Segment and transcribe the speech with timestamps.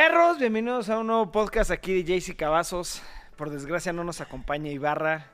[0.00, 3.02] Perros, bienvenidos a un nuevo podcast aquí de JC Cavazos.
[3.36, 5.26] Por desgracia no nos acompaña Ibarra.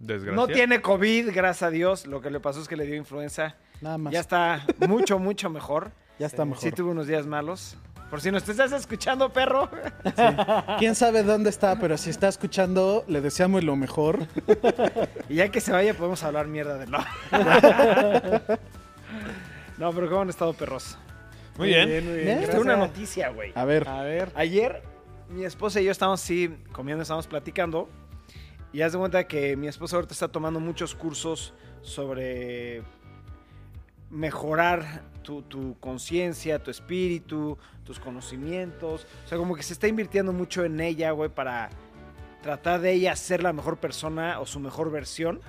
[0.00, 0.34] Desgracia.
[0.34, 2.08] No tiene COVID, gracias a Dios.
[2.08, 3.54] Lo que le pasó es que le dio influenza.
[3.80, 4.12] Nada más.
[4.12, 5.92] Ya está mucho, mucho mejor.
[6.18, 6.64] Ya está mejor.
[6.64, 7.76] Sí tuvo unos días malos.
[8.10, 9.70] Por si nos estás escuchando, perro.
[10.80, 14.26] Quién sabe dónde está, pero si está escuchando, le deseamos lo mejor.
[15.28, 16.98] Y ya que se vaya podemos hablar mierda de no.
[19.78, 20.98] no, pero ¿cómo han estado perros?
[21.58, 21.88] Muy bien.
[21.88, 22.62] muy Bien, Tengo gracias.
[22.62, 23.52] una noticia, güey.
[23.54, 24.82] A ver, A ver, ayer
[25.28, 27.88] mi esposa y yo estábamos así comiendo, estábamos platicando.
[28.72, 31.52] Y haz de cuenta que mi esposa ahorita está tomando muchos cursos
[31.82, 32.82] sobre
[34.10, 39.06] mejorar tu, tu conciencia, tu espíritu, tus conocimientos.
[39.24, 41.70] O sea, como que se está invirtiendo mucho en ella, güey, para
[42.42, 45.40] tratar de ella ser la mejor persona o su mejor versión.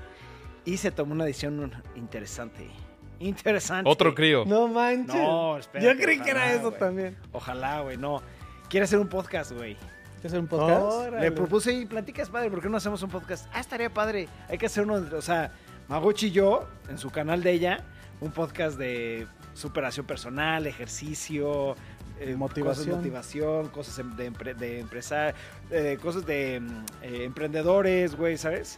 [0.66, 2.70] Y se tomó una decisión interesante.
[3.20, 3.90] Interesante.
[3.90, 4.44] Otro crío.
[4.46, 5.16] No manches.
[5.16, 7.18] No, espérate, Yo creí que era eso también.
[7.32, 8.22] Ojalá, güey, no.
[8.70, 9.76] Quiere hacer un podcast, güey.
[9.76, 10.82] ¿quieres hacer un podcast?
[10.82, 11.22] Órale.
[11.22, 13.48] Le propuse y platicas, padre, ¿por qué no hacemos un podcast?
[13.54, 14.28] Ah, estaría padre.
[14.50, 15.52] Hay que hacer uno, o sea,
[15.88, 17.84] Magochi y yo, en su canal de ella,
[18.22, 21.76] un podcast de superación personal, ejercicio,
[22.20, 22.66] eh, Motivación.
[22.66, 25.34] cosas de motivación, cosas em- de, empre- de empresar,
[25.72, 28.78] eh, cosas de mm, eh, emprendedores, güey, ¿sabes?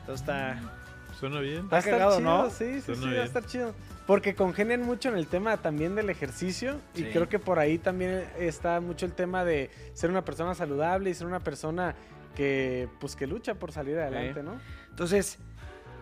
[0.00, 0.60] Entonces está...
[1.18, 1.68] Suena bien.
[1.72, 2.50] Va a estar cagado, chido, ¿no?
[2.50, 3.22] sí, sí, Suena sí, va bien.
[3.22, 3.74] a estar chido.
[4.06, 8.24] Porque congenian mucho en el tema también del ejercicio y creo que por ahí también
[8.38, 11.94] está mucho el tema de ser una persona saludable y ser una persona
[12.36, 14.60] que pues que lucha por salir adelante, ¿no?
[14.90, 15.38] Entonces,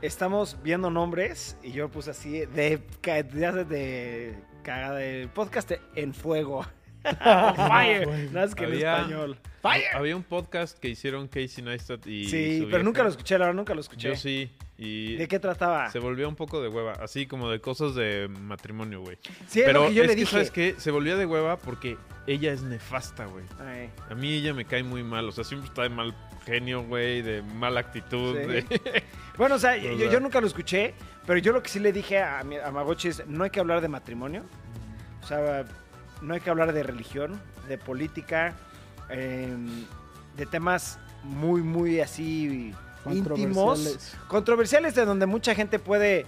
[0.00, 6.66] estamos viendo nombres y yo puse así de, de, de cagada de podcast en fuego.
[7.22, 8.06] Fire.
[8.32, 9.38] Nada más que en Había- español.
[9.94, 12.24] Había un podcast que hicieron Casey Neistat y.
[12.24, 12.82] Sí, pero vieja.
[12.82, 14.08] nunca lo escuché, la verdad nunca lo escuché.
[14.08, 14.50] Yo sí.
[14.78, 15.88] Y ¿De qué trataba?
[15.90, 16.92] se volvió un poco de hueva.
[16.94, 19.16] Así como de cosas de matrimonio, güey.
[19.46, 20.32] Sí, es Pero lo que yo es le que, dije.
[20.32, 20.74] ¿sabes qué?
[20.78, 23.44] Se volvió de hueva porque ella es nefasta, güey.
[24.10, 25.28] A mí ella me cae muy mal.
[25.28, 26.12] O sea, siempre está de mal
[26.44, 28.36] genio, güey, de mala actitud.
[28.40, 28.46] Sí.
[28.46, 29.02] de-
[29.38, 30.94] Bueno, o sea, O yo, nunca lo escuché,
[31.26, 33.60] pero yo lo que sí le dije a, mi- a Magochi es, no hay que
[33.60, 34.44] hablar de matrimonio,
[35.22, 35.64] o sea,
[36.22, 38.54] no hay que hablar de religión, de política,
[39.10, 39.84] em,
[40.36, 42.72] de temas muy, muy así
[43.04, 44.16] íntimos, Controversiales.
[44.28, 46.24] controversiales, de donde mucha gente puede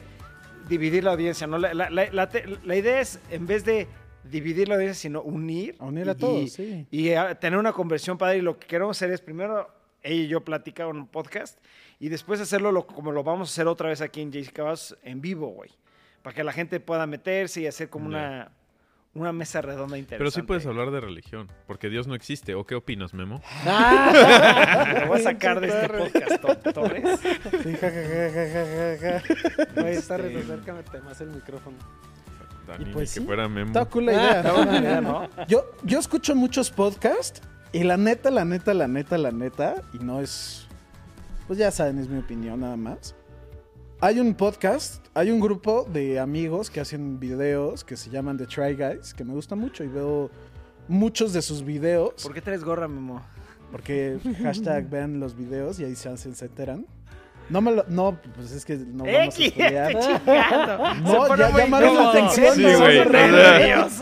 [0.69, 1.59] dividir la audiencia, ¿no?
[1.59, 3.87] La, la- la- idea es, en vez de
[4.25, 5.77] dividir la audiencia, sino unir.
[5.78, 6.87] Unir a y- todos, sí.
[6.91, 8.38] y eh, tener una conversión padre.
[8.38, 9.69] Y lo que queremos hacer es primero
[10.03, 11.59] ella y yo platicar en un podcast
[12.00, 14.99] y después hacerlo lo- como lo vamos a hacer otra vez aquí en JC Cavazos
[15.03, 15.71] en vivo, güey.
[16.22, 18.50] Para que la gente pueda meterse y hacer como una,
[19.15, 20.19] una mesa redonda interesante.
[20.19, 21.49] Pero sí puedes hablar de religión.
[21.67, 22.55] Porque Dios no existe.
[22.55, 23.41] ¿O qué opinas, Memo?
[23.65, 27.21] Te voy a sacar de este podcast, To- Torres.
[27.81, 29.23] Ja.
[29.81, 31.77] Güey, está Este- acércame más el micrófono.
[32.67, 33.27] Dani, pues que sí.
[33.27, 33.67] fuera Memo.
[33.69, 34.37] Está cool la idea.
[34.39, 35.29] Está buena idea, ¿no?
[35.47, 37.43] Yo, yo escucho muchos podcasts
[37.73, 40.67] y la neta, la neta, la neta, la neta, y no es.
[41.47, 43.15] Pues ya saben, es mi opinión nada más.
[44.05, 48.45] Hay un podcast, hay un grupo de amigos que hacen videos que se llaman The
[48.45, 50.31] Try Guys, que me gusta mucho y veo
[50.89, 52.23] muchos de sus videos.
[52.23, 53.25] ¿Por qué traes gorra, Memo?
[53.73, 56.85] Porque hashtag vean los videos y ahí se, hacen, se enteran.
[57.49, 57.87] No me lo.
[57.89, 59.99] No, pues es que no vamos a spoilear.
[59.99, 60.95] chingando!
[61.01, 63.09] No, ya llamaron la atención, Sí, no, güey.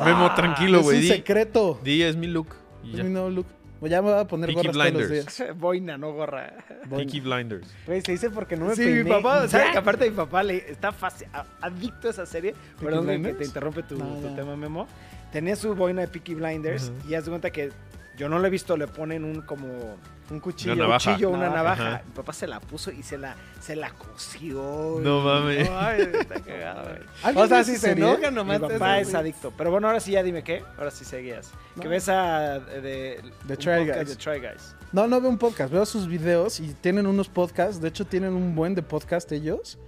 [0.04, 0.96] Memo, tranquilo, es güey.
[0.96, 1.78] un Di, secreto.
[1.84, 2.48] di, es mi look.
[2.92, 3.46] Es mi nuevo look.
[3.82, 5.36] Pues ya me voy a poner Peaky gorras todos los Blinders.
[5.38, 5.56] días.
[5.58, 6.52] Boina, no gorra.
[6.88, 7.66] Peaky Blinders.
[7.84, 9.72] Güey, se dice porque no me Sí, mi papá, ¿sabes Ya.
[9.72, 11.26] que aparte mi papá le está fácil,
[11.60, 12.54] adicto a esa serie?
[12.80, 13.38] Perdón que Blinders?
[13.38, 14.36] te interrumpe tu, No, tu ya.
[14.36, 14.86] tema, Memo.
[15.32, 17.72] Tenía su boina de Peaky Blinders y haz de cuenta que
[18.16, 19.96] yo no lo he visto, le ponen un como
[20.30, 20.72] Un cuchillo.
[20.74, 21.10] Una navaja.
[21.12, 22.02] cuchillo, una Navaja.
[22.06, 24.98] Mi papá se la puso y se la, se la cosió.
[25.02, 25.68] No y- mames.
[25.70, 26.98] Ay, está cagado, güey.
[27.22, 28.60] ¿alguien O sea, si se enoja Mi nomás.
[28.60, 29.52] papá es adicto.
[29.56, 30.62] Pero bueno, ahora sí ya dime qué.
[30.78, 31.50] Ahora sí seguías.
[31.78, 31.90] Que No.
[31.90, 34.08] ves a eh, de, The un Try podcast Guys.
[34.08, 34.76] de Try Guys.
[34.92, 37.80] No, no veo un podcast, veo sus videos y tienen unos podcasts.
[37.80, 39.78] De hecho, tienen un buen de podcast ellos.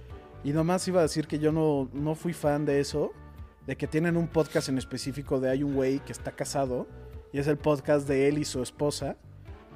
[0.43, 3.13] Y nomás iba a decir que yo no, no fui fan de eso.
[3.65, 6.85] De que tienen un podcast en específico de hay un güey que está casado.
[7.35, 9.17] Y es el podcast de él y su esposa.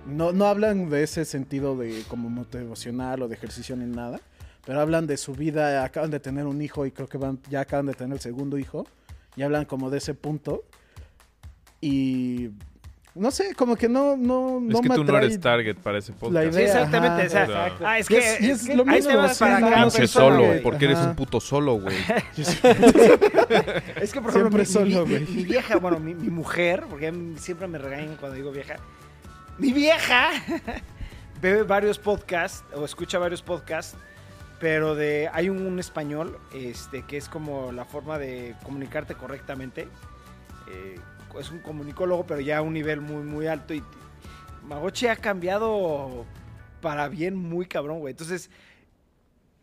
[0.06, 4.22] No, no hablan de ese sentido de como motivacional o de ejercicio ni nada.
[4.66, 5.84] Pero hablan de su vida.
[5.84, 8.58] Acaban de tener un hijo y creo que van, ya acaban de tener el segundo
[8.58, 8.88] hijo.
[9.36, 10.64] Y hablan como de ese punto.
[11.82, 12.52] Y
[13.16, 15.76] no sé, como que no, no, Es no que me tú no atrae eres target
[15.78, 16.46] para ese la podcast.
[16.46, 16.66] Sí, idea.
[16.66, 17.22] exactamente.
[17.22, 17.26] ajá.
[17.26, 17.86] o sea, Exacto.
[17.88, 19.86] ah, es que, es- y es que lo hay mismo, temas sí, para nada cada
[19.86, 20.62] más Pinche es persona, solo, güey.
[20.64, 21.10] porque eres Ajá.
[21.10, 21.98] un puto solo, güey.
[24.02, 25.26] Es que, por ejemplo, mi, solo, mi- güey.
[25.28, 28.76] mi vieja, bueno, mi, mi mujer, porque a mí siempre me regañan cuando digo vieja.
[29.58, 30.30] Mi vieja
[31.42, 33.98] ve varios podcasts o escucha varios podcasts,
[34.60, 39.88] pero de hay un, un español este, que es como la forma de comunicarte correctamente.
[40.72, 40.96] eh,
[41.38, 43.74] es un comunicólogo, pero ya a un nivel muy, muy alto.
[43.74, 43.84] Y
[44.64, 46.26] Magochi ha cambiado
[46.82, 48.12] para bien muy cabrón, güey.
[48.12, 48.50] Entonces,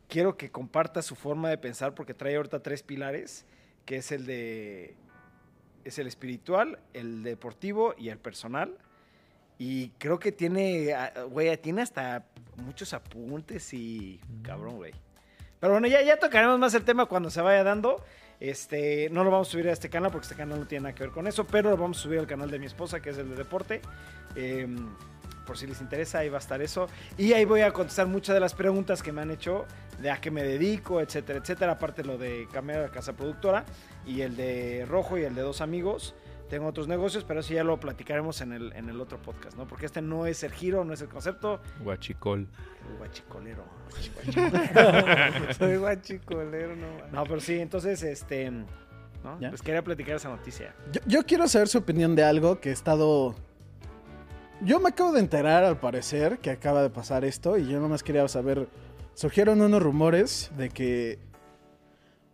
[0.09, 3.45] quiero que comparta su forma de pensar porque trae ahorita tres pilares,
[3.85, 4.97] que es el de
[5.85, 8.77] es el espiritual, el deportivo y el personal.
[9.57, 12.27] Y creo que tiene, ah, güey, tiene hasta
[12.57, 14.93] muchos apuntes y cabrón, güey.
[15.61, 18.05] Pero bueno, ya, ya tocaremos más el tema cuando se vaya dando.
[18.41, 20.95] Este, no lo vamos a subir a este canal porque este canal no tiene nada
[20.95, 23.11] que ver con eso, pero lo vamos a subir al canal de mi esposa, que
[23.11, 23.81] es el de deporte.
[24.35, 24.89] Em,
[25.47, 26.89] por si les interesa, ahí va a estar eso.
[27.17, 29.65] Y ahí voy a contestar muchas de las preguntas que me han hecho
[30.01, 31.73] de a qué me dedico, etcétera, etcétera.
[31.73, 33.65] Aparte lo de cambiar la casa productora
[34.05, 36.15] y el de Rojo y el de Dos Amigos.
[36.49, 39.67] Tengo otros negocios, pero eso ya lo platicaremos en el, en el otro podcast, ¿no?
[39.67, 41.61] Porque este no es el giro, no es el concepto.
[41.83, 42.47] Guachicol.
[42.89, 43.65] El guachicolero.
[45.59, 46.87] Soy guachicolero, no.
[47.13, 48.51] No, pero sí, entonces, este...
[48.51, 49.41] ¿no?
[49.41, 49.51] ¿Ya?
[49.51, 50.75] Les quería platicar esa noticia.
[50.93, 53.35] Yo, yo quiero saber su opinión de algo que he estado.
[54.61, 57.59] Yo me acabo de enterar, al parecer, que acaba de pasar esto.
[57.59, 58.69] Y yo nomás quería saber.
[59.15, 61.19] Surgieron unos rumores de que.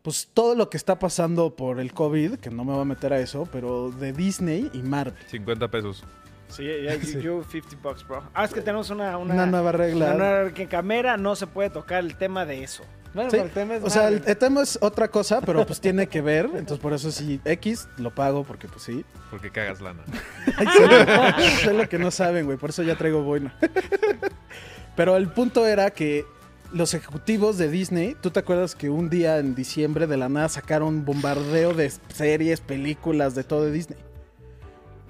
[0.03, 3.13] Pues todo lo que está pasando por el COVID, que no me voy a meter
[3.13, 5.15] a eso, pero de Disney y Marvel.
[5.29, 6.05] 50 pesos.
[6.49, 6.67] Sí,
[7.03, 7.21] Sí.
[7.21, 8.23] you 50 bucks, bro.
[8.35, 9.17] Ah, es que tenemos una...
[9.17, 10.07] Una, Una nueva regla.
[10.07, 12.83] una nueva regla que en cámara no se puede tocar el tema de eso.
[13.15, 15.81] Bueno, Sí, el tema es O sea, el, el tema es otra cosa, pero pues
[15.81, 16.47] tiene que ver.
[16.47, 19.05] Entonces por eso sí, X lo pago, porque pues sí.
[19.31, 20.03] Porque cagas lana.
[21.63, 22.57] es lo que no saben, güey.
[22.59, 23.55] Por eso ya traigo boina.
[24.97, 26.25] Pero el punto era que
[26.73, 30.49] los ejecutivos de Disney, ¿tú te acuerdas que un día en diciembre de la nada
[30.49, 33.99] sacaron un bombardeo de series, películas, de todo de Disney?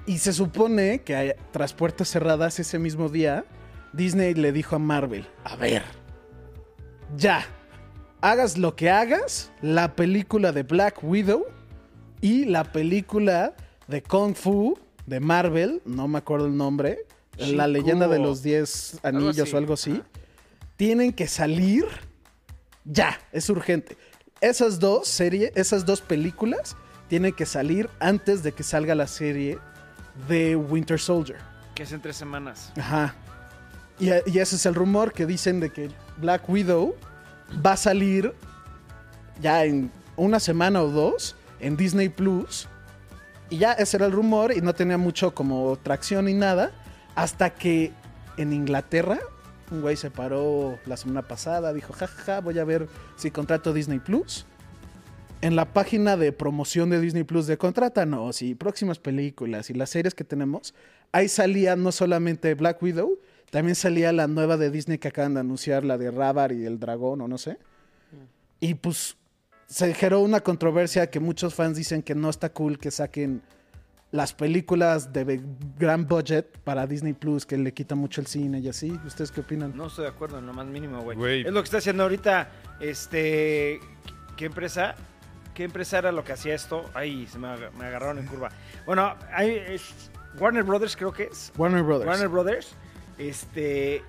[0.07, 3.45] Y se supone que tras puertas cerradas ese mismo día,
[3.93, 5.83] Disney le dijo a Marvel, a ver,
[7.17, 7.47] ya,
[8.21, 11.47] hagas lo que hagas, la película de Black Widow
[12.21, 13.55] y la película
[13.87, 14.77] de Kung Fu
[15.07, 17.07] de Marvel, no me acuerdo el nombre,
[17.37, 19.55] la leyenda de los 10 Algo anillos así.
[19.55, 20.03] o algo así,
[20.83, 21.85] tienen que salir
[22.85, 23.97] ya, es urgente.
[24.41, 26.77] Esas dos series, esas dos películas
[27.07, 29.61] tienen que salir antes de que salga la serie
[30.27, 31.39] de Winter Soldier.
[31.77, 32.73] Que es en tres semanas.
[32.77, 33.15] Ajá.
[34.01, 36.97] Y, y ese es el rumor que dicen de que Black Widow
[37.65, 38.35] va a salir
[39.41, 42.67] ya en una semana o dos en Disney Plus.
[43.51, 46.73] Y ya ese era el rumor y no tenía mucho como tracción ni nada.
[47.15, 47.93] Hasta que
[48.37, 49.21] en Inglaterra
[49.73, 53.99] un güey se paró la semana pasada, dijo, jajaja, voy a ver si contrato Disney
[53.99, 54.47] Plus.
[55.41, 59.91] En la página de promoción de Disney Plus de contrátanos y próximas películas y las
[59.91, 60.75] series que tenemos,
[61.11, 63.19] ahí salía no solamente Black Widow,
[63.51, 66.79] también salía la nueva de Disney que acaban de anunciar, la de Rabar y el
[66.79, 67.59] dragón o no sé.
[68.61, 69.17] Y pues
[69.67, 73.43] se generó una controversia que muchos fans dicen que no está cool que saquen
[74.13, 75.41] las películas de
[75.79, 78.93] gran budget para Disney Plus, que le quita mucho el cine y así.
[79.05, 79.77] ¿Ustedes qué opinan?
[79.77, 81.17] No estoy de acuerdo en lo más mínimo, güey.
[81.17, 81.41] Güey.
[81.47, 83.81] Es lo que está haciendo ahorita, este...
[84.37, 84.95] ¿Qué empresa?
[85.55, 86.85] ¿Qué empresa era lo que hacía esto?
[86.95, 88.51] Ay, se me, ag- me agarraron en curva.
[88.87, 91.53] Bueno, hay, es Warner Brothers creo que es.
[91.59, 92.09] Warner Brothers.
[92.09, 92.75] Warner Brothers,
[93.19, 94.03] este,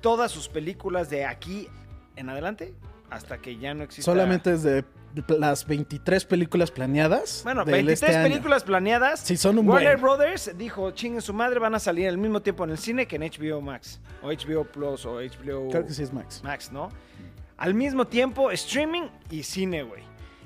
[0.00, 1.68] todas sus películas de aquí
[2.16, 2.74] en adelante,
[3.10, 4.10] hasta que ya no exista...
[4.10, 4.84] Solamente es de
[5.28, 7.42] las 23 películas planeadas.
[7.44, 8.28] Bueno, del 23 este año.
[8.28, 9.20] películas planeadas.
[9.20, 10.16] Sí, son un Warner buen.
[10.16, 13.16] Brothers dijo, chinguen su madre, van a salir al mismo tiempo en el cine que
[13.16, 14.00] en HBO Max.
[14.22, 16.40] O HBO Plus o HBO Creo que sí es Max.
[16.42, 16.88] Max, ¿no?
[17.56, 20.02] Al mismo tiempo, streaming y cine, güey.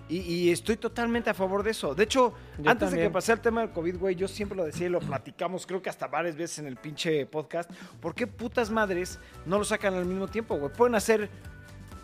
[0.08, 1.94] Y, y estoy totalmente a favor de eso.
[1.94, 4.64] De hecho, Yo antes de que pasara el tema del COVID, güey, yo siempre lo
[4.64, 7.68] decía y lo platicamos, creo que hasta varias veces en el pinche podcast.
[8.00, 10.72] ¿Por qué putas madres no lo sacan al mismo tiempo, güey?
[10.72, 11.28] Pueden hacer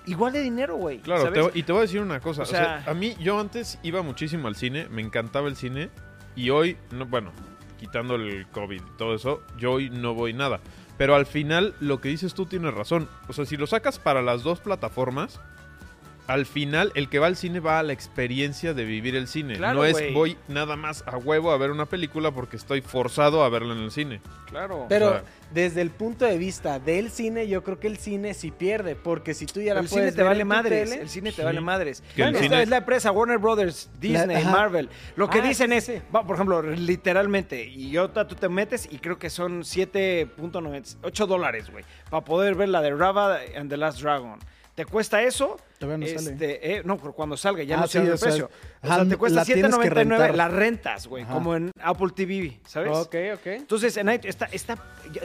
[0.07, 0.99] igual de dinero, güey.
[0.99, 1.53] Claro, ¿sabes?
[1.53, 2.43] te- y te voy a decir una cosa.
[2.43, 5.91] O sea- a mí, yo antes iba muchísimo al cine, me encantaba el cine.
[6.35, 7.31] Y hoy, no, bueno,
[7.79, 10.61] quitando el COVID y todo eso, yo hoy no voy nada.
[10.99, 13.09] Pero al final, lo que dices tú tienes razón.
[13.29, 15.41] O sea, si lo sacas para las dos plataformas,
[16.27, 19.57] al final el que va al cine va a la experiencia de vivir el cine.
[19.57, 23.43] Claro, no es voy nada más a huevo a ver una película porque estoy forzado
[23.45, 24.21] a verla en el cine.
[24.49, 24.87] Claro.
[24.89, 28.35] Pero O sea- desde el punto de vista del cine, yo creo que el cine
[28.35, 30.91] sí pierde, porque si tú ya la el cine puedes te ver vale madres.
[30.91, 31.43] tele- El cine te Sí.
[31.43, 32.03] vale madres.
[32.15, 34.45] Cine- esta es la empresa Warner Brothers, Disney.
[34.45, 34.89] Marvel.
[35.17, 38.99] Lo que Ah, dicen es, va, por ejemplo, literalmente, y yo tú te metes y
[38.99, 44.01] creo que son 7.98 dólares, güey, para poder ver la de Rava and the Last
[44.01, 44.39] Dragon.
[44.75, 46.33] Te cuesta eso Todavía no sale.
[46.33, 48.51] Este, eh, no, pero cuando salga, ya Ah, no sí, el o sea, precio.
[48.83, 50.35] O sea, te cuesta la tienes que 7.99, rentar.
[50.35, 52.91] la rentas, güey, como en Apple TV, ¿sabes?
[52.97, 53.47] Ok, ok.
[53.47, 54.79] Entonces, en está, está,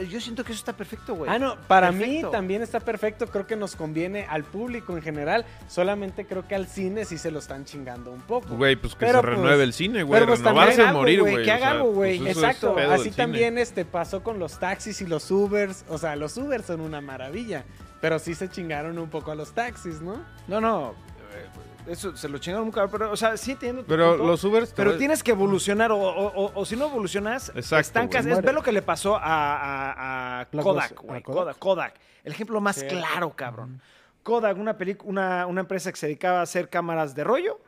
[0.08, 1.30] yo- siento que eso está perfecto, güey.
[1.30, 2.30] Ah, no, para mí Perfecto.
[2.30, 3.26] también está perfecto.
[3.28, 5.44] Creo que nos conviene al público en general.
[5.68, 8.56] Solamente creo que al cine sí se lo están chingando un poco.
[8.56, 10.20] Güey, pues que Pero, se pues, renueve el cine, güey.
[10.20, 12.18] pero, pues, Renovarse algo, morir, güey, que haga algo, güey.
[12.18, 13.16] pues Exacto, así cine.
[13.16, 15.84] también este pasó con los taxis y los Ubers.
[15.88, 17.64] O sea, los Ubers son una maravilla.
[18.00, 20.22] Pero sí se chingaron un poco a los taxis, ¿no?
[20.46, 20.90] No, no,
[21.34, 24.26] eh, eso se lo chingaron muy cabrón, pero, o sea, sí entiendo tu Pero punto,
[24.26, 24.72] los Ubers...
[24.76, 28.24] Pero tienes que evolucionar, o, o- o- o si no evolucionas, Exacto, estancas.
[28.26, 28.38] güey.
[28.38, 31.20] Es ver lo que le pasó a, a- a Blockbuster, Kodak, güey.
[31.20, 31.44] ¿a Kodak?
[31.44, 31.58] Kodak?
[31.58, 31.94] Kodak.
[32.24, 32.86] El ejemplo más Sí.
[32.86, 33.80] claro, cabrón.
[34.22, 37.58] Kodak, una, una, una empresa que se dedicaba a hacer cámaras de rollo,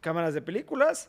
[0.00, 1.08] cámaras de películas.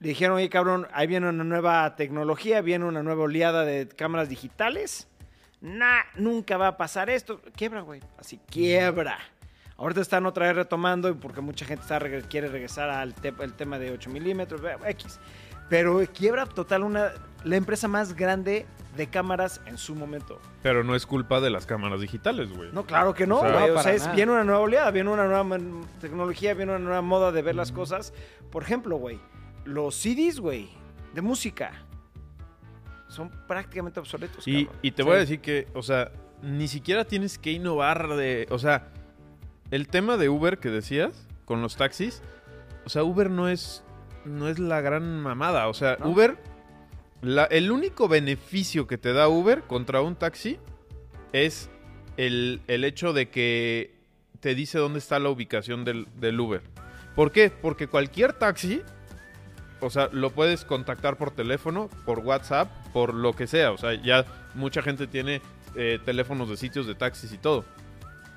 [0.00, 4.28] Le dijeron, oye, cabrón, ahí viene una nueva tecnología, viene una nueva oleada de cámaras
[4.28, 5.08] digitales.
[5.60, 7.40] Nah, nunca va a pasar esto.
[7.56, 8.00] Quiebra, güey.
[8.18, 9.18] Así, quiebra.
[9.76, 11.98] Ahorita están otra vez retomando porque mucha gente está,
[12.28, 15.18] quiere regresar al te- el tema de 8 milímetros, X.
[15.68, 17.12] Pero quiebra total una,
[17.44, 20.40] la empresa más grande de cámaras en su momento.
[20.62, 22.70] Pero no es culpa de las cámaras digitales, güey.
[22.72, 23.70] No, claro que no, O sea, güey.
[23.70, 25.58] O sea, es- viene una nueva oleada, viene una nueva
[26.00, 28.12] tecnología, viene una nueva moda de ver las cosas.
[28.50, 29.20] Por ejemplo, güey,
[29.64, 30.68] los CDs, güey,
[31.14, 31.70] de música,
[33.10, 36.10] son prácticamente obsoletos, Y, te voy a decir que, o sea,
[36.42, 38.46] ni siquiera tienes que innovar de...
[38.50, 38.88] O sea,
[39.70, 42.22] el tema de Uber que decías, con los taxis,
[42.84, 43.84] o sea, Uber no es,
[44.24, 45.68] no es la gran mamada.
[45.68, 46.08] O sea, ¿No?
[46.10, 46.38] Uber,
[47.20, 50.58] la- el único beneficio que te da Uber contra un taxi
[51.32, 51.68] es
[52.16, 53.94] el, el hecho de que
[54.40, 56.62] te dice dónde está la ubicación del, del Uber.
[57.14, 57.50] ¿Por qué?
[57.50, 58.82] Porque cualquier taxi,
[59.80, 63.72] o sea, lo puedes contactar por teléfono, por WhatsApp, por lo que sea.
[63.72, 65.40] O sea, ya mucha gente tiene
[65.74, 67.64] eh, teléfonos de sitios de taxis y todo.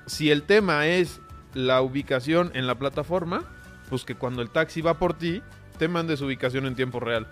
[0.06, 1.20] Si el tema es
[1.54, 3.42] la ubicación en la plataforma,
[3.88, 5.42] pues que cuando el taxi va por ti,
[5.78, 7.26] te mande su ubicación en tiempo real.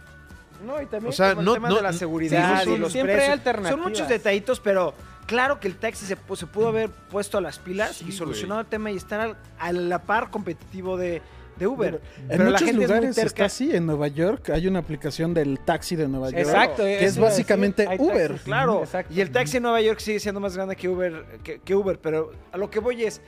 [0.67, 2.79] No, y también O sea, como el no- tema no- de la seguridad sí, y
[2.79, 3.39] los siempre hay precios.
[3.39, 3.71] alternativas.
[3.83, 4.95] Son muchos detallitos, pero
[5.27, 8.13] claro que el taxi se, pu- se pudo haber puesto a las pilas Sí, y
[8.13, 11.21] solucionado el tema y estar al- a la par competitivo de,
[11.57, 12.01] de Uber.
[12.19, 13.27] En Pero la muchos gente es muy lugares terca.
[13.29, 13.75] está así.
[13.77, 16.41] En Nueva York hay una aplicación del taxi de Nueva York.
[16.43, 16.83] Exacto.
[16.85, 18.29] que es básicamente hay Uber.
[18.29, 18.43] taxis.
[18.45, 19.13] Claro, Exacto.
[19.15, 21.99] y el taxi en Nueva York sigue siendo más grande que Uber, que, que Uber,
[22.01, 23.21] pero a lo que voy es,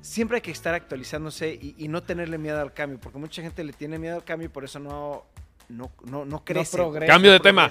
[0.00, 3.62] siempre hay que estar actualizándose y, y no tenerle miedo al cambio, porque mucha gente
[3.64, 5.24] le tiene miedo al cambio y por eso no,
[5.68, 6.76] no, no, no crece.
[6.76, 7.12] progresa.
[7.12, 7.68] Cambio de no tema.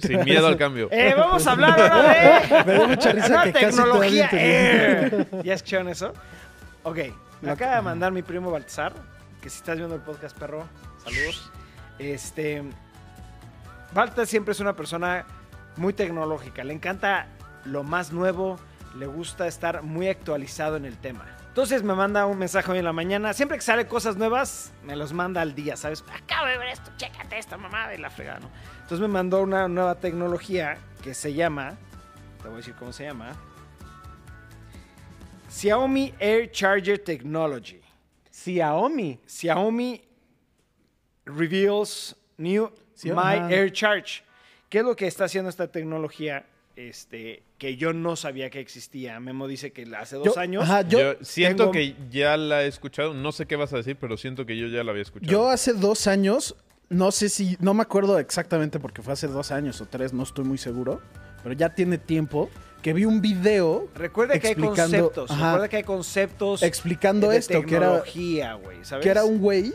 [0.00, 0.88] Sin miedo al cambio.
[0.92, 2.12] Eh, vamos a hablar ahora
[2.64, 4.24] de Me dio mucha risa que casi tecnología.
[4.30, 4.44] entendí.
[4.46, 5.42] Eh.
[5.44, 6.12] ¿Ya escucharon eso?
[6.84, 6.98] Ok,
[7.40, 8.92] me acaba de mandar mi primo Baltasar,
[9.40, 10.66] que si estás viendo el podcast, perro,
[11.04, 11.50] saludos.
[11.98, 12.62] Este,
[13.92, 15.26] Baltasar siempre es una persona
[15.76, 17.26] muy tecnológica, le encanta
[17.64, 18.58] lo más nuevo,
[18.96, 21.26] le gusta estar muy actualizado en el tema.
[21.48, 24.94] Entonces me manda un mensaje hoy en la mañana, siempre que sale cosas nuevas, me
[24.94, 26.04] los manda al día, ¿sabes?
[26.12, 28.50] Acabo de ver esto, chécate esta mamada y la fregada, ¿no?
[28.74, 31.74] Entonces me mandó una nueva tecnología que se llama,
[32.42, 33.32] te voy a decir cómo se llama,
[35.48, 37.80] Xiaomi Air Charger Technology.
[38.30, 39.18] Xiaomi.
[39.26, 40.00] Xiaomi
[41.24, 43.50] reveals new Sí, My ajá.
[43.52, 44.22] Air Charge.
[44.70, 46.46] ¿Qué es lo que está haciendo esta tecnología?
[46.76, 49.18] Este, que yo no sabía que existía.
[49.20, 50.64] Memo dice que hace dos Yo- años.
[50.64, 53.12] ajá, yo, Yo, siento tengo- que ya la he escuchado.
[53.14, 55.30] No sé qué vas a decir, pero siento que yo ya la había escuchado.
[55.30, 56.56] yo hace dos años,
[56.88, 60.22] no sé si, no me acuerdo exactamente porque fue hace dos años o tres, no
[60.22, 61.00] estoy muy seguro,
[61.42, 62.50] pero ya tiene tiempo
[62.86, 65.28] que vi un video Recuerda que hay conceptos.
[65.28, 65.46] ajá.
[65.46, 68.00] Recuerda que hay conceptos explicando de esto, que era,
[69.02, 69.74] que era un güey,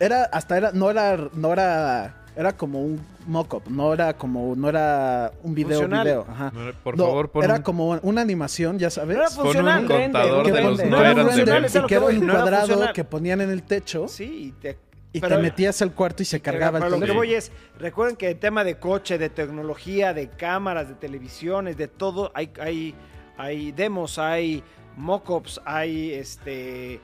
[0.00, 4.68] era, hasta era, no era, no era, era como un mock-up, no era como, no
[4.68, 6.04] era un video, Funcional.
[6.04, 6.50] video, ajá.
[6.52, 9.16] No, Por No, favor, pon era un- como una animación, ya sabes.
[9.16, 9.82] No era Pon funcional.
[9.82, 12.32] un contador de los no no era eran un de render, que era un no
[12.32, 14.76] era cuadrado que ponían en el techo Sí, y te,
[15.12, 17.20] y pero- te metías al cuarto y se cargaba el Pero lo que teléfono.
[17.20, 21.88] voy es, recuerden que el tema de coche, de tecnología, de cámaras, de televisiones, de
[21.88, 22.94] todo, hay, hay,
[23.36, 24.62] hay demos, hay
[24.96, 27.00] mockups, hay este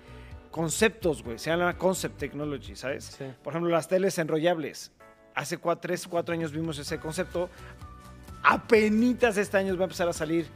[0.50, 1.38] conceptos, güey.
[1.38, 3.16] Se llama concept technology, ¿sabes?
[3.18, 3.24] Sí.
[3.42, 4.90] Por ejemplo, las teles enrollables.
[5.34, 7.50] Hace 3, 4 años vimos ese concepto.
[8.42, 10.46] Apenitas este año va a empezar a salir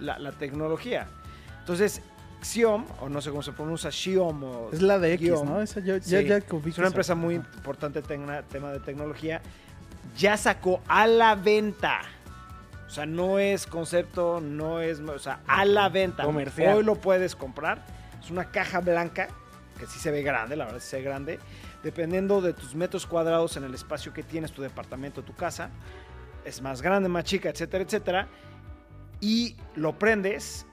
[0.00, 1.06] la, la tecnología.
[1.60, 2.02] Entonces,
[2.44, 5.46] Xiom, o no sé cómo se pronuncia, Xiom o Es la de X, Guión.
[5.48, 5.60] ¿no?
[5.62, 6.10] Esa yo, Sí.
[6.10, 6.86] ya, Es una esa.
[6.86, 9.40] empresa muy importante en tema de tecnología.
[10.16, 12.00] Ya sacó a la venta.
[12.86, 16.24] O sea, no es concepto, no es, o sea, a la venta.
[16.24, 16.76] Comercial.
[16.76, 17.84] Hoy lo puedes comprar.
[18.22, 19.28] Es una caja blanca,
[19.78, 21.38] que sí se ve grande, la verdad sí se ve grande.
[21.82, 25.70] Dependiendo de tus metros cuadrados en el espacio que tienes, tu departamento, tu casa,
[26.44, 28.28] es más grande, más chica, etcétera, etcétera.
[29.20, 30.66] Y lo prendes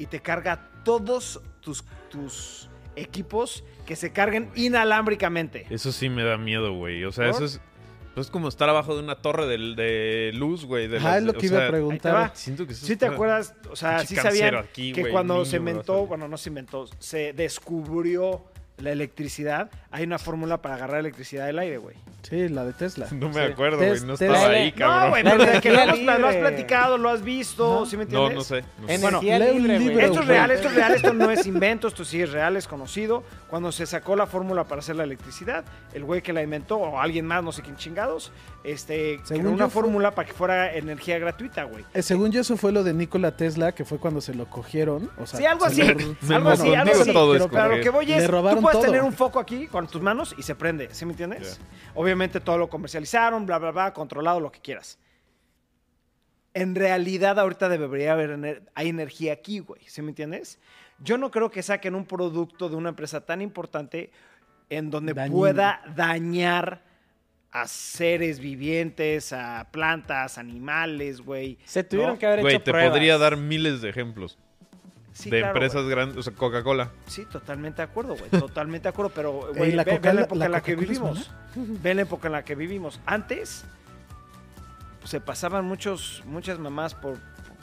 [0.00, 5.66] y te carga todos tus, tus equipos que se carguen inalámbricamente.
[5.70, 7.04] Eso sí me da miedo, güey.
[7.04, 7.34] O sea, ¿Por?
[7.36, 7.60] eso es,
[8.14, 10.88] pues es como estar abajo de una torre de, de luz, güey.
[10.88, 12.30] de las- es lo que iba sea, a preguntar.
[12.34, 13.54] Siento que eso ¿Sí te acuerdas?
[13.70, 17.32] O sea, sí sabían aquí, que cuando niño se inventó, bueno, no se inventó, se
[17.34, 18.46] descubrió
[18.80, 21.96] la electricidad, hay una fórmula para agarrar electricidad del aire, güey.
[22.22, 23.06] Sí, la de Tesla.
[23.12, 23.52] No me Sí.
[23.52, 24.00] acuerdo, güey.
[24.02, 24.36] No Tesla.
[24.36, 25.02] estaba ahí, No, cabrón.
[25.04, 26.48] No, güey, pero de que lo, energía hemos- lo has libre.
[26.48, 27.86] platicado, lo has visto, No.
[27.86, 28.34] ¿sí me no, entiendes?
[28.36, 28.64] no sé.
[28.80, 28.94] no sé.
[28.94, 31.88] Energía lee un libre, libro, Esto es real, esto es real, esto no es invento,
[31.88, 33.22] esto sí es real, es conocido.
[33.48, 37.00] Cuando se sacó la fórmula para hacer la electricidad, el güey que la inventó, o
[37.00, 38.32] alguien más, no sé quién chingados,
[38.64, 41.84] este, Según creó una fue- fórmula para que fuera energía gratuita, güey.
[41.94, 45.10] Eh, según yo, eso fue lo de Nikola Tesla, que fue cuando se lo cogieron.
[45.18, 45.88] O sea, Sí, algo así, lo-
[46.36, 47.10] algo así, bueno, algo así.
[47.50, 48.92] pero- lo que voy es, tú robaron puedes todo.
[48.92, 51.60] tener un foco aquí con tus manos y se prende, ¿sí me entiendes?
[51.94, 54.98] Obviamente todo lo comercializaron, bla, bla, bla, controlado, lo que quieras.
[56.52, 60.58] En realidad ahorita debería haber ener- hay energía aquí, güey, ¿sí me entiendes?
[60.98, 64.10] Yo no creo que saquen un producto de una empresa tan importante
[64.68, 65.36] en donde Dañino.
[65.36, 66.82] pueda dañar
[67.52, 71.58] a seres vivientes, a plantas, animales, güey.
[71.64, 72.18] Se tuvieron ¿no?
[72.18, 72.90] que haber Güey, hecho te pruebas.
[72.90, 74.38] podría dar miles de ejemplos
[75.20, 76.90] Sí, de claro, empresas grandes, o sea, Coca-Cola.
[77.06, 78.30] Sí, totalmente de acuerdo, güey.
[78.30, 79.12] Totalmente de acuerdo.
[79.14, 81.30] Pero, güey, Ey, la ve, la época la en la que vivimos.
[81.54, 83.00] Ve la época en la que vivimos.
[83.06, 83.64] Antes
[85.04, 87.18] se pasaban muchos, muchas mamás por,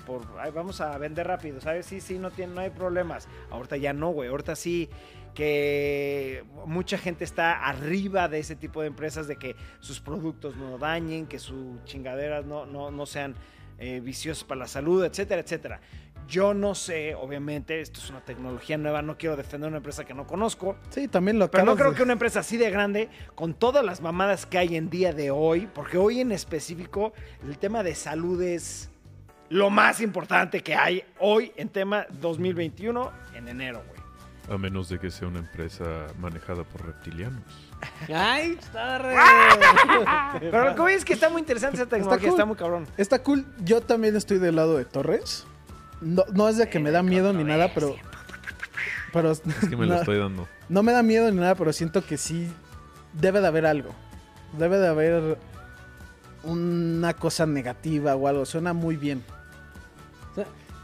[0.06, 1.86] por, "Ay, vamos a vender rápido, ¿sabes?
[1.86, 3.28] Sí, sí, no, tiene, no hay problemas.
[3.52, 4.30] Ahorita ya no, güey.
[4.30, 4.90] Ahorita sí
[5.38, 10.80] que mucha gente está arriba de ese tipo de empresas, de que sus productos no
[10.80, 13.36] dañen, que sus chingaderas no, no, no sean
[13.78, 15.80] eh, viciosos para la salud, etcétera, etcétera.
[16.28, 20.14] Yo no sé, obviamente, esto es una tecnología nueva, no quiero defender una empresa que
[20.14, 23.10] no conozco, Sí, también lo pero no creo de- que una empresa así de grande,
[23.36, 27.14] con todas las mamadas que hay en día de hoy, porque hoy en específico
[27.48, 28.90] el tema de salud es
[29.50, 33.98] lo más importante que hay hoy en tema 2021 en enero, güey.
[34.54, 37.44] A menos de que sea una empresa manejada por reptilianos.
[38.14, 39.14] ¡Ay, torre!
[40.40, 42.48] Pero lo que voy es que está muy interesante esa tecnología, está, cool.
[42.48, 42.88] muy cabrón.
[42.98, 43.46] Está cool.
[43.64, 45.46] Yo también estoy del lado de Torres.
[46.02, 47.96] No, no es de que me da miedo ni nada, pero.
[49.14, 49.32] Pero.
[49.32, 50.48] Es que me lo no, estoy dando.
[50.70, 52.52] no me da miedo ni nada, pero siento que sí.
[53.14, 53.92] Debe de haber algo.
[54.58, 55.38] Debe de haber
[56.44, 58.46] una cosa negativa o algo.
[58.46, 59.24] Suena muy bien.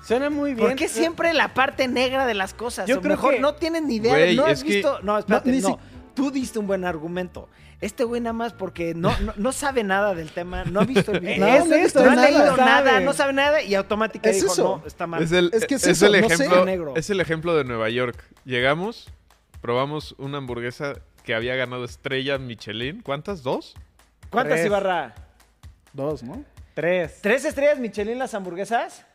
[0.05, 0.67] Suena muy bien.
[0.67, 2.87] ¿Por qué siempre la parte negra de las cosas?
[2.89, 4.33] Yo o creo mejor que- no tienen ni idea.
[4.35, 4.99] No has que- visto.
[5.01, 5.67] No, espérate, ni no.
[5.69, 5.75] si-
[6.13, 7.49] Tú diste un buen argumento.
[7.81, 11.11] Este güey nada más porque no, no, no sabe nada del tema, no ha visto
[11.11, 11.39] el video.
[11.39, 12.29] No, Es no esto, ha nada.
[12.29, 13.05] leído nada, Sabe.
[13.05, 14.77] no sabe nada y automáticamente Es dijo, eso.
[14.81, 15.21] no, está mal.
[15.23, 16.33] Es el, Es que es es eso, el no sé.
[16.35, 16.93] ejemplo, Negro.
[16.95, 18.23] es el ejemplo de Nueva York.
[18.45, 19.09] Llegamos,
[19.61, 23.01] probamos una hamburguesa que había ganado estrella Michelin.
[23.01, 23.43] ¿Cuántas?
[23.43, 23.73] ¿Dos?
[24.29, 24.65] ¿Cuántas Tres.
[24.67, 25.13] Ibarra?
[25.93, 26.43] Dos, ¿no?
[26.73, 27.19] Tres.
[27.21, 29.05] ¿Tres estrellas Michelin las hamburguesas?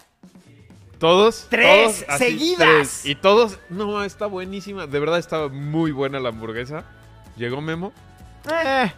[0.99, 1.47] Todos.
[1.49, 2.59] Tres, todos así, seguidas.
[2.69, 3.07] tres.
[3.07, 3.59] Y todos.
[3.69, 4.87] No, está buenísima.
[4.87, 6.85] De verdad estaba muy buena la hamburguesa.
[7.37, 7.93] Llegó Memo.
[8.51, 8.93] Eh,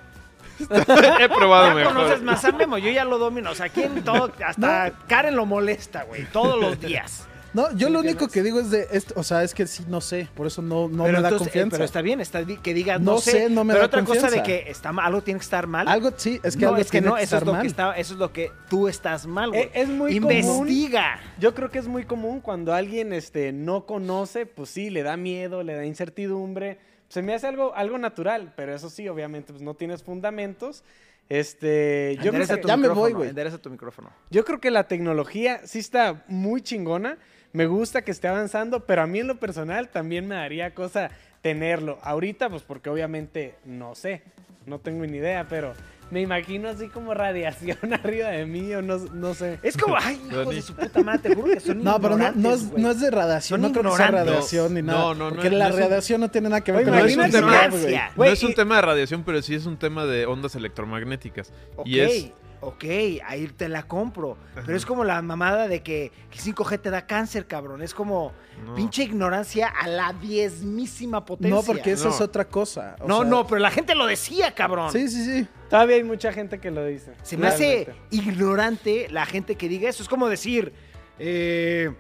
[1.21, 1.93] He probado ya mejor.
[1.95, 3.51] conoces más a Memo, yo ya lo domino.
[3.51, 4.31] O sea, ¿quién todo?
[4.47, 7.27] Hasta Karen lo molesta, güey, todos los días.
[7.53, 8.87] No, yo ¿Sí lo único que digo es de.
[8.93, 10.29] esto, o sea, es que sí, no sé.
[10.35, 11.71] Por eso no, no pero me da eh, confianza.
[11.71, 14.05] pero está bien, está que digas, no, No sé, sé, no me pero da otra
[14.05, 15.89] cosa de que está mal, algo tiene que estar mal.
[15.89, 17.63] Algo, sí, es que no, algo es que tiene no, que eso es lo mal.
[17.63, 19.63] que está, eso es lo que tú estás mal, güey.
[19.63, 20.33] Eh, es muy común.
[20.37, 21.21] Investiga.
[21.39, 25.17] Yo creo que es muy común cuando alguien este, no conoce, pues sí, le da
[25.17, 26.79] miedo, le da incertidumbre.
[27.09, 30.85] Se me hace algo, algo natural, pero eso sí, obviamente, pues no tienes fundamentos.
[31.29, 33.29] Este, yo, creo que, Ya me voy, güey.
[33.29, 34.11] Endereza tu micrófono.
[34.31, 37.19] yo creo que la tecnología sí está muy chingona.
[37.53, 41.11] Me gusta que esté avanzando, pero a mí en lo personal también me daría cosa
[41.43, 41.99] tenerlo.
[42.03, 44.23] Ahorita, pues porque obviamente no sé,
[44.67, 45.73] no tengo ni idea, pero
[46.13, 49.59] me imagino así como radiación arriba de mí o no, no sé.
[49.65, 52.31] Es como, ay, hijos de su puta madre, te juro que son No, pero no,
[52.33, 53.61] no, es, no es de radiación.
[53.61, 55.03] Son no creo que sea radiación ni No, nada.
[55.03, 56.95] no, no, porque no la es un- radiación no tiene nada que ver Oye, con
[56.95, 57.83] la no es un electricidad, tema- güey.
[57.83, 58.13] Ignorancia.
[58.17, 61.53] No es un y- tema de radiación, pero sí es un tema de ondas electromagnéticas.
[61.77, 62.31] Ok, Y es.
[62.61, 62.85] Ok,
[63.27, 64.37] ahí te la compro.
[64.55, 67.81] Pero es como la mamada de que, que 5G te da cáncer, cabrón.
[67.83, 68.33] Es como
[68.65, 68.75] No.
[68.75, 71.57] pinche ignorancia a la diezmísima potencia.
[71.57, 72.15] No, porque eso No.
[72.15, 72.97] es otra cosa.
[73.01, 74.93] o No, sea- no, pero la gente lo decía, cabrón.
[74.93, 75.47] Sí, sí, sí.
[75.71, 77.13] Todavía hay mucha gente que lo dice.
[77.23, 80.03] Se me hace ignorante la gente que diga eso.
[80.03, 80.73] Es como decir,
[81.19, 81.95] eh,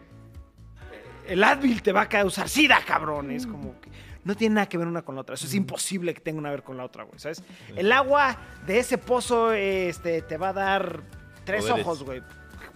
[1.29, 3.31] el Advil te va a causar sida, cabrón.
[3.31, 3.88] Es como que
[4.24, 5.35] no tiene nada que ver una con la otra.
[5.35, 7.42] Eso es imposible que tenga una que ver con la otra, güey, ¿sabes?
[7.76, 11.00] El agua de ese pozo este, te va a dar
[11.44, 11.87] tres Poderes.
[11.87, 12.22] ojos, güey.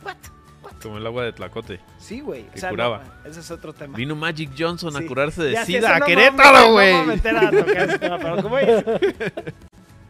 [0.04, 0.16] What?
[0.82, 1.78] Como el agua de Tlacote.
[1.98, 2.44] Sí, güey.
[2.46, 3.02] Que curaba.
[3.26, 3.96] ese es otro tema.
[3.98, 5.04] Vino Magic Johnson Sí.
[5.04, 6.92] a curarse de Ya sida a Querétaro, güey.
[6.92, 8.84] No me voy a meter a tocar ese tema, pero como es-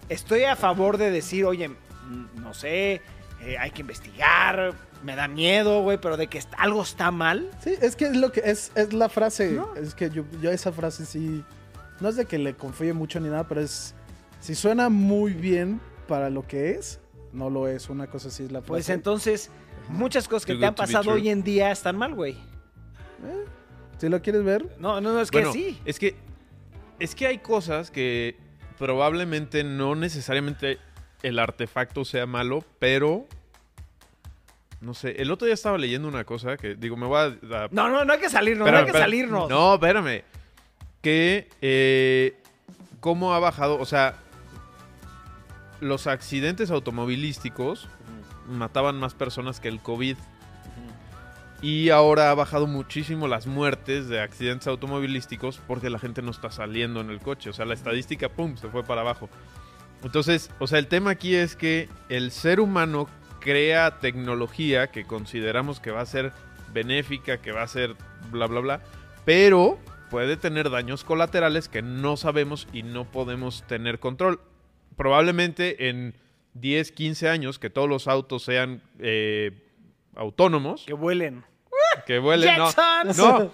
[0.09, 3.01] Estoy a favor de decir, oye, mm, no sé,
[3.41, 4.73] eh, hay que investigar,
[5.05, 7.51] me da miedo, güey, pero de que algo está mal.
[7.63, 9.53] Sí, es que es lo que es, es la frase.
[9.53, 9.75] No.
[9.77, 11.45] Es que yo, yo esa frase sí.
[12.01, 13.95] No es de que le confíe mucho ni nada, pero es.
[14.41, 17.01] Si suena muy bien para lo que es,
[17.33, 17.89] no lo es.
[17.91, 18.69] Una cosa así es la frase.
[18.69, 19.51] Pues entonces,
[19.89, 22.37] muchas cosas que te han pasado hoy en día están mal, güey.
[23.99, 25.81] Si lo quieres ver, No, no, no, es Bueno, que sí.
[25.85, 26.17] Es que,
[26.99, 28.37] es que hay cosas que
[28.79, 30.79] probablemente no necesariamente
[31.23, 33.27] el artefacto sea malo, pero.
[34.85, 37.25] No sé, el otro día estaba leyendo una cosa que digo, me voy a.
[37.65, 39.05] a- No, no, no hay que salirnos, Espérame, no hay que espérame.
[39.11, 39.49] salirnos.
[39.51, 40.23] No, espérame.
[41.01, 41.49] Que.
[41.63, 42.37] Eh,
[43.01, 43.79] ¿Cómo ha bajado?
[43.81, 44.17] O sea.
[45.81, 47.89] Los accidentes automovilísticos
[48.49, 50.17] mataban más personas que el COVID.
[51.63, 56.51] Y ahora ha bajado muchísimo las muertes de accidentes automovilísticos porque la gente no está
[56.51, 57.51] saliendo en el coche.
[57.51, 59.31] O sea, la estadística, ¡pum!, se fue para abajo.
[60.03, 63.09] Entonces, o sea, el tema aquí es que el ser humano
[63.45, 66.33] crea tecnología que consideramos que va a ser
[66.73, 67.95] benéfica, que va a ser
[68.31, 68.81] bla, bla, bla,
[69.27, 69.79] pero
[70.09, 74.41] puede tener daños colaterales que no sabemos y no podemos tener control.
[74.97, 76.15] Probablemente en
[76.55, 79.53] 10, 15 años que todos los autos sean eh,
[80.17, 81.45] autónomos, Que vuelen.
[82.07, 83.53] que vuelen, no,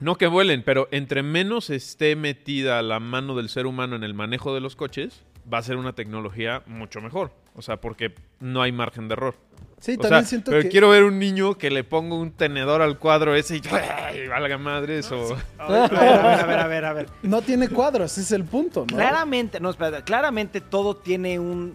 [0.00, 4.12] no que vuelen, pero entre menos esté metida la mano del ser humano en el
[4.12, 7.32] manejo de los coches, va a ser una tecnología mucho mejor.
[7.58, 9.34] O sea, porque no hay margen de error.
[9.80, 10.68] sí, O también sea, siento pero que.
[10.68, 14.56] quiero ver un niño que le ponga un tenedor al cuadro ese y, ¡ay, valga
[14.58, 15.36] madre eso.
[15.58, 17.08] A ver, a ver, a ver, a ver, a ver.
[17.24, 18.96] No tiene cuadros, ese es el punto, ¿no?
[18.96, 21.74] Claramente, no, espérate, claramente todo tiene un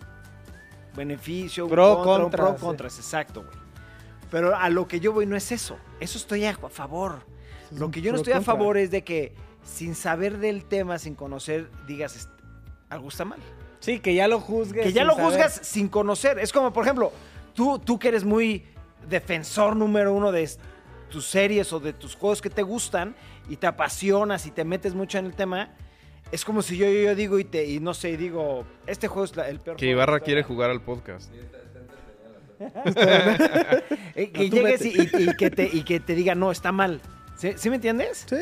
[0.96, 2.62] beneficio, un Pro, contra, un contra, pro, sí.
[2.66, 3.58] contras, exacto, güey.
[4.32, 5.78] Pero a lo que yo voy no es eso.
[6.00, 7.20] Eso estoy a favor.
[7.72, 8.54] Es Lo que yo no pro estoy a contra.
[8.54, 12.30] favor es de que sin saber del tema, sin conocer, digas "Est-
[12.90, 13.40] algo está mal.
[13.84, 14.84] Sí, que ya lo juzgues.
[14.86, 15.26] Que ya lo saber.
[15.32, 16.40] juzgas sin conocer.
[16.40, 17.12] Es como, por ejemplo,
[17.54, 18.64] tú, tú que eres muy
[19.10, 20.50] defensor número uno de
[21.10, 23.14] tus series o de tus juegos que te gustan
[23.50, 25.72] y te apasionas y te metes mucho en el tema.
[26.32, 29.26] Es como si yo, yo, yo digo y te y no sé, digo, este juego
[29.26, 31.30] es la- el peor Que Ibarra quiere jugar al podcast.
[34.16, 34.88] Que llegues vete.
[35.20, 37.02] y, y- y que te, y que te diga, no, está mal.
[37.38, 38.26] ¿Sí, ¿Sí me entiendes?
[38.30, 38.38] Sí.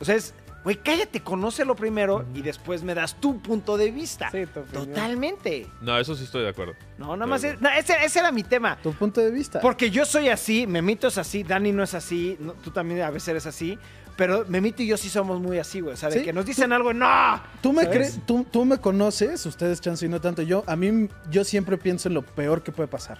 [0.00, 4.30] O sea, es, güey, cállate, conócelo primero y después me das tu punto de vista.
[4.30, 4.86] Sí, tu opinión.
[4.88, 5.66] Totalmente.
[5.80, 6.74] No, eso sí estoy de acuerdo.
[6.98, 7.44] No, nada más.
[7.44, 8.78] es- no, ese, ese era mi tema.
[8.82, 9.60] Tu punto de vista.
[9.60, 13.10] Porque yo soy así, Memito es así, Dani no es así, no- tú también a
[13.10, 13.78] veces eres así,
[14.16, 15.94] pero Memito y yo sí somos muy así, güey.
[15.94, 17.42] O sea, de Sí, que nos dicen algo, ¡no!
[17.60, 20.64] Tú me, crees, tú, tú me conoces, ustedes chance y no tanto yo.
[20.66, 23.18] A mí, yo siempre pienso en lo peor que puede pasar.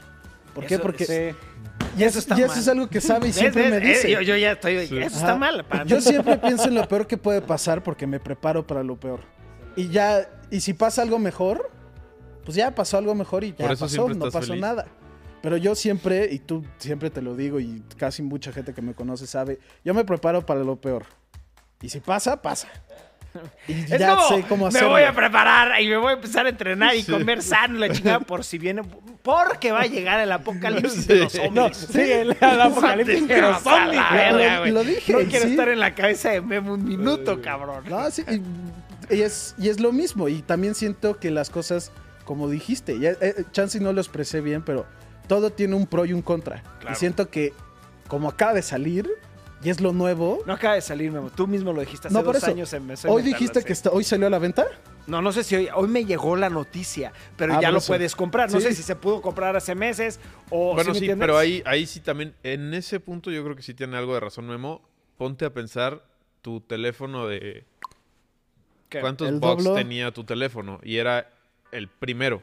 [0.55, 0.79] ¿Por qué?
[0.79, 1.37] Porque Sí.
[1.97, 2.59] Y eso está y eso mal.
[2.59, 3.71] es algo que sabe y ¿Ves, siempre ves?
[3.71, 4.09] me dice.
[4.09, 4.99] Eh, yo, yo ya estoy, Sí.
[4.99, 5.27] eso Ajá.
[5.27, 5.91] está mal para mí.
[5.91, 9.21] Yo siempre pienso en lo peor que puede pasar porque me preparo para lo peor.
[9.77, 11.71] Y ya, y si pasa algo mejor,
[12.45, 14.61] pues ya pasó algo mejor y ya pasó, no pasó feliz.
[14.61, 14.87] nada.
[15.43, 18.95] Pero yo siempre, y tú siempre te lo digo, y casi mucha gente que me
[18.95, 21.05] conoce sabe, yo me preparo para lo peor.
[21.81, 22.69] Y si pasa, pasa.
[23.69, 24.89] Y Es ya como, sé cómo me hacerlo.
[24.91, 27.13] voy a preparar y me voy a empezar a entrenar y Sí.
[27.13, 28.83] comer sano la chingada por si viene,
[29.23, 31.39] porque va a llegar el apocalipsis de Sí.
[31.39, 31.89] los No, zombies.
[31.93, 34.73] sí, el, el apocalipsis de los zombies.
[34.73, 35.51] Lo- dije, No quiero sí.
[35.53, 37.85] estar en la cabeza de Memo un minuto, cabrón.
[37.89, 38.25] No, sí,
[39.11, 40.29] y, y es, y es lo mismo.
[40.29, 41.93] Y también siento que las cosas,
[42.25, 44.87] como dijiste, ya, eh, y no lo expresé bien, pero
[45.29, 46.63] todo tiene un pro y un contra.
[46.81, 46.95] Claro.
[46.95, 47.53] Y siento que,
[48.09, 49.09] como acaba de salir,
[49.63, 50.41] y es lo nuevo.
[50.47, 51.31] No acaba de salir, Memo.
[51.31, 52.53] Tú mismo lo dijiste hace No, por dos eso.
[52.53, 53.67] años en Hoy dijiste así.
[53.67, 54.67] que está- hoy salió a la venta.
[55.07, 57.89] No, no sé si hoy, hoy me llegó la noticia, pero Ah, ya lo eso.
[57.89, 58.51] puedes comprar.
[58.51, 58.69] No Sí.
[58.69, 60.21] sé si se pudo comprar hace meses
[60.51, 60.75] o...
[60.75, 63.97] bueno, sí, pero ahí, ahí sí también, en ese punto yo creo que sí tiene
[63.97, 64.81] algo de razón, Memo.
[65.17, 66.05] Ponte a pensar
[66.41, 67.65] tu teléfono de...
[68.89, 69.01] ¿Qué?
[69.01, 69.75] ¿Cuántos doblo.
[69.75, 70.79] tenía tu teléfono?
[70.83, 71.31] Y era
[71.73, 72.43] el primero.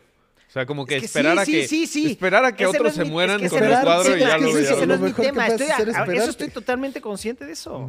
[0.50, 2.12] O sea, como que, Es que esperar sí, a sí, que sí, sí.
[2.12, 4.12] esperar a que Ese no otros se mi- mueran es que con el cuadro sí,
[4.18, 5.48] y ya lo ese no es Lo mi mejor que tema.
[5.48, 7.88] Estoy, a- eso estoy totalmente consciente de eso.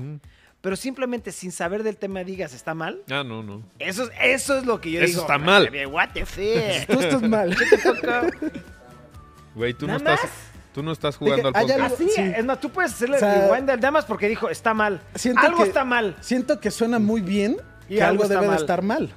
[0.61, 3.01] Pero simplemente sin saber del tema digas, ¿está mal?
[3.11, 3.63] Ah, no, no.
[3.79, 5.21] Eso, es- eso es lo que yo Eso digo.
[5.23, 5.71] está mal.
[5.91, 6.87] What the fuck?
[6.87, 7.57] Tú estás mal.
[9.55, 10.21] Güey, tú no estás...
[10.73, 11.81] Tú no estás jugando al podcast.
[11.81, 12.21] algo- Así, Sí.
[12.37, 15.01] es más, tú puedes hacerle O sea, rewind al damas porque dijo, está mal.
[15.17, 16.15] Siento Algo que- está mal.
[16.21, 17.57] Siento que suena muy bien
[17.89, 18.51] Y que algo debe mal.
[18.51, 19.11] de estar mal.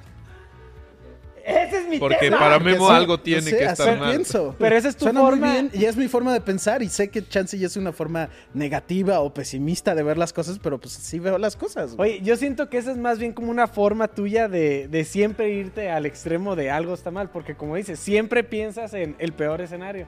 [1.46, 2.38] Ese es mi Porque tema.
[2.38, 4.10] para Porque Memo sí, algo tiene sé, que estar mal.
[4.14, 4.54] pienso.
[4.58, 5.46] Pero esa es tu Suena forma.
[5.46, 7.92] muy bien y es mi forma de pensar y sé que chance ya es una
[7.92, 11.96] forma negativa o pesimista de ver las cosas, pero pues sí veo las cosas.
[11.96, 12.12] güey.
[12.12, 15.50] Oye, yo siento que esa es más bien como una forma tuya de, de siempre
[15.50, 19.60] irte al extremo de algo está mal, porque como dices, siempre piensas en el peor
[19.60, 20.06] escenario.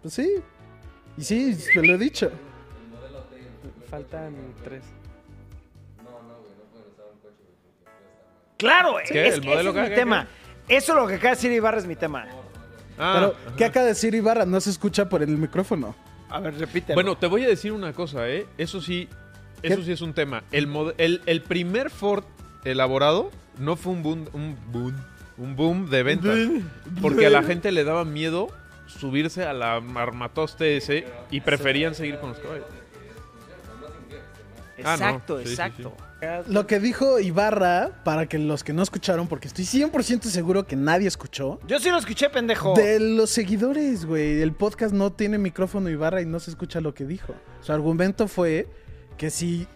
[0.00, 0.36] Pues sí.
[1.18, 2.30] Y sí, te lo he dicho.
[3.90, 4.84] Faltan tres.
[8.56, 9.28] Claro, ¿Qué?
[9.28, 10.28] es, ¿El que modelo ese es mi tema.
[10.68, 12.26] Eso es lo que acaba de decir Ibarra es mi tema.
[12.98, 13.56] Ah, Pero, ajá.
[13.56, 14.44] ¿qué acaba de decir Ibarra?
[14.44, 15.94] No se escucha por el micrófono.
[16.28, 16.94] A ver, repite.
[16.94, 18.46] Bueno, te voy a decir una cosa, ¿eh?
[18.58, 19.08] Eso sí,
[19.62, 19.84] eso ¿Qué?
[19.84, 20.42] sí es un tema.
[20.52, 22.24] El, mod- el, el primer Ford
[22.64, 24.94] elaborado no fue un boom, un boom,
[25.38, 26.38] un boom de ventas.
[27.00, 28.48] Porque a la gente le daba miedo
[28.86, 32.66] subirse a la armatoste ese y preferían seguir con los caballos.
[34.78, 34.92] Ah, no.
[34.92, 35.96] exacto, Sí, sí, exacto.
[36.48, 40.74] Lo que dijo Ibarra, para que los que no escucharon, porque estoy 100% seguro que
[40.74, 42.74] nadie escuchó, Yo sí lo escuché, pendejo.
[42.74, 44.40] de los seguidores, güey.
[44.42, 47.34] El podcast no tiene micrófono Ibarra y no se escucha lo que dijo.
[47.60, 48.66] Su argumento fue
[49.16, 49.68] que si.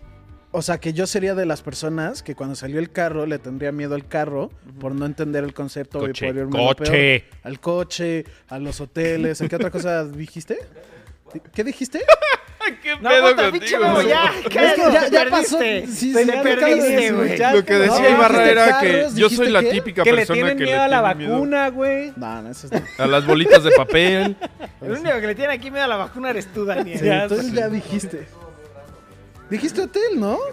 [0.55, 3.73] O sea, que yo sería de las personas que cuando salió el carro le tendría
[3.73, 4.51] miedo al carro
[4.81, 6.91] por no entender el concepto güey, Coche, por irme a lo coche.
[7.31, 7.41] peor.
[7.45, 9.41] Al coche, a los hoteles.
[9.41, 10.59] ¿A qué otra cosa dijiste?
[11.55, 12.01] ¿Qué dijiste?
[12.83, 14.33] ¿Qué No, pedo pinche contigo, ya.
[14.45, 15.59] Es que ya- ya pasó.
[15.59, 17.39] Sí, Te le ya perdiste, güey.
[17.39, 20.57] Lo que decía No, Ibarra era carros, que yo soy la típica Que le persona
[20.57, 22.13] que miedo a la tiene vacuna, güey.
[22.17, 23.01] No, no, eso es.
[23.01, 24.37] a las bolitas de papel.
[24.81, 26.99] El único que le tiene aquí miedo a la vacuna eres tú, Daniel.
[26.99, 28.27] Sí, entonces ya dijiste.
[29.51, 30.39] Dijiste hotel, ¿no?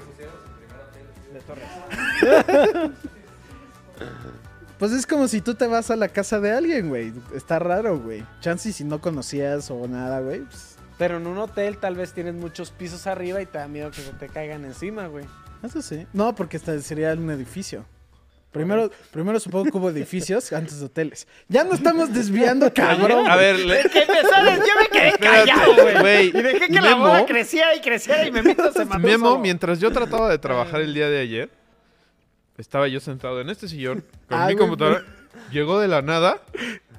[4.77, 7.11] Pues es como si tú te vas a la casa de alguien, güey.
[7.35, 8.23] Está raro, güey.
[8.39, 10.39] Chance si no conocías o nada, güey.
[10.39, 13.89] pues, Pero en un hotel tal vez tienes muchos pisos arriba y te da miedo
[13.89, 15.25] que se te caigan encima, güey.
[15.63, 16.05] eso sí.
[16.13, 17.85] No, porque esta sería un edificio.
[18.51, 21.27] Primero, primero supongo que hubo edificios antes de hoteles.
[21.47, 23.27] Ya no estamos desviando, cabrón.
[23.29, 26.27] A ver, le- Que me sales, yo me quedé callado, güey.
[26.27, 26.99] Y dejé que la Memo.
[27.07, 29.39] bola creciera y creciera y Memito se mató Memo, solo.
[29.39, 31.49] mientras yo trataba de trabajar el día de ayer,
[32.57, 35.03] estaba yo sentado en este sillón con Ah, mi computadora.
[35.51, 36.41] Llegó de la nada,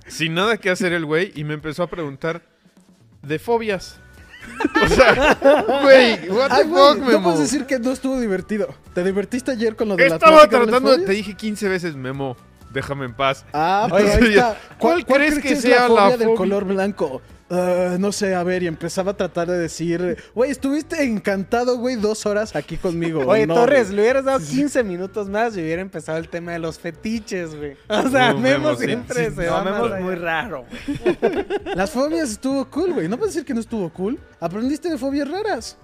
[0.07, 2.43] sin nada que hacer el güey, y me empezó a preguntar
[3.23, 3.97] de fobias.
[4.85, 5.37] O sea,
[5.83, 7.23] güey, what the Ay, güey, fuck, no Memo.
[7.25, 8.75] puedes decir que no estuvo divertido.
[8.95, 11.07] ¿Te divertiste ayer con lo de la Estaba plática de las tratando, fobias?
[11.07, 12.37] te dije 15 veces, Memo,
[12.73, 13.45] déjame en paz.
[13.53, 14.57] Ah, pero ahí está.
[14.79, 16.37] ¿cuál crees que es sea la fobia la del fobia?
[16.39, 17.23] color blanco?
[17.53, 21.97] Ah, no sé, a ver, y empezaba a tratar de decir, güey, estuviste encantado, güey,
[21.97, 23.25] dos horas aquí conmigo.
[23.27, 23.97] Oye, No, Torres, güey.
[23.97, 27.77] le hubieras dado 15 minutos más y hubiera empezado el tema de los fetiches, güey.
[27.89, 29.37] O sea, Uh, Memo, siempre sí.
[29.37, 31.47] se No, va Memo es muy raro, güey.
[31.75, 33.09] Las fobias estuvo cool, güey.
[33.09, 34.21] No puedes decir que no estuvo cool.
[34.39, 35.77] Aprendiste de fobias raras.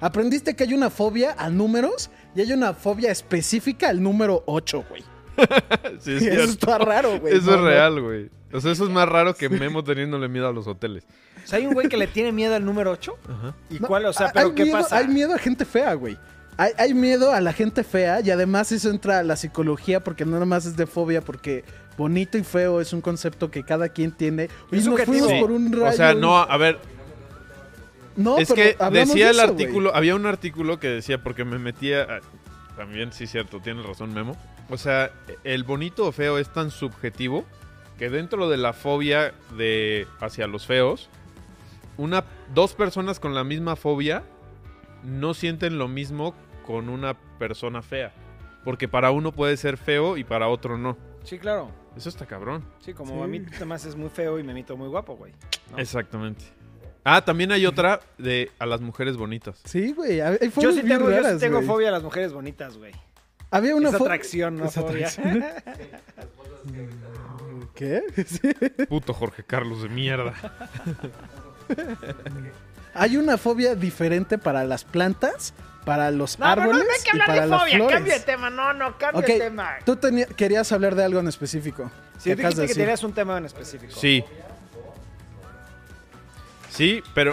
[0.00, 4.84] Aprendiste que hay una fobia a números y hay una fobia específica al número 8,
[4.88, 5.02] güey.
[6.00, 7.34] Sí, es Y eso está raro, güey.
[7.36, 7.66] Eso No, es no.
[7.66, 8.30] real, güey.
[8.52, 11.04] O sea, eso es más raro que Memo teniéndole miedo a los hoteles.
[11.44, 13.16] O sea, hay un güey que le tiene miedo al número 8.
[13.28, 13.54] Ajá.
[13.70, 14.06] ¿Y No, cuál?
[14.06, 14.96] O sea, ¿pero qué miedo- pasa?
[14.98, 16.18] Hay miedo a gente fea, güey.
[16.56, 20.24] Hay, hay miedo a la gente fea y además eso entra a la psicología porque
[20.26, 21.64] no nada más es de fobia porque
[21.96, 24.48] bonito y feo es un concepto que cada quien tiene.
[24.70, 25.12] Y nos subjetivo.
[25.12, 25.40] fuimos Sí.
[25.40, 25.86] por un rayo.
[25.86, 26.78] O sea, no, a ver,
[28.16, 31.44] No, es pero que decía de el eso, artículo, había un artículo que decía, porque
[31.44, 32.20] me metía, a-
[32.76, 34.36] también sí cierto, tienes razón Memo,
[34.68, 35.10] o sea,
[35.44, 37.44] el bonito o feo es tan subjetivo
[38.00, 41.08] que dentro de la fobia de hacia los feos,
[41.98, 44.22] una, dos personas con la misma fobia
[45.04, 46.34] no sienten lo mismo
[46.66, 48.12] con una persona fea,
[48.64, 50.96] porque para uno puede ser feo y para otro no.
[51.24, 51.70] Sí, claro.
[51.94, 52.64] Eso está cabrón.
[52.78, 53.22] Sí, como Sí.
[53.22, 55.34] a mí además es muy feo y Memito muy guapo, güey.
[55.70, 55.76] ¿no?
[55.78, 56.44] Exactamente.
[57.04, 59.60] Ah, también hay otra de a las mujeres bonitas.
[59.64, 60.20] Sí, güey.
[60.22, 61.66] Hay Yo sí tengo, yo sí tengo güey.
[61.66, 62.92] fobia a las mujeres bonitas, güey.
[63.50, 65.08] Había una es fo- atracción, no Es fobia.
[65.08, 65.44] atracción.
[67.74, 68.02] ¿Qué?
[68.26, 68.52] Sí.
[68.86, 70.34] Puto Jorge Carlos de mierda.
[72.94, 75.54] Hay una fobia diferente para las plantas,
[75.84, 77.74] para los No, pero no, árboles no hay que y hablar para de las fobia.
[77.76, 77.94] flores.
[77.96, 78.50] Cambia de tema.
[78.50, 79.70] No, no, cambia Ok, de tema.
[79.84, 79.98] tú
[80.36, 81.90] querías hablar de algo en específico.
[82.18, 83.92] Sí, dijiste de que tenías un tema en específico.
[83.96, 84.24] Sí.
[86.68, 87.32] Sí, pero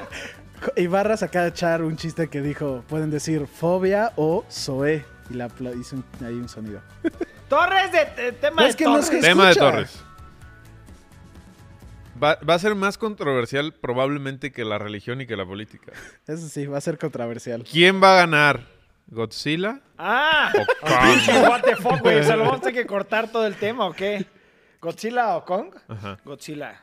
[0.76, 5.04] Ibarra acaba de echar un chiste que dijo, pueden decir fobia o zoe.
[5.28, 6.80] Y la hizo un- ahí un sonido.
[7.48, 9.10] Torres de, de- tema No, de no es Torres.
[9.10, 9.54] que- tema de.
[9.54, 10.02] Torres.
[12.22, 15.92] Va, va a ser más controversial probablemente que la religión y que la política.
[16.26, 17.62] Eso sí, va a ser controversial.
[17.70, 18.60] ¿Quién va a ganar?
[19.08, 19.80] ¿Godzilla?
[19.98, 21.48] Ah, o Kong?
[21.48, 22.18] what the fuck, güey.
[22.20, 24.24] O sea, ¿lo vamos a tener que cortar todo el tema o qué?
[24.80, 25.74] ¿Godzilla o Kong?
[25.88, 26.18] Ajá.
[26.24, 26.82] Godzilla.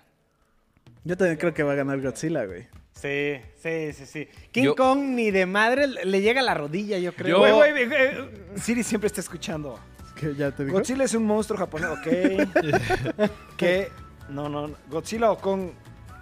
[1.04, 2.67] Yo también creo que va a ganar Godzilla, güey.
[2.93, 4.28] Sí, sí, sí, sí.
[4.52, 7.38] King Yo- Kong ni de madre le le llega a la rodilla, yo creo.
[7.38, 9.80] Yo- Güey, güey, güey, eh, Siri siempre está escuchando.
[10.23, 10.77] ¿Qué, ¿Ya te dijo?
[10.77, 13.29] Godzilla es un monstruo japonés, ok.
[13.57, 13.91] que
[14.29, 15.71] no, no, Godzilla o Kong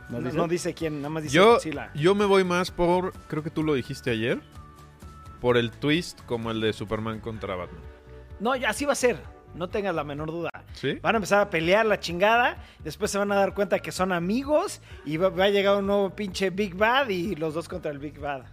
[0.09, 0.37] ¿No no, dice?
[0.37, 1.91] no dice quién, nada más dice Yo, Godzilla.
[1.93, 4.41] yo me voy más por, creo que tú lo dijiste ayer,
[5.39, 7.81] por el twist como el de Superman contra Batman.
[8.39, 9.17] No, así va a ser.
[9.55, 10.49] No tengas la menor duda.
[10.73, 10.97] ¿Sí?
[11.01, 12.57] Van a empezar a pelear la chingada.
[12.83, 14.81] Después se van a dar cuenta que son amigos.
[15.05, 17.09] Y va, va a llegar un nuevo pinche Big Bad.
[17.09, 18.43] Y los dos contra el Big Bad.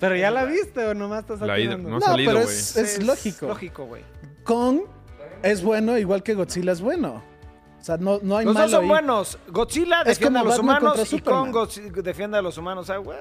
[0.00, 1.88] Pero ya la viste o nomás estás La atinando?
[1.88, 2.54] no ha No, salido, pero güey.
[2.54, 3.46] es, es lógico.
[3.46, 4.02] lógico, güey.
[4.42, 4.80] Kong
[5.42, 7.22] es bueno igual que Godzilla es bueno.
[7.80, 8.88] O sea, no, no hay Los malo dos son ahí.
[8.88, 9.38] buenos.
[9.48, 12.02] Godzilla Es defiende a como los Batman humanos contra y Kong Superman.
[12.04, 12.82] Defiende a los humanos.
[12.84, 13.18] O sea, güey.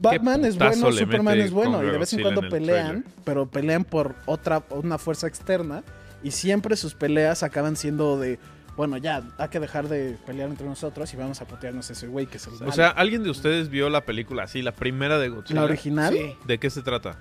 [0.00, 1.82] Batman es putazo bueno, le Superman mete es bueno.
[1.82, 3.04] Y de vez en Godzilla cuando en el pelean, trailer.
[3.24, 5.84] pero pelean por otra, una fuerza externa.
[6.22, 8.38] Y siempre sus peleas acaban siendo de.
[8.76, 12.26] Bueno, ya, hay que dejar de pelear entre nosotros y vamos a putearnos ese güey
[12.26, 12.72] que es el O malo.
[12.72, 15.60] sea, ¿alguien de ustedes vio la película así, la primera de Godzilla?
[15.60, 16.14] la original.
[16.14, 16.36] Sí.
[16.46, 17.18] ¿De qué se trata?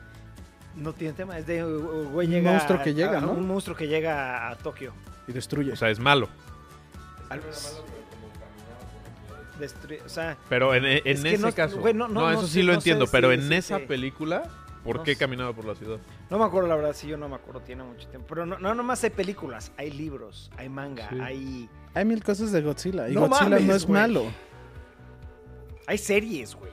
[0.76, 1.38] No tiene tema.
[1.38, 3.32] Es de uh, güey Un llega monstruo que llega, a- ¿no?
[3.32, 4.94] Un monstruo que llega a Tokio.
[5.28, 5.74] Y destruye.
[5.74, 6.30] O sea, es malo.
[7.30, 7.42] Al-
[9.60, 11.80] Destru- o sea, Pero en, en Es que ese no- caso.
[11.80, 14.44] güey, no- no, no- eso sí lo no entiendo, sé pero en esa te- película,
[14.84, 15.20] ¿por no qué sé.
[15.20, 15.98] caminaba por la ciudad?
[16.30, 18.28] no me acuerdo la verdad, sí, yo no me acuerdo, tiene mucho tiempo.
[18.30, 21.18] Pero no, no nomás hay películas, hay libros, hay manga, Sí.
[21.22, 23.10] hay, Hay mil cosas de Godzilla.
[23.10, 24.00] Y No Godzilla mames, no es güey.
[24.02, 24.26] malo.
[25.88, 26.72] hay series, güey.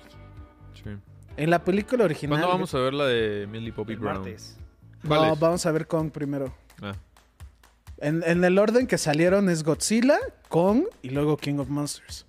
[0.75, 0.91] Sí.
[1.37, 2.39] En la película original.
[2.39, 4.17] ¿Cuándo vamos a ver la de Millie Bobby El Brown?
[4.19, 4.59] martes.
[5.07, 5.41] ¿Cuál No, es?
[5.41, 6.55] vamos a ver Kong primero.
[6.83, 6.93] Ah,
[7.99, 12.27] En, en el orden que salieron es Godzilla, Kong y luego King of Monsters.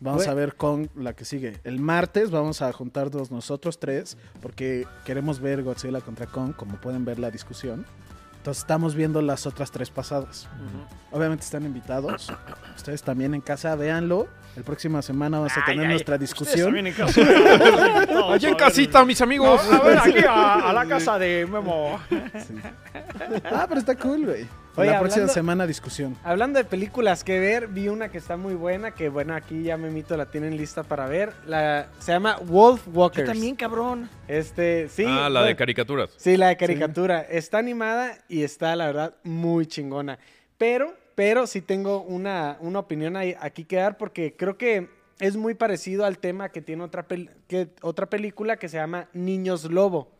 [0.00, 0.30] Vamos Güey.
[0.30, 1.60] a ver Kong la que sigue.
[1.62, 7.04] El martes vamos a juntarnos nosotros tres porque queremos ver Godzilla contra Kong, como pueden
[7.04, 7.84] ver la discusión.
[8.38, 10.48] Entonces estamos viendo las otras tres pasadas.
[11.10, 12.32] Obviamente están invitados.
[12.74, 14.28] Ustedes también en casa, véanlo.
[14.56, 16.66] El próxima semana vamos a Ay, tener ay, nuestra ustedes discusión.
[16.68, 17.20] también en casa.
[18.32, 19.60] Allá en casita, mis amigos.
[19.70, 22.00] A ver, aquí a, a la casa de Memo.
[22.08, 22.54] Sí.
[23.44, 24.48] Ah, pero está cool, güey.
[24.80, 26.16] Oye, la próxima hablando- semana discusión.
[26.24, 29.76] Hablando de películas que ver, vi una que está muy buena, que bueno, aquí ya
[29.76, 31.32] Memito la tienen lista para ver.
[31.46, 33.26] La, se llama Wolf Yo Walkers.
[33.28, 34.08] también, cabrón.
[34.28, 35.04] Este, sí.
[35.06, 36.10] ah, la de caricaturas.
[36.16, 37.20] Sí, la de caricatura.
[37.22, 40.18] Está animada y está, la verdad, muy chingona.
[40.58, 44.88] Pero, pero sí tengo una, una opinión ahí- aquí que dar porque creo que
[45.18, 49.08] es muy parecido al tema que tiene otra, pel- que, otra película que se llama
[49.12, 50.10] Niños Lobo.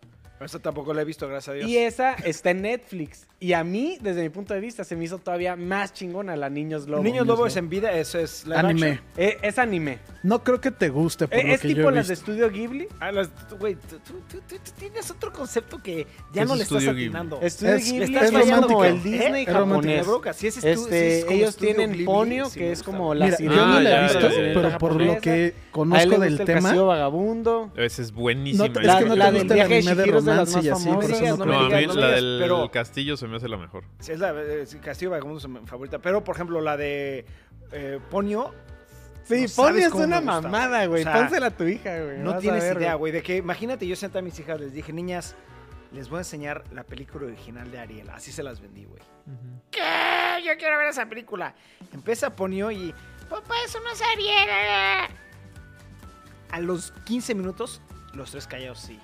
[0.40, 1.68] Esta tampoco la he visto, gracias a Dios.
[1.68, 3.26] Y esa está en Netflix.
[3.40, 6.48] Y a mí, desde mi punto de vista, se me hizo todavía más chingona la
[6.50, 7.03] Niños Lobo.
[7.03, 8.87] Niños Lobo es en vida, eso es live Anime.
[8.92, 9.05] action.
[9.16, 9.98] Eh, es anime.
[10.22, 12.12] No creo que te guste por Eh, lo es que yo tipo he las de
[12.14, 12.31] visto.
[12.33, 12.88] Estudio Ghibli.
[13.00, 16.44] Ah, las- tú, güey, tú, tú- tú- tú- tú tienes otro concepto que ya ¿Qué
[16.46, 17.05] no es le estás Estudio Ghibli?
[17.07, 17.38] atinando.
[17.40, 19.00] Estudio Es- Ghibli estás es, fallando, como el ¿eh?
[19.03, 19.46] Disney Es romántico.
[19.46, 19.55] Me
[19.96, 20.07] japonés.
[20.07, 22.72] broca, si es estu- si Este, es como ellos Estudio tienen Ghibli, Ponyo, sí que
[22.72, 22.90] es gusta.
[22.92, 25.20] como la Mira, yo no la he visto, pero por lo japonesa.
[25.20, 27.72] que A él le conozco gusta del el tema, Castillo Vagabundo.
[27.76, 28.68] Esa es buenísima.
[28.68, 30.36] No es La, que no la del el viaje de anime de Chihiro es de
[30.36, 31.38] las más famosas.
[31.38, 33.84] no no a mí no la del pero- castillo se me hace la mejor.
[33.98, 34.34] Sí, es la
[34.82, 35.98] Castillo es mi favorita.
[35.98, 37.24] Pero, por ejemplo, la de
[37.72, 38.52] eh, Ponyo,
[39.24, 41.02] Sí, sabes es una mamada, güey.
[41.02, 42.18] O sea, Pónsela a tu hija, güey.
[42.18, 43.12] no tienes ver, idea, güey.
[43.12, 45.36] De que, imagínate, yo senté a mis hijas, les dije, niñas,
[45.92, 48.10] les voy a enseñar la película original de Ariel.
[48.10, 49.02] Así se las vendí, güey.
[49.70, 49.80] ¿Qué?
[50.44, 51.54] Yo quiero ver esa película.
[51.92, 52.92] Empieza Ponyo y.
[53.28, 54.48] Papá, eso no es Ariel.
[56.50, 57.80] A los 15 minutos,
[58.14, 58.98] los tres callados, sí.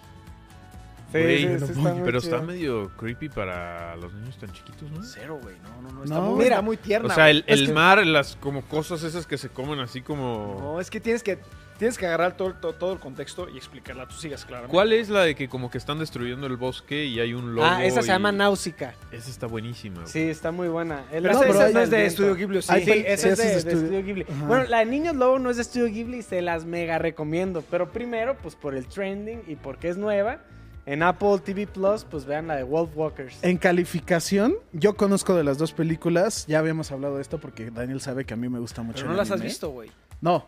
[1.17, 4.37] Sí, Güey, sí, no sí, voy, está muy pero está medio creepy para los niños
[4.39, 5.03] tan chiquitos, ¿no?
[5.03, 5.57] Cero, güey.
[5.63, 6.05] No, no, no.
[6.05, 6.23] Está, No.
[6.23, 7.09] muy, Mira, está muy tierna.
[7.09, 10.59] O sea, el, el que- mar, las como cosas esas que se comen así como...
[10.61, 11.39] No, es que tienes que.
[11.79, 14.09] Tienes que agarrar todo, todo, todo el contexto y explicarla.
[14.09, 14.73] Tú sigas claramente.
[14.73, 17.67] ¿Cuál es la de que como que están destruyendo el bosque y hay un lobo?
[17.67, 18.95] Ah, esa se y- llama Náusica.
[19.13, 19.97] Esa está buenísima.
[19.97, 20.07] güey.
[20.07, 21.05] Sí, está muy buena.
[21.13, 22.07] El Pero No, esa, pero esa no es de.
[22.07, 22.73] Estudio Ghibli, sí.
[22.73, 24.23] Hay Sí, pel- esa sí, es de, es de Estudio- Estudio Ghibli.
[24.27, 24.47] Ajá.
[24.47, 27.63] Bueno, la de Niños Lobo no es de Estudio Ghibli, se las mega recomiendo.
[27.71, 30.39] Pero primero, pues por el trending y porque es nueva,
[30.87, 33.39] en Apple TV Plus, pues vean la de Wolf Walkers.
[33.43, 36.47] En calificación, yo conozco de las dos películas.
[36.47, 38.99] Ya habíamos hablado de esto porque Daniel sabe que a mí me gusta mucho.
[38.99, 39.91] Pero no el las has visto, güey.
[40.21, 40.47] No.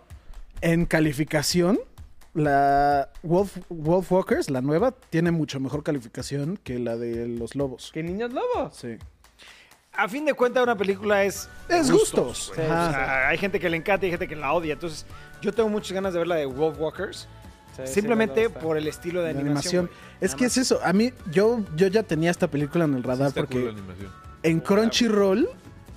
[0.61, 1.81] En calificación,
[2.35, 7.91] la Wolf, Wolf Walkers, la nueva, tiene mucho mejor calificación que la de los lobos.
[7.93, 8.71] ¿Qué Niños Lobo?
[8.73, 8.97] Sí.
[9.93, 11.49] A fin de cuentas, una película es.
[11.69, 12.51] Es gustos.
[12.51, 14.75] O sea, hay gente que le encanta y hay gente que la odia.
[14.75, 15.05] Entonces,
[15.43, 17.27] yo tengo muchas ganas de ver la de Wolf Walkers.
[17.87, 19.91] Sí, simplemente por el estilo de animación.
[20.21, 20.57] Es que más.
[20.57, 20.81] es eso.
[20.85, 23.77] A mí, yo, yo ya tenía esta película en el radar porque cool
[24.43, 25.49] en Crunchyroll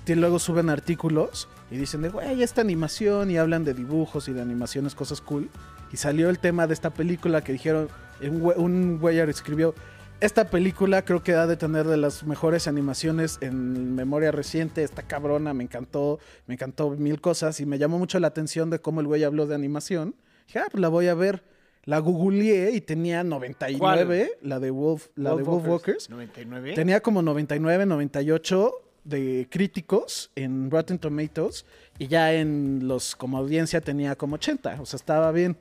[0.04, 4.32] te- luego suben artículos y dicen de, güey, esta animación y hablan de dibujos y
[4.32, 5.48] de animaciones, cosas cool.
[5.92, 7.88] Y salió el tema de esta película que dijeron,
[8.22, 9.74] un güey, un güey escribió,
[10.20, 15.02] esta película creo que ha de tener de las mejores animaciones en memoria reciente, está
[15.02, 19.00] cabrona, me encantó, me encantó mil cosas y me llamó mucho la atención de cómo
[19.00, 20.14] el güey habló de animación.
[20.46, 21.42] Dije, ah, pues la voy a ver.
[21.84, 26.08] La googleé y tenía 99, la de Wolf, la Wolf de Wolf Walkers.
[26.08, 26.10] Walkers.
[26.10, 26.74] 99.
[26.74, 28.72] Tenía como 99, 98
[29.04, 31.66] de críticos en Rotten Tomatoes
[31.98, 35.56] y ya en los como audiencia tenía como 80, o sea, estaba bien.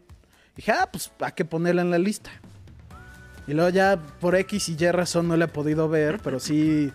[0.56, 2.30] Dije, ah, pues hay que ponerla en la lista.
[3.48, 6.92] Y luego ya por X y Y razón no la he podido ver, pero sí,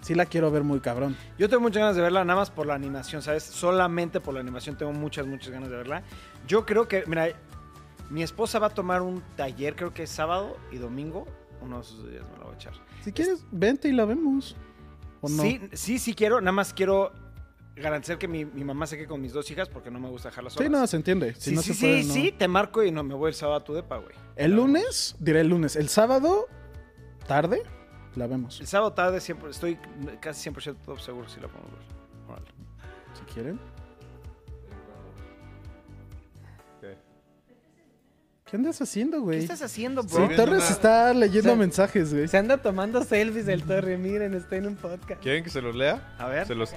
[0.00, 1.16] sí la quiero ver muy cabrón.
[1.38, 3.42] Yo tengo muchas ganas de verla, nada más por la animación, ¿sabes?
[3.42, 6.02] Solamente por la animación tengo muchas, muchas ganas de verla.
[6.48, 7.28] Yo creo que, mira,
[8.10, 11.26] mi esposa va a tomar un taller, creo que es sábado y domingo.
[11.60, 12.74] Uno de esos días me lo voy a echar.
[13.02, 14.56] Si quieres, vente y la vemos.
[15.20, 15.42] ¿O no?
[15.42, 17.12] Sí, sí, sí quiero, nada más quiero
[17.76, 20.28] garantizar que mi, mi mamá se quede con mis dos hijas porque no me gusta
[20.28, 20.70] dejarlas Sí, solas.
[20.72, 21.34] no, se entiende.
[21.34, 22.14] Si sí, no sí, se puede, sí, no.
[22.14, 24.14] sí, te marco y no me voy el sábado a tu depa, güey.
[24.36, 25.74] El lunes, diré el lunes.
[25.76, 26.46] El sábado,
[27.26, 27.62] tarde,
[28.16, 28.60] la vemos.
[28.60, 29.78] El sábado tarde siempre, estoy
[30.20, 31.82] casi 100% seguro si la podemos ver.
[32.28, 32.46] Órale.
[33.18, 33.58] Si quieren.
[38.54, 39.38] ¿Qué andas haciendo, ¿Qué güey?
[39.40, 40.28] estás haciendo, bro?
[40.28, 42.28] Sí, Torres está leyendo Se- mensajes, güey.
[42.28, 43.98] Se anda tomando selfies del Torre.
[43.98, 45.20] Miren, está en un podcast.
[45.20, 46.14] ¿Quieren que se los lea?
[46.20, 46.72] A ver, Se los...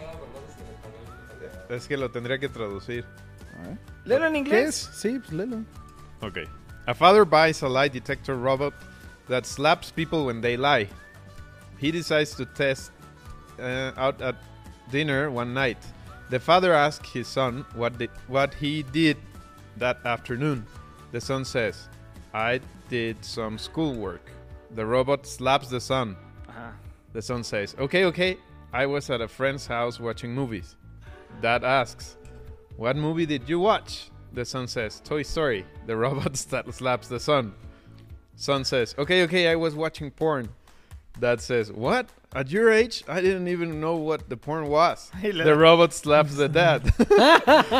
[1.69, 3.05] Es que lo tendría que traducir.
[3.59, 3.77] A ver.
[4.05, 4.89] léelo en ¿Qué inglés.
[4.91, 4.99] es?
[4.99, 5.57] Sí, pues léelo.
[6.21, 6.45] Okay.
[6.87, 8.73] A father buys a lie detector robot
[9.29, 10.89] that slaps people when they lie.
[11.79, 12.91] He decides to test
[13.59, 14.35] uh, out at
[14.91, 15.77] dinner one night.
[16.31, 17.93] The father asks his son what
[18.27, 19.17] what he did
[19.77, 20.65] that afternoon.
[21.11, 21.89] The son says,
[22.33, 24.31] "I did some schoolwork."
[24.75, 26.15] The robot slaps the son.
[26.47, 26.73] Ajá.
[27.13, 28.37] The son says, "Okay, okay.
[28.73, 30.75] I was at a friend's house watching movies."
[31.41, 32.17] Dad asks,
[32.75, 36.35] "What movie did you watch?" The son says, "Toy Story." The robot
[36.73, 37.53] slaps the son.
[38.35, 39.47] Son says, "Okay, okay.
[39.47, 40.49] I was watching porn."
[41.19, 42.09] Dad says, "What?
[42.35, 45.09] At your age, I didn't even know what the porn was."
[45.45, 46.81] The robot slaps the dad.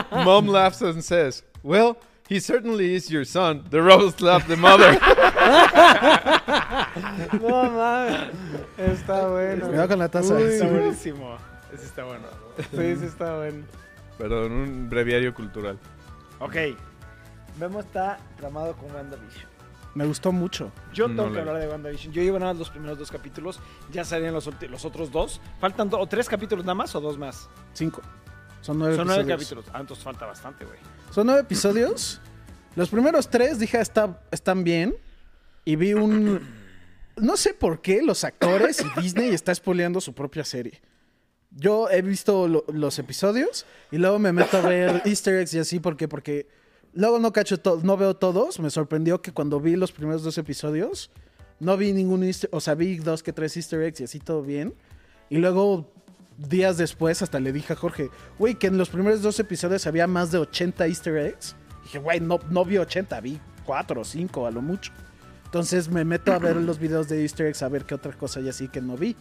[0.26, 1.98] Mom laughs and says, "Well."
[2.30, 3.64] He certainly is your son.
[3.70, 4.98] The robot slaps the mother.
[7.42, 8.30] No mames.
[8.78, 9.68] Está bueno.
[9.68, 10.34] Cuidado con la taza.
[10.34, 11.38] Uy, Está buenísimo.
[11.74, 12.26] Ese está bueno.
[12.72, 13.66] Sí, sí, está bueno.
[14.18, 15.78] Perdón, un breviario cultural.
[16.40, 16.56] Ok.
[17.60, 19.46] Memo está tramado con WandaVision.
[19.96, 20.72] Me gustó mucho.
[20.94, 22.14] Yo No tengo que la hablar de WandaVision.
[22.14, 23.60] Yo llevo nada más los primeros dos capítulos.
[23.92, 25.42] Ya salían los, ulti- los otros dos.
[25.60, 27.50] ¿Faltan do- o tres capítulos nada más o dos más?
[27.74, 28.02] Cinco.
[28.62, 29.66] Son nueve Son nueve capítulos.
[29.74, 30.78] Ah, entonces falta bastante, güey.
[31.12, 32.20] Son nueve episodios.
[32.76, 34.96] Los primeros tres dije está, están bien.
[35.66, 36.40] Y vi un.
[37.20, 40.80] No sé por qué los actores y Disney está spoileando su propia serie.
[41.50, 45.58] Yo he visto lo- los episodios y luego me meto a ver Easter eggs y
[45.60, 45.80] así.
[45.80, 46.08] ¿Por qué?
[46.08, 46.48] Porque
[46.94, 48.60] luego no cacho to- no veo todos.
[48.60, 51.10] Me sorprendió que cuando vi los primeros dos episodios
[51.60, 54.44] no vi ningún Easter, o sea, vi dos que tres Easter eggs y así todo
[54.44, 54.76] bien.
[55.32, 55.92] Y luego
[56.38, 60.08] días después hasta le dije a Jorge, güey, que en los primeros dos episodios había
[60.08, 61.56] más de 80 Easter eggs.
[61.84, 64.92] dije, güey, no, no vi 80, vi 4 o 5 a lo mucho.
[65.46, 68.40] Entonces me meto a ver los videos de Easter eggs a ver qué otra cosa
[68.40, 69.16] hay así que no vi.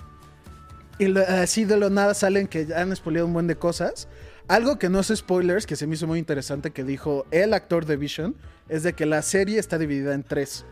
[0.99, 4.09] Y lo- así de lo nada salen que han spoileado un buen de cosas.
[4.49, 7.85] Algo que no es spoilers, que se me hizo muy interesante que dijo el actor
[7.85, 8.37] de Vision,
[8.69, 10.65] es de que la serie está dividida en tres.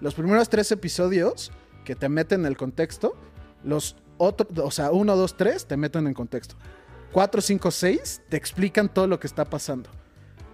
[0.00, 1.52] Los primeros tres episodios
[1.84, 3.16] que te meten en el contexto,
[3.62, 6.54] los otros, o sea, uno, dos, tres te meten en contexto.
[7.12, 9.90] 4, 5, 6 te explican todo lo que está pasando.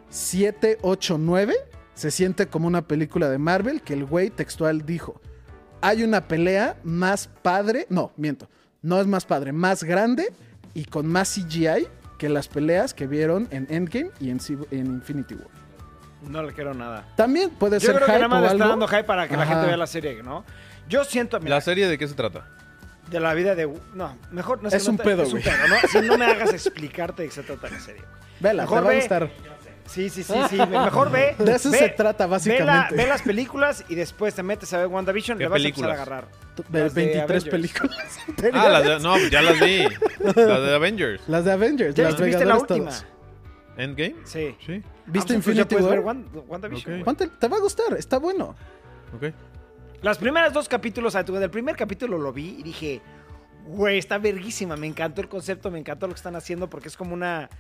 [0.09, 1.55] 7, 8, 9
[1.95, 5.21] se siente como una película de Marvel que el güey textual dijo.
[5.81, 8.49] Hay una pelea más padre, no, miento,
[8.83, 10.33] no es más padre, más grande
[10.75, 11.89] y con más CGI
[12.19, 14.39] que las peleas que vieron en Endgame y en,
[14.71, 15.49] en Infinity War.
[16.23, 17.07] No le quiero nada.
[17.17, 18.69] También puede Yo ser creo que hype nada más o le está algo.
[18.71, 19.53] dando hype para que la Ajá.
[19.55, 20.45] gente vea la serie, ¿no?
[20.89, 22.49] Yo siento, mira, ¿La serie de qué se trata?
[23.11, 23.69] De la vida de...
[23.95, 25.45] No, mejor no Es que no un te- pedo, Es un güey.
[25.45, 25.77] pedo, ¿no?
[25.89, 28.03] Si no me hagas explicarte de qué se trata la serie.
[28.41, 29.31] Vela, te Mejor va a gustar.
[29.87, 30.57] Sí, sí, sí, sí.
[30.57, 31.37] Mejor ve.
[31.39, 32.97] De eso ve- se trata, Ve, la- básicamente.
[32.97, 35.65] ve las películas y después te metes a ver WandaVision y ¿Qué le vas a
[35.65, 36.01] empezar a películas?
[36.09, 36.29] agarrar.
[36.69, 37.49] De Las de 23 Avengers.
[37.51, 38.19] películas.
[38.53, 39.85] Ah, las de, no, ya las vi.
[40.19, 41.23] Las de Avengers.
[41.29, 42.79] Las de Avengers, ¿Ya las viste la última?
[42.91, 43.07] todas.
[43.77, 44.17] Endgame.
[44.25, 44.57] Sí.
[44.67, 44.83] Sí.
[45.07, 45.91] ¿Viste Ah, pues ya Infinity War?
[45.91, 46.81] ver Wan- WandaVision.
[46.83, 46.89] Ok.
[46.91, 47.05] güey.
[47.05, 48.57] Ponte- te va a gustar, está bueno.
[49.15, 49.33] Ok.
[50.07, 53.01] Las primeras dos capítulos, o sea, el primer capítulo lo vi y dije,
[53.67, 54.77] güey, está verguísima.
[54.77, 57.51] Me encantó el concepto, me encantó lo que están haciendo porque es como una.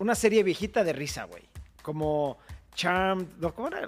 [0.00, 1.44] Una serie viejita de risa, güey.
[1.82, 2.36] Como
[2.74, 3.28] Charmed.
[3.38, 3.86] no, ¿Cómo era?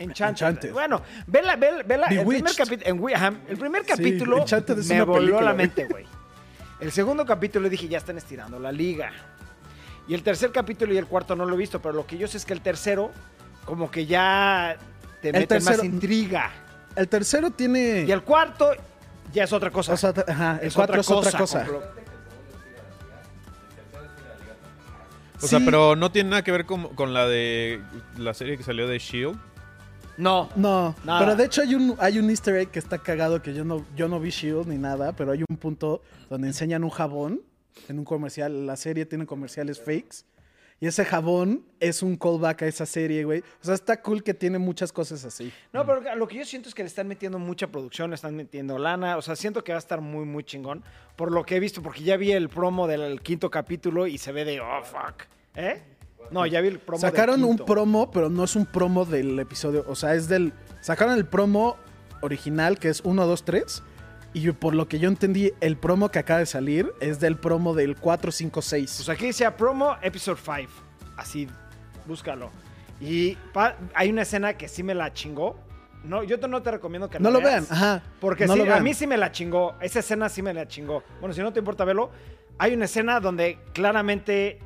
[0.00, 0.44] Enchanted.
[0.44, 0.72] Enchanted.
[0.72, 2.08] Bueno, vela, vela, vela.
[2.08, 6.04] El primer, en el primer Sí, capítulo es me voló película, la mente, güey.
[6.80, 9.12] El segundo capítulo dije, ya están estirando la liga.
[10.08, 12.26] Y el tercer capítulo y el cuarto no lo he visto, pero lo que yo
[12.26, 13.12] sé es que el tercero,
[13.64, 14.76] como que ya
[15.22, 16.50] te El mete más tercero- intriga.
[16.96, 18.04] El tercero tiene.
[18.06, 18.70] Y el cuarto
[19.32, 19.94] ya es otra cosa.
[19.94, 21.66] o sea, ajá, el Es cuatro es otra cosa.
[25.40, 25.64] O sea, Sí.
[25.64, 27.80] pero no tiene nada que ver con, con la de
[28.16, 29.36] la serie que salió de Shield.
[30.16, 30.50] No.
[30.54, 31.18] No, Nada.
[31.20, 33.84] pero de hecho hay un, hay un easter egg que está cagado que yo no,
[33.96, 37.40] yo no vi Shield ni nada, pero hay un punto donde enseñan un jabón
[37.88, 38.66] en un comercial.
[38.66, 40.24] La serie tiene comerciales fakes.
[40.82, 43.38] Y ese jabón es un callback a esa serie, güey.
[43.38, 45.52] O sea, está cool que tiene muchas cosas así.
[45.72, 48.34] No, pero lo que yo siento es que le están metiendo mucha producción, le están
[48.34, 49.16] metiendo lana.
[49.16, 50.82] O sea, siento que va a estar muy, muy chingón.
[51.14, 54.32] Por lo que he visto, porque ya vi el promo del quinto capítulo y se
[54.32, 55.22] ve de, oh, fuck.
[55.54, 55.80] ¿Eh?
[56.32, 59.38] No, ya vi el promo del Sacaron un promo, pero no es un promo del
[59.38, 59.84] episodio.
[59.86, 60.52] O sea, es del.
[60.80, 61.76] Sacaron el promo
[62.22, 63.82] original, que es 1, 2, 3.
[64.34, 67.74] Y por lo que yo entendí, el promo que acaba de salir es del promo
[67.74, 68.94] del 456.
[68.96, 70.70] Pues aquí decía promo episode 5.
[71.16, 71.48] Así,
[72.06, 72.50] búscalo.
[73.00, 73.36] Y
[73.94, 75.56] hay una escena que sí me la chingó.
[76.04, 78.02] No, yo no te recomiendo que no lo vean, veas, ajá.
[78.20, 78.82] Porque no sí, a vean.
[78.82, 79.74] mí sí me la chingó.
[79.80, 81.04] Esa escena sí me la chingó.
[81.20, 82.10] Bueno, si no te importa verlo,
[82.58, 84.58] hay una escena donde claramente.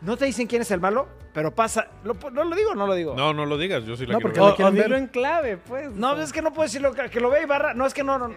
[0.00, 1.88] No te dicen quién es el malo, pero pasa.
[2.02, 3.14] ¿Lo, ¿No lo digo o no lo digo?
[3.14, 4.72] No, no lo digas, yo sí la No, quiero porque ver.
[4.72, 5.92] O, dilo en clave, pues.
[5.92, 6.94] No, es que no puedo decirlo.
[6.94, 7.74] Que, lo vea Ibarra.
[7.74, 8.18] No, es que no.
[8.18, 8.34] no.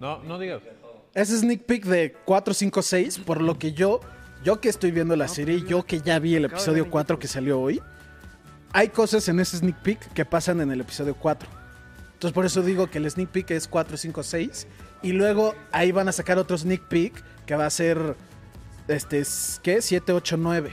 [0.00, 0.60] No, no digas.
[1.14, 4.00] Ese sneak peek de 456, por lo que yo,
[4.42, 7.20] yo que estoy viendo la serie, yo que ya vi el episodio en 4 YouTube.
[7.22, 7.80] que salió hoy,
[8.72, 11.48] hay cosas en ese sneak peek que pasan en el episodio 4.
[12.14, 14.66] Entonces por eso digo que el sneak peek es 456
[15.02, 17.14] y luego ahí van a sacar otro sneak peek
[17.46, 18.16] que va a ser
[18.88, 19.22] este
[19.62, 19.80] ¿qué?
[19.82, 20.72] 789.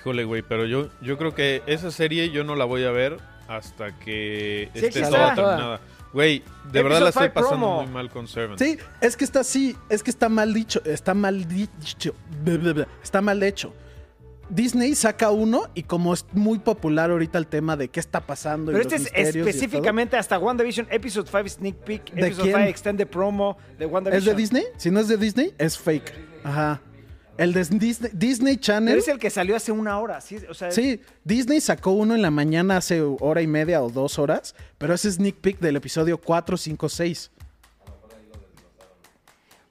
[0.00, 3.18] Híjole, güey, pero yo, yo creo que esa serie yo no la voy a ver
[3.48, 5.80] hasta que Sí, esté toda terminada.
[6.12, 7.82] Güey, de verdad la estoy pasando promo.
[7.82, 8.58] muy mal con Servant.
[8.58, 12.14] Sí, es que está así, es que está mal dicho, está mal dicho,
[13.02, 13.72] está mal hecho.
[14.48, 18.70] Disney saca uno y como es muy popular ahorita el tema de qué está pasando
[18.70, 22.56] y Pero los este es específicamente hasta WandaVision Episode 5 Sneak Peek, ¿De Episode quién?
[22.56, 24.18] 5 Extended Promo de WandaVision.
[24.18, 24.64] ¿Es de Disney?
[24.76, 26.12] Si no es de Disney, es fake.
[26.44, 26.82] Ajá.
[27.38, 28.90] El de Disney, Disney Channel.
[28.92, 30.20] Pero es el que salió hace una hora.
[30.20, 33.88] Sí, o sea, Sí, Disney sacó uno en la mañana hace hora y media o
[33.90, 37.30] dos horas, pero es sneak peek del episodio 4, 5, 6.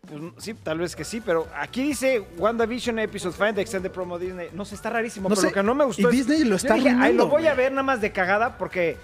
[0.07, 4.17] pues, sí, tal vez que sí, pero aquí dice WandaVision Episode 5 de Extended Promo
[4.19, 4.49] Disney.
[4.53, 6.39] No sé, está rarísimo, No pero sé, lo que no me gustó y es- Disney
[6.43, 7.57] lo yo está dije, ay, arruinando, lo voy a güey".
[7.65, 8.97] ver nada más de cagada porque...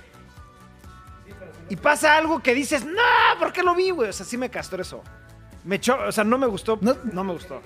[1.70, 3.02] Y pasa algo que dices, no,
[3.40, 4.10] ¿por qué lo vi, güey?
[4.10, 5.04] O sea, sí me castró eso.
[5.66, 7.62] Me echó, o sea, no me gustó, no, No- me gustó.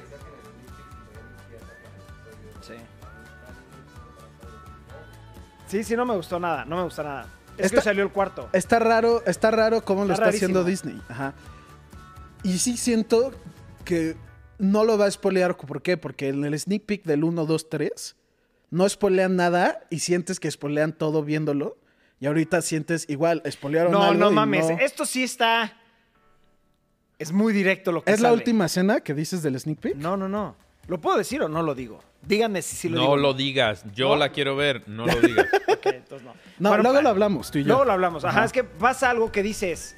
[5.71, 7.27] Sí, sí, no me gustó nada, no me gustó nada.
[7.57, 8.49] Es Está- que salió el cuarto.
[8.51, 10.63] Está raro, está raro cómo lo Está haciendo.
[10.65, 11.01] Disney.
[11.07, 11.33] Ajá.
[12.43, 13.31] Y sí siento
[13.85, 14.15] que
[14.59, 15.55] no lo va a spoilear.
[15.55, 15.95] ¿Por qué?
[15.95, 18.15] Porque en el sneak peek del 1, 2, 3
[18.69, 21.77] no spoilean nada y sientes que spoilean todo viéndolo.
[22.19, 24.69] Y ahorita sientes igual, spoilearon No, algo no y mames.
[24.69, 25.73] no- Esto sí está.
[27.17, 29.95] Es muy directo lo que ¿Es la última escena que dices del sneak peek?
[29.95, 30.55] No, no, no.
[30.87, 31.99] ¿Lo puedo decir o no lo digo?
[32.23, 33.17] Díganme si sí lo no digo.
[33.17, 34.15] lo digas, yo No.
[34.17, 35.47] la quiero ver, no lo digas.
[35.67, 36.33] Ok, entonces no.
[36.59, 37.67] No, Bueno, luego lo hablamos, tú y yo.
[37.69, 38.23] Luego lo hablamos.
[38.23, 38.45] Ajá, Ajá.
[38.45, 39.95] es que pasa algo que dices.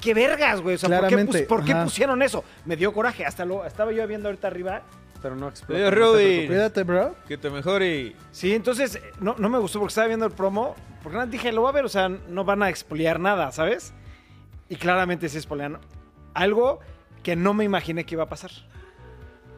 [0.00, 0.74] ¿Qué vergas, güey?
[0.74, 1.84] O sea, ¿por qué, Claramente, pus- por qué ajá.
[1.84, 2.44] pusieron eso?
[2.64, 3.24] Me dio coraje.
[3.24, 4.82] Hasta lo estaba yo viendo ahorita arriba,
[5.22, 5.80] pero no explotó.
[5.80, 7.14] Eh, Rudy, Cuídate, bro.
[7.26, 8.14] que te mejore.
[8.30, 10.74] Sí, entonces no, no me gustó porque estaba viendo el promo.
[11.02, 13.94] Porque nada, dije, lo voy a ver, o sea, no van a expoliar nada, ¿sabes?
[14.68, 15.78] Y claramente sí expolian
[16.34, 16.80] algo
[17.22, 18.50] que no me imaginé que iba a pasar.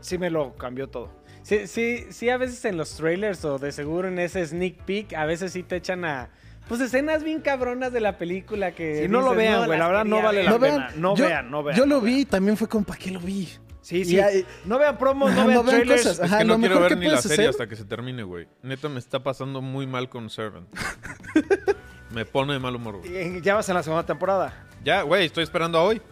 [0.01, 1.11] Sí me lo cambió todo.
[1.49, 5.15] Sí, sí, sí, a veces en los trailers o de seguro en ese sneak peek,
[5.15, 6.29] a veces sí te echan a.
[6.69, 9.03] Pues escenas bien cabronas de la película que.
[9.05, 10.45] Si no lo vean, güey, las la verdad no vale ver".
[10.45, 10.77] la No pena.
[10.89, 11.79] vean, No yo- vean, no vean.
[11.79, 13.49] Yo no lo vi y también fue como, ¿para qué lo vi?
[13.81, 14.21] Sí, sí.
[14.67, 16.03] No vean promos, no vean no vean trailers.
[16.07, 16.31] cosas.
[16.31, 18.23] Es que lo no quiero mejor ver que ni la serie hasta que se termine,
[18.25, 18.47] güey.
[18.63, 20.69] Neta me está pasando muy mal con Servant.
[22.13, 23.17] me pone de mal humor, güey.
[23.17, 24.53] Eh, Ya vas en la segunda temporada.
[24.85, 26.03] Ya, güey, estoy esperando a hoy.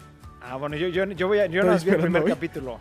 [0.41, 2.31] Ah, bueno, yo, yo, yo voy a, yo Estoy no vi el esperando primer hoy.
[2.31, 2.81] capítulo.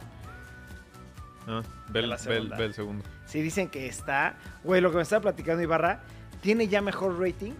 [1.47, 2.57] Ah, ve, el- la ve el- segunda.
[2.57, 3.03] ve el segundo.
[3.25, 4.35] Sí, dicen que está.
[4.63, 6.01] Güey, lo que me estaba platicando Ibarra,
[6.41, 7.53] tiene ya mejor rating.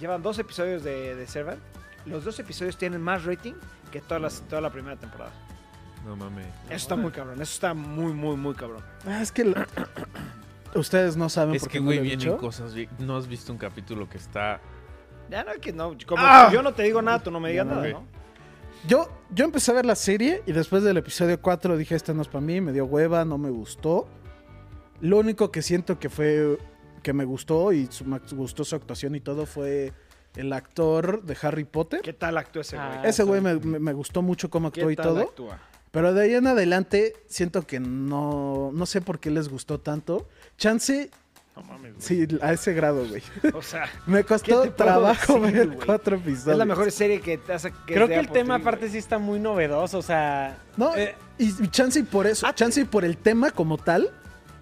[0.00, 1.60] Llevan dos episodios de, de Servant.
[2.06, 3.54] Los dos episodios tienen más rating
[3.92, 5.30] que todas las, toda la primera temporada.
[6.04, 6.46] No mames.
[6.66, 7.34] Eso está muy cabrón.
[7.40, 8.82] Eso está muy, muy, muy cabrón.
[9.06, 9.68] Ah, es que la-
[10.74, 12.74] ustedes no saben Es por que, qué no güey, lo he vienen cosas.
[12.98, 14.60] No has visto un capítulo que está.
[15.30, 15.96] Ya no, que no.
[16.06, 16.50] Como ¡Ah!
[16.52, 17.88] yo no te digo nada, tú no me digas No, nada.
[17.88, 18.06] ¿no?
[18.88, 22.22] Yo, yo empecé a ver la serie y después del episodio 4 dije, este no
[22.22, 24.08] es para mí, me dio hueva, no me gustó.
[25.00, 26.58] Lo único que siento que fue,
[27.02, 29.92] que me gustó y su- me gustó su actuación y todo fue
[30.36, 32.00] el actor de Harry Potter.
[32.02, 32.88] ¿Qué tal actúa ese güey?
[32.88, 35.20] Ah, Ese güey me, me- me gustó mucho cómo ¿Qué actuó y tal todo.
[35.20, 35.58] actúa?
[35.92, 40.26] Pero de ahí en adelante siento que no, no sé por qué les gustó tanto.
[40.56, 41.10] Chance,
[41.54, 42.00] No mames, güey.
[42.00, 43.22] sí, a ese grado, güey.
[43.54, 45.86] O sea, Me ¿Qué costó trabajo decir, ver güey?
[45.86, 46.48] cuatro episodios.
[46.48, 47.72] es la mejor serie que te hace.
[47.86, 48.92] Que Creo que el tema TV, aparte güey.
[48.92, 50.56] sí está muy novedoso, o sea.
[50.76, 54.10] No, eh, y, chance y por eso, Ah, chance y por el tema como tal,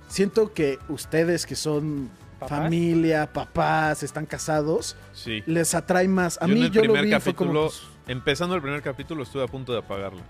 [0.08, 2.10] siento que ustedes que son
[2.40, 2.58] ¿Papás?
[2.58, 5.42] familia, papás, están casados, Sí.
[5.46, 6.38] les atrae más.
[6.42, 7.52] A Yo en mí el yo lo vi y fue como...
[7.52, 10.22] capítulo, pues, empezando el primer capítulo, estuve a punto de apagarlo.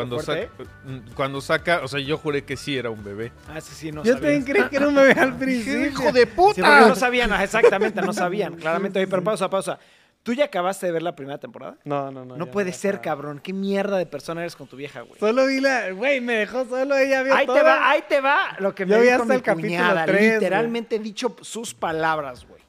[0.00, 3.32] Cuando fuerte, saca, mm, cuando saca, o sea, yo juré que sí era un bebé.
[3.48, 5.86] Ah, ese sí, no yo también creí que era un bebé al principio.
[5.86, 6.88] ¡Hijo de Sí, porque puta!
[6.88, 8.54] no sabían, exactamente, no sabían.
[8.56, 9.78] Claramente, oye, pero pausa, pausa.
[10.22, 11.76] ¿Tú ya acabaste de ver la primera temporada?
[11.84, 12.36] No, no, no.
[12.36, 13.38] No puede ser, cabrón.
[13.38, 15.20] ¿Qué mierda de persona eres con tu vieja, güey?
[15.20, 15.92] Solo vi la.
[15.92, 18.90] Güey, me dejó solo ella vio Ahí te va, ahí te va lo que me
[18.96, 20.04] Yo vi dijo hasta mi el capítulo cuñada.
[20.04, 20.32] tres, güey.
[20.32, 22.60] Literalmente he dicho sus palabras, güey.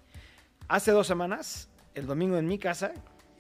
[0.68, 2.92] Hace dos semanas, el domingo en mi casa,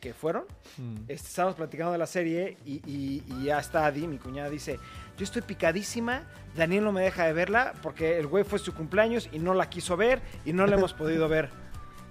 [0.08, 0.44] que fueron,
[0.78, 0.96] Mm.
[1.08, 4.80] este, estábamos platicando de la serie y, y- y ya está Adi, mi cuñada, dice,
[5.18, 6.24] yo estoy picadísima,
[6.56, 9.70] Daniel no me deja de verla porque el güey fue su cumpleaños y no la
[9.70, 11.50] quiso ver y no la hemos podido ver.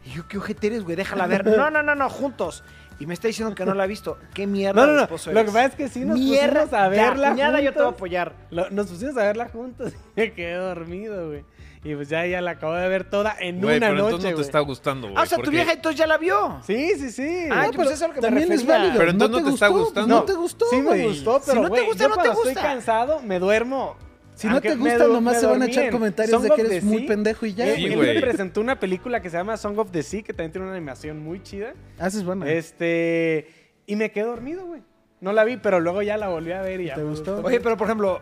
[0.05, 0.95] Y yo, ¿qué ojete eres, güey?
[0.95, 1.45] Déjala ver.
[1.47, 2.63] No, no, no, no, juntos.
[3.01, 4.19] Y me está diciendo que no la ha visto.
[4.33, 5.03] ¿Qué mierda No, no, de no.
[5.05, 5.51] esposo Lo eres?
[5.51, 7.83] que pasa es que sí nos Mierda, pusimos a ya, verla cuñada, yo te voy
[7.83, 7.99] a juntos.
[7.99, 8.33] apoyar.
[8.51, 11.45] Lo- nos pusimos a verla juntos y me quedé dormido, güey.
[11.87, 14.25] Y pues ya, ya la acabo de ver toda en Güey, una pero noche, entonces
[14.25, 14.47] no te güey.
[14.47, 15.17] está gustando, güey.
[15.19, 16.61] Ah, o sea, tu vieja entonces ya la vio.
[16.67, 17.47] Sí, sí, sí.
[17.51, 18.79] Ah, No, pues es a lo que me también es refería.
[18.79, 18.99] válido.
[18.99, 20.15] Pero entonces no no te está gustó, gustando.
[20.17, 22.29] No te gustó, Sí me gustó, Si pero no te güey, gusta, yo no te
[22.31, 22.49] gusta.
[22.51, 23.97] estoy cansado me duermo.
[24.35, 26.55] Si no te me gusta, nomás me se van a echar en comentarios Song de
[26.57, 27.07] que eres muy Sea.
[27.09, 27.67] pendejo y ya.
[27.69, 30.33] Él- Sí, él me presentó una película que se llama Song of the Sea, que
[30.35, 31.73] también tiene una animación muy chida.
[31.99, 32.51] Haces buena.
[32.51, 33.49] Este,
[33.87, 34.83] y me quedé dormido, güey.
[35.21, 36.95] No la vi, pero luego ya la volví a ver y ya.
[36.97, 37.41] ¿Te me gustó?
[37.43, 38.21] Oye, pero por ejemplo,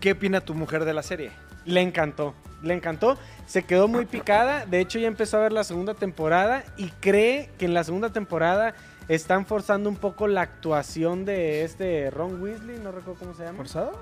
[0.00, 1.30] ¿qué opina tu mujer de la serie?
[1.64, 2.34] Le encantó,
[2.66, 3.16] le encantó.
[3.46, 4.66] Se quedó muy picada.
[4.66, 8.10] De hecho, ya empezó a ver la segunda temporada y cree que en la segunda
[8.10, 8.74] temporada
[9.08, 13.58] están forzando un poco la actuación de este Ron Weasley, no recuerdo cómo se llama.
[13.58, 13.92] ¿Forzado?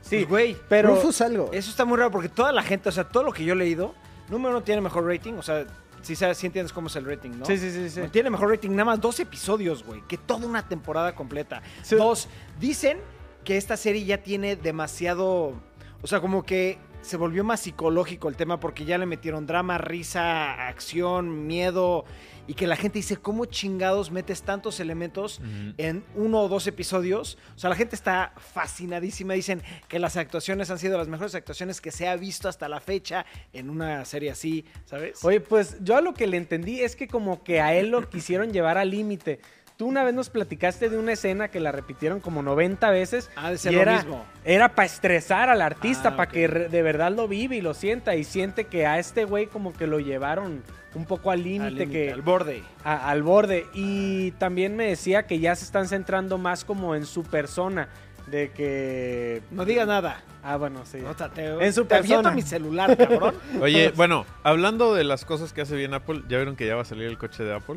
[0.00, 1.50] Sí, Pues, güey, pero Rufus algo.
[1.52, 3.56] Eso está muy raro porque toda la gente, o sea, todo lo que yo he
[3.56, 3.94] leído,
[4.30, 5.66] número uno tiene mejor rating, o sea,
[6.00, 7.44] si sabes, sí entiendes cómo es el rating, ¿no?
[7.44, 8.00] Sí, sí, sí, sí.
[8.10, 11.60] Tiene mejor rating nada más dos episodios, güey, que toda una temporada completa.
[11.82, 11.96] Sí.
[11.96, 12.28] Dos,
[12.58, 12.98] dicen
[13.44, 15.52] que esta serie ya tiene demasiado,
[16.00, 19.78] o sea, como que se volvió más psicológico el tema porque ya le metieron drama,
[19.78, 22.04] risa, acción, miedo
[22.46, 25.40] y que la gente dice, ¿cómo chingados metes tantos elementos
[25.76, 27.38] en uno o dos episodios.
[27.54, 29.34] O sea, la gente está fascinadísima.
[29.34, 32.80] Dicen que las actuaciones han sido las mejores actuaciones que se ha visto hasta la
[32.80, 35.22] fecha en una serie así, ¿sabes?
[35.24, 38.08] Oye, pues yo a lo que le entendí es que como que a él lo
[38.08, 39.40] quisieron llevar al límite.
[39.78, 43.30] Tú una vez nos platicaste de una escena que la repitieron como 90 veces.
[43.36, 44.24] ha de ser y lo era, mismo.
[44.44, 48.16] Era para estresar al artista, Ah, para que de verdad lo vive y lo sienta.
[48.16, 50.64] Y siente que a este güey como que lo llevaron
[50.96, 52.64] un poco al Al límite, que al borde.
[52.82, 53.66] a- al borde.
[53.72, 57.88] Y también me decía que ya se están centrando más como en su persona.
[58.26, 59.42] De que...
[59.52, 60.22] No digas nada.
[60.42, 60.98] Ah, bueno, sí.
[61.00, 62.32] O sea, te, En su te persona.
[62.32, 63.34] mi celular, cabrón.
[63.62, 66.82] Oye, bueno, hablando de las cosas que hace bien Apple, ¿ya vieron que ya va
[66.82, 67.76] a salir el coche de Apple?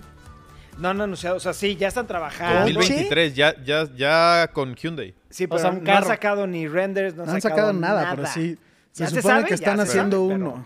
[0.78, 2.62] No han anunciado, o sea, sí, ya están trabajando.
[2.74, 5.14] 2023, ya, ya, ya con Hyundai.
[5.30, 8.14] Sí, pero sea, un no han sacado ni renders, no han, No han sacado nada,
[8.16, 8.58] pero sí.
[8.92, 10.66] Se Ya se supone sabe, que están haciendo sabe, pero- uno.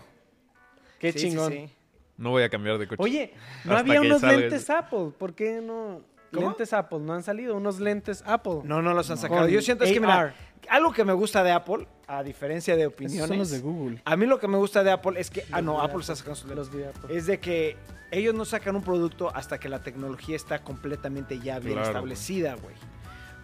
[0.98, 1.52] Qué Sí, chingón.
[1.52, 1.68] sí.
[2.16, 3.02] No voy a cambiar de coche.
[3.02, 3.34] Oye,
[3.64, 4.38] ¿no había unos salga.
[4.38, 5.10] lentes Apple?
[5.18, 6.00] ¿Por qué no?
[6.32, 6.48] ¿Cómo?
[6.48, 8.60] Lentes Apple, no han salido unos lentes Apple.
[8.64, 9.42] No, no los han sacado.
[9.42, 10.34] Con Yo siento es que, mira.
[10.68, 13.28] Algo que me gusta de Apple, a diferencia de Esos opiniones.
[13.28, 14.02] son los de Google.
[14.04, 15.44] A mí lo que me gusta de Apple es que.
[15.52, 16.00] Ah, no, Apple Apple.
[16.02, 16.50] está sacando sus.
[16.50, 17.16] Los de Apple.
[17.16, 17.76] Es de que
[18.10, 22.54] ellos no sacan un producto hasta que la tecnología está completamente ya bien Claro, establecida,
[22.54, 22.74] güey.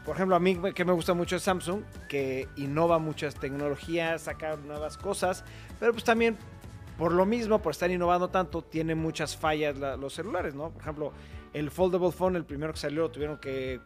[0.04, 4.56] Por ejemplo, a mí que me gusta mucho es Samsung, que innova muchas tecnologías, saca
[4.56, 5.44] nuevas cosas,
[5.78, 6.36] pero pues también
[6.98, 10.70] por lo mismo, por estar innovando tanto, tiene muchas fallas la- los celulares, ¿no?
[10.70, 11.12] Por ejemplo,
[11.52, 13.80] el Foldable Phone, el primero que salió, lo tuvieron que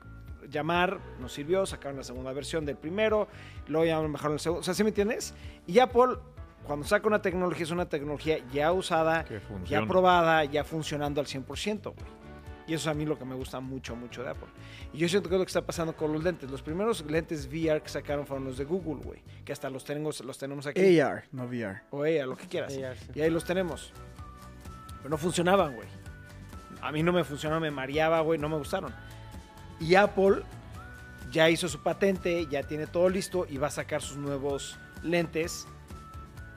[0.51, 3.29] llamar, nos sirvió, sacaron la segunda versión del primero,
[3.69, 5.35] luego ya mejoraron el segundo, o sea, ¿sí me entiendes?
[5.67, 6.17] Y Apple,
[6.65, 9.25] cuando saca una tecnología, es una tecnología ya usada,
[9.65, 12.17] ya probada, ya funcionando al 100%, güey.
[12.69, 14.49] Y eso es a mí lo que me gusta mucho, mucho de Apple.
[14.93, 16.51] Y yo siento que es lo que está pasando con los lentes.
[16.51, 19.23] Los primeros lentes VR que sacaron fueron los de Google, güey.
[19.45, 20.99] Que hasta los tenemos, los tenemos aquí.
[20.99, 21.83] AR, no VR.
[21.91, 22.77] O ella, lo que quieras.
[22.77, 23.07] AR, sí.
[23.15, 23.93] Y ahí los tenemos.
[24.99, 25.87] Pero no funcionaban, güey.
[26.83, 28.93] A mí no me funcionaba, me mareaba, güey, no me gustaron.
[29.81, 30.43] Y Apple
[31.31, 35.67] ya hizo su patente, ya tiene todo listo y va a sacar sus nuevos lentes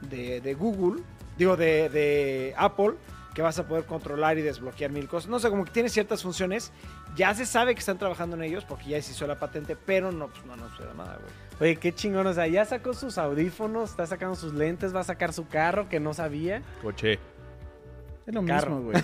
[0.01, 1.03] de, de Google,
[1.37, 2.93] digo, de, de Apple,
[3.33, 5.29] que vas a poder controlar y desbloquear mil cosas.
[5.29, 6.71] No sé, como que tiene ciertas funciones.
[7.15, 10.11] Ya se sabe que están trabajando en ellos porque ya se hizo la patente, pero
[10.11, 11.49] no, pues no nos da nada, güey.
[11.71, 12.25] Oye, qué chingón.
[12.27, 15.89] O sea, ya sacó sus audífonos, está sacando sus lentes, va a sacar su carro
[15.89, 16.61] que no sabía.
[16.81, 17.19] Coche.
[18.29, 18.75] Es lo Carro.
[18.77, 19.03] mismo, güey.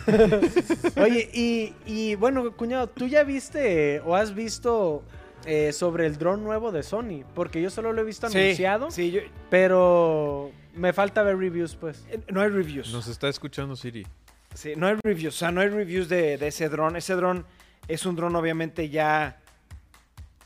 [1.03, 5.03] Oye, y, y, bueno, cuñado, ¿tú ya viste o has visto
[5.45, 7.23] eh, sobre el dron nuevo de Sony?
[7.33, 12.05] Porque yo solo lo he visto anunciado, Sí, yo- pero me falta ver reviews, pues.
[12.11, 12.93] eh, no hay reviews.
[12.93, 14.05] Nos está escuchando Siri.
[14.53, 16.95] Sí, no hay reviews, o sea, no hay reviews de, de ese dron.
[16.95, 17.45] Ese dron
[17.87, 19.39] es un dron obviamente ya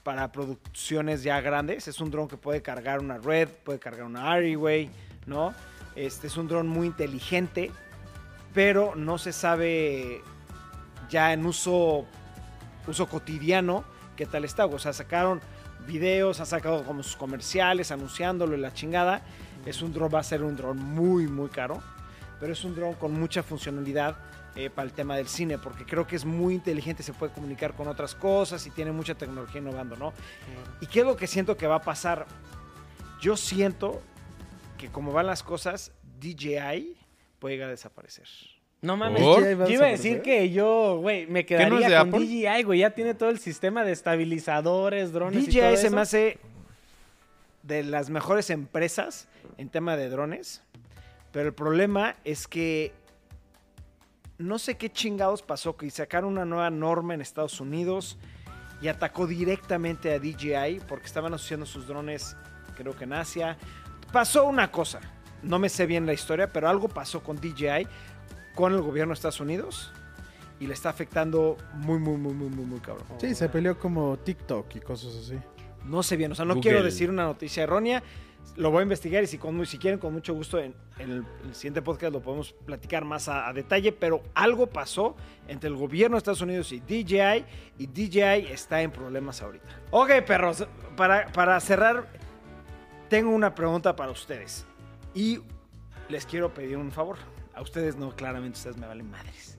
[0.03, 1.89] para producciones ya grandes.
[1.89, 4.89] Es un dron que puede cargar una red, puede cargar una Ariway,
[5.25, 5.53] ¿no?
[5.97, 7.71] Este es un dron muy inteligente,
[8.53, 10.21] pero no se sabe
[11.09, 12.05] ya en uso,
[12.87, 13.83] uso cotidiano
[14.15, 14.65] qué tal está.
[14.65, 15.41] O sea, sacaron
[15.87, 19.21] videos, han sacado como sus comerciales anunciándolo y la chingada.
[19.65, 21.81] Es un dron, va a ser un dron muy, muy caro
[22.39, 24.17] pero es un dron con mucha funcionalidad
[24.55, 27.73] eh, para el tema del cine, porque creo que es muy inteligente, se puede comunicar
[27.73, 30.13] con otras cosas y tiene mucha tecnología innovando, ¿no?
[30.81, 32.25] ¿Y qué es lo que siento que va a pasar?
[33.21, 34.01] Yo siento
[34.77, 36.97] que como van las cosas, DJI
[37.39, 38.27] puede llegar a desaparecer.
[38.81, 39.43] No mames, ¿Por?
[39.43, 42.25] yo iba a decir que yo, güey, me quedaría con Apple?
[42.25, 42.79] DJI, güey.
[42.79, 45.95] Ya tiene todo el sistema de estabilizadores, drones y todo DJI se eso.
[45.95, 46.39] me hace
[47.63, 49.27] de las mejores empresas
[49.57, 50.63] en tema de drones.
[51.31, 52.93] Pero el problema es que
[54.37, 58.17] no sé qué chingados pasó que sacaron una nueva norma en Estados Unidos
[58.81, 62.37] y atacó directamente a DJI porque estaban asociando sus drones,
[62.77, 63.57] creo que en Asia.
[64.13, 65.01] Pasó una cosa,
[65.43, 67.87] no me sé bien la historia, pero algo pasó con DJI,
[68.55, 69.91] con el gobierno de Estados Unidos
[70.59, 73.05] y le está afectando muy, muy, muy, muy, muy, muy cabrón.
[73.17, 75.39] Sí, se peleó como TikTok y cosas así.
[75.85, 76.69] No sé bien, o sea, no Google.
[76.69, 78.03] quiero decir una noticia errónea.
[78.57, 81.25] Lo voy a investigar y si, con, si quieren, con mucho gusto, en, en el,
[81.45, 83.93] el siguiente podcast lo podemos platicar más a, a detalle.
[83.93, 85.15] Pero algo pasó
[85.47, 87.45] entre el gobierno de Estados Unidos y DJI
[87.77, 89.65] y DJI está en problemas ahorita.
[89.91, 90.67] Ok, perros,
[90.97, 92.07] para, para cerrar,
[93.07, 94.65] tengo una pregunta para ustedes.
[95.13, 95.41] Y
[96.09, 97.17] les quiero pedir un favor.
[97.53, 99.57] A ustedes no, claramente ustedes me valen madres.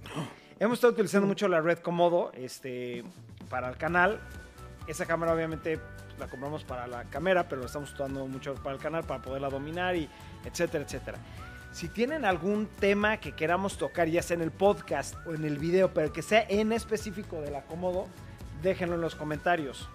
[0.59, 3.05] Hemos estado utilizando mucho la red Komodo este,
[3.48, 4.20] para el canal.
[4.86, 5.78] Esa cámara obviamente
[6.18, 9.48] la compramos para la cámara, pero la estamos usando mucho para el canal para poderla
[9.48, 10.09] dominar y
[10.44, 11.18] etcétera, etcétera.
[11.72, 15.59] Si tienen algún tema que queramos tocar, ya sea en el podcast o en el
[15.59, 18.07] video, pero que sea en específico de la Komodo,
[18.62, 19.88] déjenlo en los comentarios.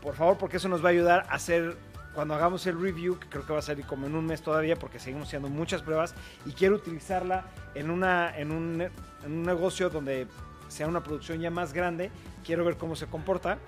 [0.00, 1.76] Por favor, porque eso nos va a ayudar a hacer
[2.14, 4.76] cuando hagamos el review, que creo que va a salir como en un mes todavía,
[4.76, 8.90] porque seguimos haciendo muchas pruebas y quiero utilizarla en, una, en, un,
[9.26, 10.26] negocio donde
[10.68, 12.10] sea una producción ya más grande.
[12.44, 13.58] Quiero ver cómo se comporta.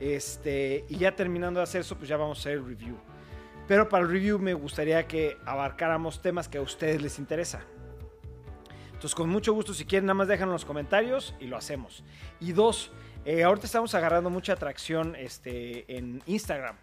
[0.00, 2.96] Este, y ya terminando de hacer eso, pues ya vamos a hacer el review.
[3.68, 7.62] Pero para el review me gustaría que abarcáramos temas que a ustedes les interesa.
[9.02, 12.04] Entonces, con mucho gusto, si quieren, nada más déjenlo en los comentarios y lo hacemos.
[12.38, 12.92] Y dos,
[13.24, 16.76] eh, ahorita estamos agarrando mucha atracción este, en Instagram.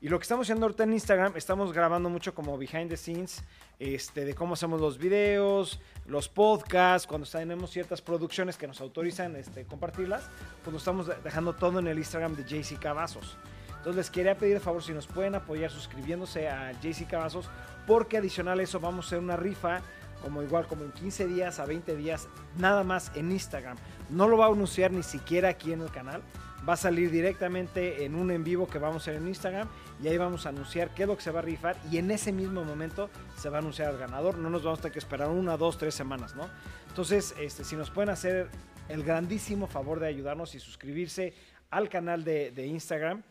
[0.00, 3.42] Y lo que estamos haciendo ahorita en Instagram, estamos grabando mucho como behind the scenes,
[3.78, 9.34] este, de cómo hacemos los videos, los podcasts, cuando tenemos ciertas producciones que nos autorizan
[9.36, 10.28] este, compartirlas,
[10.62, 13.36] pues lo estamos de- dejando todo en el Instagram de JC Cavazos.
[13.68, 17.48] Entonces les quería pedir de favor si nos pueden apoyar suscribiéndose a JC Cavazos,
[17.86, 19.80] porque adicional a eso vamos a hacer una rifa,
[20.22, 22.28] como igual como en 15 días a 20 días,
[22.58, 23.76] nada más en Instagram.
[24.10, 26.22] No lo va a anunciar ni siquiera aquí en el canal.
[26.66, 29.68] Va a salir directamente en un en vivo que vamos a hacer en Instagram
[30.02, 32.10] y ahí vamos a anunciar qué es lo que se va a rifar y en
[32.10, 34.38] ese mismo momento se va a anunciar al ganador.
[34.38, 36.48] No nos vamos a tener que esperar una, dos, tres semanas, ¿no?
[36.88, 38.48] Entonces, este, si nos pueden hacer
[38.88, 41.34] el grandísimo favor de ayudarnos y suscribirse
[41.70, 43.22] al canal de, de Instagram.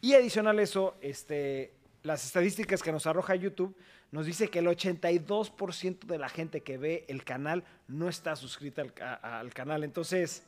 [0.00, 3.76] Y adicional a eso, este, las estadísticas que nos arroja YouTube
[4.10, 8.82] nos dice que el 82% de la gente que ve el canal no está suscrita
[9.22, 9.84] al, canal.
[9.84, 10.42] Entonces,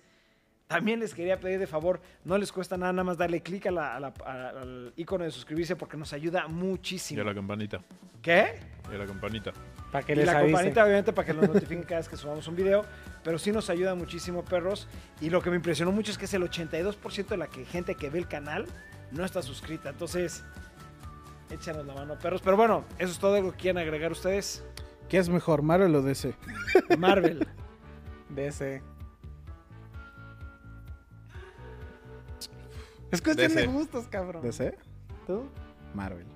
[0.72, 3.98] también les quería pedir de favor, no les cuesta nada, nada más darle clic la-
[4.00, 7.20] la- al icono de suscribirse porque nos ayuda Y muchísimo.
[7.20, 7.80] a la campanita.
[8.20, 8.58] ¿Qué?
[8.90, 9.52] Y a la campanita.
[9.90, 10.52] Para que Y les la avise.
[10.52, 12.84] campanita, obviamente, para que nos notifiquen cada vez que subamos un video.
[13.24, 14.88] Pero sí nos ayuda muchísimo, perros.
[15.20, 17.94] Y lo que me impresionó mucho es que es el 82% de la que, gente
[17.94, 18.66] que ve el canal
[19.10, 19.90] no está suscrita.
[19.90, 20.42] Entonces,
[21.50, 22.40] échanos la mano, perros.
[22.42, 24.64] Pero bueno, eso es todo lo que quieren agregar ustedes.
[25.08, 26.34] ¿Qué es mejor, Marvel o DC?
[26.98, 27.46] Marvel.
[28.30, 28.46] De
[33.12, 34.42] Es cuestión de gustos, cabrón.
[34.42, 34.74] ¿DC?
[35.26, 35.44] ¿Tú?
[35.94, 36.26] Marvel.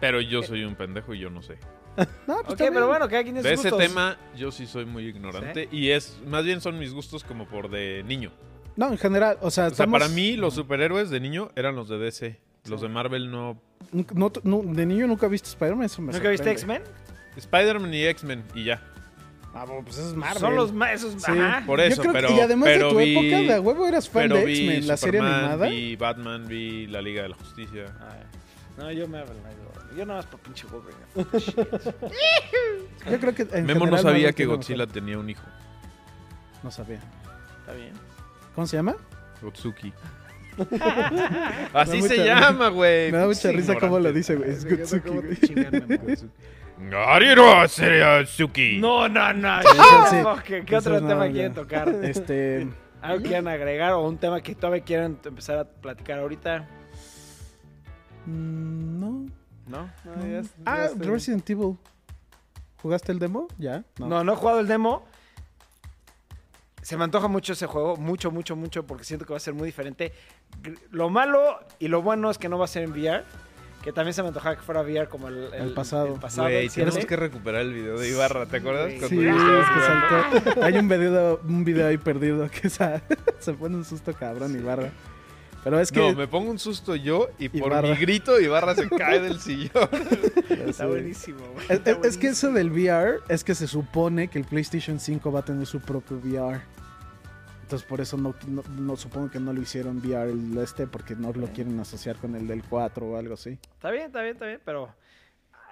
[0.00, 1.56] Pero yo soy un pendejo y yo no sé.
[2.26, 3.88] No, pues ok, está pero bueno, cada quien tiene De sus ese gustos.
[3.88, 5.68] tema yo sí soy muy ignorante.
[5.70, 8.32] Y es, más bien son mis gustos como por de niño.
[8.76, 11.88] No, en general, o sea, O sea, para mí los superhéroes de niño eran los
[11.90, 12.40] de DC.
[12.68, 13.60] Los de Marvel no.
[13.92, 16.82] Nunca- no- no- de niño nunca viste Spider-Man, eso me ¿Nunca viste sorprende.
[16.86, 16.94] X-Men?
[17.36, 18.82] Spider-Man y X-Men y ya.
[19.54, 20.38] Ah, bueno, pues eso es Marvel.
[20.40, 20.92] Son los más.
[20.92, 21.30] Esos, Sí.
[21.30, 21.62] ajá.
[21.66, 22.34] Por Yo eso, creo que- pero.
[22.36, 24.96] y además pero de tu vi, época, de huevo eras fan pero de X-Men, la
[24.96, 25.68] serie animada.
[25.68, 27.84] Vi Batman, vi la Liga de la Justicia.
[28.00, 28.20] Ay,
[28.78, 29.36] No, yo Marvel.
[29.42, 31.02] no, yo- Yo nada más por pinche Wolverine.
[33.10, 34.92] Yo creo que en Memo no sabía que Godzilla mejor.
[34.94, 35.42] tenía un hijo.
[36.62, 37.00] No sabía.
[37.60, 37.92] Está bien.
[38.54, 38.96] ¿Cómo se llama?
[39.42, 39.92] Gotsuki.
[40.70, 40.78] Me
[41.74, 43.10] Así se llama, güey.
[43.12, 44.50] Me da mucha risa cómo lo dice, güey.
[44.50, 46.16] Es Gotsuki, ¿cómo te güey.
[48.26, 48.78] Suki.
[48.78, 49.60] No, no, no.
[50.32, 51.88] Ok, ¿Qué otro no, tema quieren tocar?
[52.02, 52.68] Este.
[53.02, 56.68] ¿Algo quieren agregar o un tema que todavía quieren empezar a platicar ahorita?
[58.26, 59.26] mm, no.
[59.66, 59.90] ¿No?
[60.04, 60.26] no.
[60.26, 61.76] ya- ah, estoy- Resident Evil.
[62.80, 63.46] ¿Jugaste el demo?
[63.58, 63.84] ¿Ya?
[63.98, 64.24] No.
[64.24, 65.04] no, he jugado el demo.
[66.82, 69.54] Se me antoja mucho ese juego, mucho, mucho, mucho, porque siento que va a ser
[69.54, 70.12] muy diferente.
[70.90, 73.22] Lo malo y lo bueno es que no va a ser en VR,
[73.82, 76.14] que también se me antojaba que fuera VR como el, El pasado.
[76.14, 78.92] el pasado, el tenemos que recuperar el video de Ibarra, ¿te acuerdas?
[78.92, 80.64] Sí, Cuando Sí, que saltó.
[80.64, 83.02] Hay un video, un video ahí perdido que sa-
[83.40, 84.90] se pone un susto cabrón y barra.
[85.64, 86.00] Pero es que...
[86.00, 87.88] No, me pongo un susto yo y, por Ibarra.
[87.90, 89.88] mi grito Ibarra se cae del sillón.
[90.66, 91.66] Está buenísimo, güey.
[91.68, 95.40] Es, es- que eso del VR es que se supone que el PlayStation 5 va
[95.40, 96.60] a tener su propio VR.
[97.72, 101.16] Entonces por eso no, no, no- supongo que no lo hicieron VR el este porque
[101.16, 103.58] no lo quieren asociar con el del 4 o algo así.
[103.62, 104.88] Está bien, está bien, está bien, pero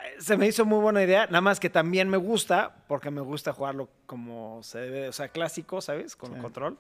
[0.03, 1.27] eh, se me hizo muy buena idea.
[1.27, 5.29] Nada más que también me gusta, porque me gusta jugarlo como se debe, o sea,
[5.29, 6.17] clásico, ¿sabes?
[6.17, 6.41] Con Sí.
[6.41, 6.79] control.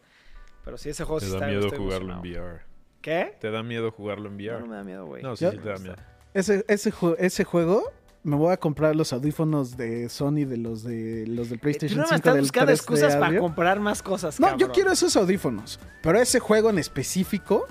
[0.64, 2.20] Pero sí, ese juego Te sí da está miedo jugarlo en.
[2.20, 2.60] VR.
[3.02, 3.36] ¿Qué?
[3.40, 4.60] ¿Te da miedo jugarlo en No, VR?
[4.60, 5.22] no me da miedo, güey.
[5.22, 5.96] No, sí, sí te da miedo.
[6.32, 7.92] Ese, ese, jue- ese juego
[8.22, 11.98] me voy a comprar los audífonos de Sony de los de los del Tú PlayStation
[11.98, 14.92] no me 5 estás del buscando 3D excusas para comprar más cosas, No, yo quiero
[14.92, 15.80] esos audífonos.
[16.02, 17.66] Pero ese juego en específico,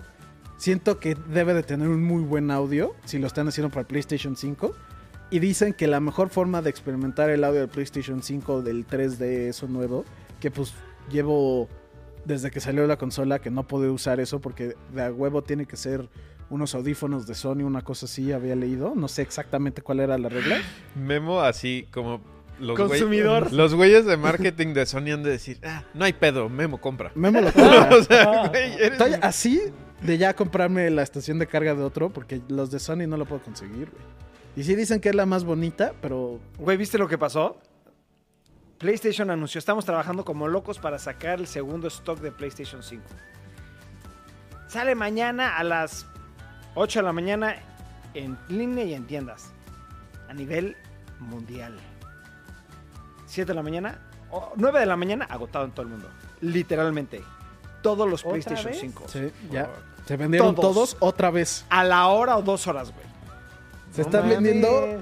[0.57, 4.35] siento que debe de tener un muy buen audio si lo están haciendo para PlayStation
[4.35, 4.73] 5.
[5.31, 9.49] Y dicen que la mejor forma de experimentar el audio del PlayStation 5 del 3D,
[9.49, 10.03] eso nuevo,
[10.39, 10.73] que pues
[11.11, 11.69] llevo
[12.25, 15.65] desde que salió la consola que no puedo usar eso porque de a huevo tiene
[15.65, 16.09] que ser
[16.49, 18.93] unos audífonos de Sony, una cosa así, había leído.
[18.95, 20.57] No sé exactamente cuál era la regla.
[20.95, 22.21] Memo así como...
[22.59, 23.53] Los güey- Consumidor.
[23.53, 27.09] los güeyes de marketing de Sony han de decir, ah, no hay pedo, Memo, compra.
[27.15, 27.89] Memo lo compra.
[27.95, 28.91] o sea, güey, eres...
[28.91, 29.61] Estoy así
[30.01, 33.25] de ya comprarme la estación de carga de otro porque los de Sony no lo
[33.25, 34.03] puedo conseguir, güey.
[34.57, 37.57] Y sí dicen que es la más bonita, pero Güey, ¿viste lo que pasó?
[38.77, 43.03] PlayStation anunció, estamos trabajando como locos para sacar el segundo stock de PlayStation 5.
[44.67, 46.05] Sale mañana a las
[46.79, 47.55] 8 de la mañana
[48.13, 49.49] en línea y en tiendas.
[50.29, 50.77] A nivel
[51.19, 51.77] mundial.
[53.25, 53.99] 7 de la mañana,
[54.31, 56.07] o 9 de la mañana, agotado en todo el mundo.
[56.41, 57.21] Literalmente.
[57.81, 58.79] Todos los ¿Otra PlayStation vez?
[58.81, 59.03] 5.
[59.07, 59.69] sí, ya
[60.05, 60.73] se vendieron Todos.
[60.73, 61.65] todos, otra vez.
[61.69, 63.05] A la hora o dos horas, güey.
[63.91, 64.35] Se No está mames.
[64.35, 65.01] vendiendo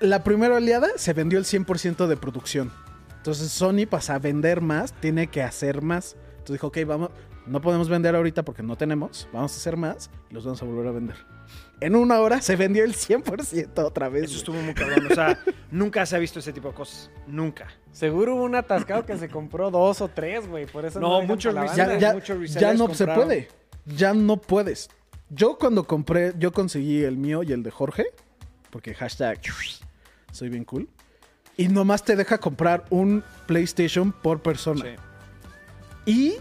[0.00, 2.72] la primera oleada se vendió el 100% de producción.
[3.16, 6.16] Entonces Sony para vender más tiene que hacer más.
[6.38, 7.10] Entonces dijo, ok, vamos,
[7.50, 10.64] no podemos vender ahorita porque no tenemos, vamos a hacer más y los vamos a
[10.64, 11.16] volver a vender.
[11.80, 14.24] En una hora se vendió el 100% otra vez.
[14.24, 15.06] Eso estuvo muy cabrón.
[15.10, 15.36] O sea,
[15.70, 17.10] nunca se ha visto ese tipo de cosas.
[17.26, 17.66] Nunca.
[17.90, 20.66] Seguro hubo un atascado que se compró dos o tres, güey.
[20.66, 23.48] Por eso No, dejan muchos ya, ya, ya no se puede.
[23.84, 24.88] Ya no puedes.
[25.28, 28.06] Yo cuando compré, yo conseguí el mío y el de Jorge,
[28.70, 29.40] porque hashtag
[30.30, 30.88] soy bien cool.
[31.56, 34.84] Y nomás te deja comprar un PlayStation por persona.
[34.84, 34.96] Sí.
[36.06, 36.34] Y,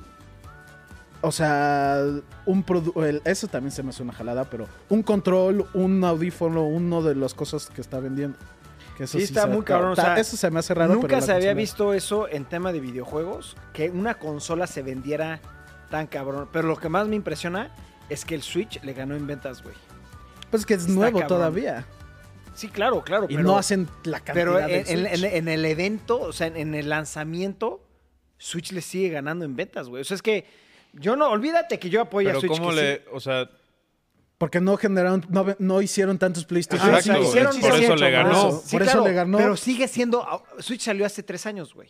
[1.22, 2.04] o sea,
[2.46, 2.66] un
[3.04, 7.16] el- eso también se me hace una jalada, pero un control, un audífono, uno de
[7.16, 8.38] las cosas que está vendiendo.
[8.98, 10.94] Que eso Sí, está muy cabrón, o ta- sea, eso se me hace raro.
[10.94, 15.40] Nunca pero se había visto eso en tema de videojuegos, que una consola se vendiera
[15.90, 16.50] tan cabrón.
[16.52, 17.74] Pero lo que más me impresiona
[18.10, 19.76] es que el Switch le ganó en ventas, güey.
[20.52, 21.28] Pues que es está nuevo cabrón.
[21.38, 21.86] todavía.
[22.56, 23.26] Sí, claro, claro.
[23.30, 26.48] Y pero, no hacen la cantidad Pero en, en- en- en el evento, o sea,
[26.48, 27.82] en, en el lanzamiento,
[28.38, 30.02] Switch le sigue ganando en ventas, güey.
[30.02, 30.46] O sea, es que
[30.94, 32.52] yo no, olvídate que yo apoyo Pero a Switch.
[32.58, 32.98] cómo que le...
[32.98, 33.04] sí.
[33.12, 33.50] O sea,
[34.38, 36.96] Porque no generaron, no, no hicieron tantos PlayStation.
[36.96, 38.52] Exacto, sí, hicieron, por sí, eso hicieron le ganó.
[38.64, 39.38] Sí, Por eso claro, le ganó.
[39.38, 40.24] Pero sigue siendo.
[40.24, 41.90] ah, Switch salió hace tres años, güey.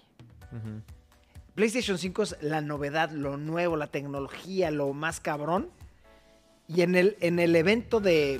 [1.55, 5.69] PlayStation 5 es la novedad, lo nuevo, la tecnología, lo más cabrón.
[6.67, 8.39] Y en el, en el evento de,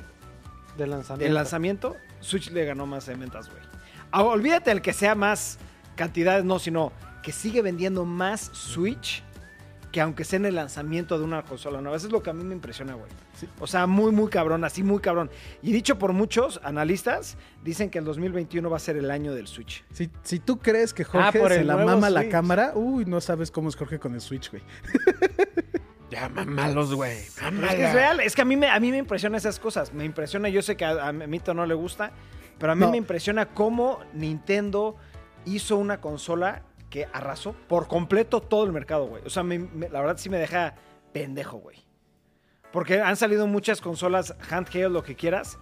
[0.78, 1.26] De lanzamiento.
[1.26, 3.62] de lanzamiento, Switch le ganó más en ventas, güey.
[4.12, 5.57] Ah, olvídate el que sea más
[5.95, 9.24] cantidades, no, sino que sigue vendiendo más Switch
[9.91, 11.97] que aunque sea en el lanzamiento de una consola nueva.
[11.97, 13.09] Eso es lo que a mí me impresiona, güey.
[13.59, 15.31] O sea, muy, muy cabrón, así muy cabrón.
[15.63, 19.47] Y dicho por muchos analistas, dicen que el 2021 va a ser el año del
[19.47, 19.83] Switch.
[19.91, 23.19] Si, si tú crees que Jorge Ah, por se la mama la cámara, uy, no
[23.19, 24.61] sabes cómo es Jorge con el Switch, güey.
[26.11, 27.17] Ya, mamalos, güey.
[27.19, 29.93] Es que es real, es que a mí, me, a mí me impresiona esas cosas.
[29.93, 32.11] Me impresiona, yo sé que a, a Mito no le gusta,
[32.57, 32.89] pero a mí No.
[32.89, 34.95] me impresiona cómo Nintendo
[35.45, 39.21] hizo una consola que arrasó por completo todo el mercado, güey.
[39.25, 40.75] O sea, me- me- la verdad sí me deja
[41.13, 41.77] pendejo, güey.
[42.71, 45.57] Porque han salido muchas consolas handheld, lo que quieras,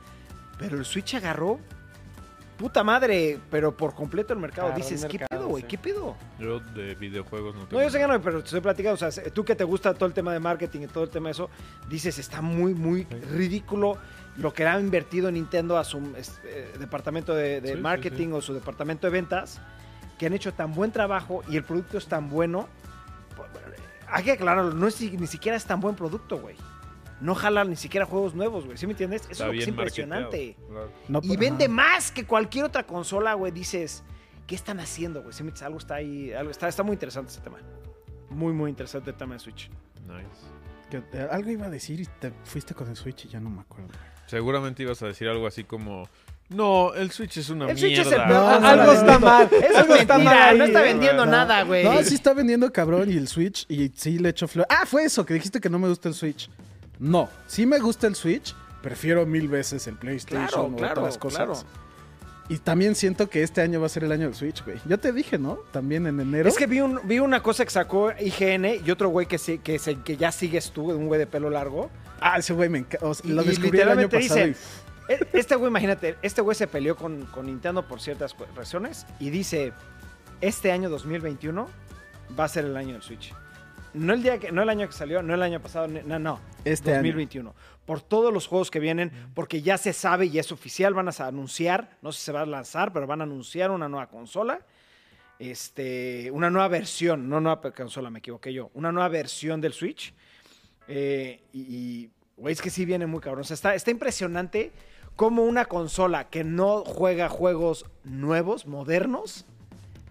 [0.60, 1.60] pero el Switch agarró
[2.58, 4.70] puta madre, pero por completo el mercado.
[4.70, 5.62] El Dices, ¿qué pedo, güey?
[5.62, 5.68] sí.
[5.70, 6.16] ¿Qué pedo?
[6.40, 7.80] Yo de videojuegos no tengo...
[7.80, 8.96] No, yo sé que no, pero te estoy platicando.
[9.06, 11.28] O sea, tú que te gusta todo el tema de marketing y todo el tema
[11.28, 11.50] de eso,
[11.88, 13.98] dices, está muy, muy ridículo
[14.38, 16.00] lo que ha invertido Nintendo a su
[16.46, 19.62] eh, departamento de, de Sí, sí, marketing o su departamento de ventas,
[20.18, 22.68] que han hecho tan buen trabajo y el producto es tan bueno.
[23.36, 23.50] Pues,
[24.08, 26.56] Hay que aclararlo, no es, ni siquiera es tan buen producto, güey.
[27.20, 28.78] No jala ni siquiera juegos nuevos, güey.
[28.78, 29.24] ¿Sí me entiendes?
[29.24, 30.56] Eso Está es, lo que es impresionante.
[30.60, 30.92] marketeado, claro.
[31.08, 31.40] No, Y ajá.
[31.40, 33.52] vende más que cualquier otra consola, güey.
[33.52, 34.04] Dices,
[34.46, 35.34] ¿qué están haciendo, güey?
[35.34, 35.64] ¿Sí me entiendes?
[35.66, 37.58] Algo está ahí, algo está, está muy interesante ese tema.
[38.30, 39.70] Muy, muy interesante el tema de Switch.
[40.06, 40.46] Nice.
[40.92, 43.50] Que, eh, algo iba a decir y te fuiste con el Switch y ya no
[43.50, 43.90] me acuerdo.
[44.28, 46.08] Seguramente ibas a decir algo así como...
[46.50, 48.24] No, el Switch es una El Switch es mierda.
[48.24, 48.44] el peor.
[48.44, 49.50] No, no, algo está mal.
[49.52, 51.32] Eso algo es está mentira, mal no está vendiendo No.
[51.32, 51.84] nada, güey.
[51.84, 54.66] No, sí está vendiendo cabrón y el Switch y sí le echo flor.
[54.70, 56.50] Ah, fue eso, que dijiste que no me gusta el Switch.
[57.00, 61.18] No, sí me gusta el Switch, prefiero mil veces el PlayStation Claro, o claro, otras
[61.18, 61.38] cosas.
[61.46, 61.88] claro.
[62.50, 64.78] Y también siento que este año va a ser el año del Switch, güey.
[64.86, 65.56] Yo te dije, ¿no?
[65.74, 66.48] También en enero.
[66.48, 69.58] Es que vi, un- vi una cosa que sacó IGN y otro güey que, sí-
[69.60, 71.90] que, se- que ya sigues tú, un güey de pelo largo.
[72.22, 73.06] Ah, ese güey me encanta.
[73.26, 74.46] Y- lo y descubrí el año pasado.
[74.46, 74.56] dice,
[75.08, 79.72] Este güey, imagínate, este güey se peleó con, con Nintendo por ciertas razones y dice,
[80.42, 81.68] este año 2021
[82.38, 83.34] va a ser el año del Switch.
[83.94, 86.40] No el, día que, no el año que salió, no el año pasado, no, no.
[86.66, 87.00] este año.
[87.00, 87.56] 2021.
[87.86, 91.12] Por todos los juegos que vienen, porque ya se sabe y es oficial, van a
[91.26, 94.60] anunciar, no sé si se va a lanzar, pero van a anunciar una nueva consola.
[95.40, 98.70] Este, una nueva versión, no nueva consola, me equivoqué yo.
[98.74, 100.14] Una nueva versión del Switch.
[100.88, 103.42] Eh, y, y, güey, es que sí viene muy cabrón.
[103.42, 104.72] O sea, está, está impresionante
[105.18, 109.44] cómo una consola que no juega juegos nuevos, modernos,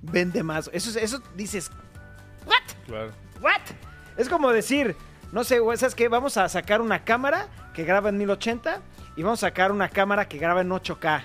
[0.02, 0.68] vende más.
[0.74, 1.70] Eso, es- eso dices,
[2.86, 3.10] Claro.
[3.42, 3.60] ¿What?
[4.16, 4.94] Es como decir,
[5.32, 6.06] no sé, güey, ¿sabes qué?
[6.08, 8.80] Vamos a sacar una cámara que graba en 1080
[9.16, 11.22] y vamos a sacar una cámara que graba en 8K.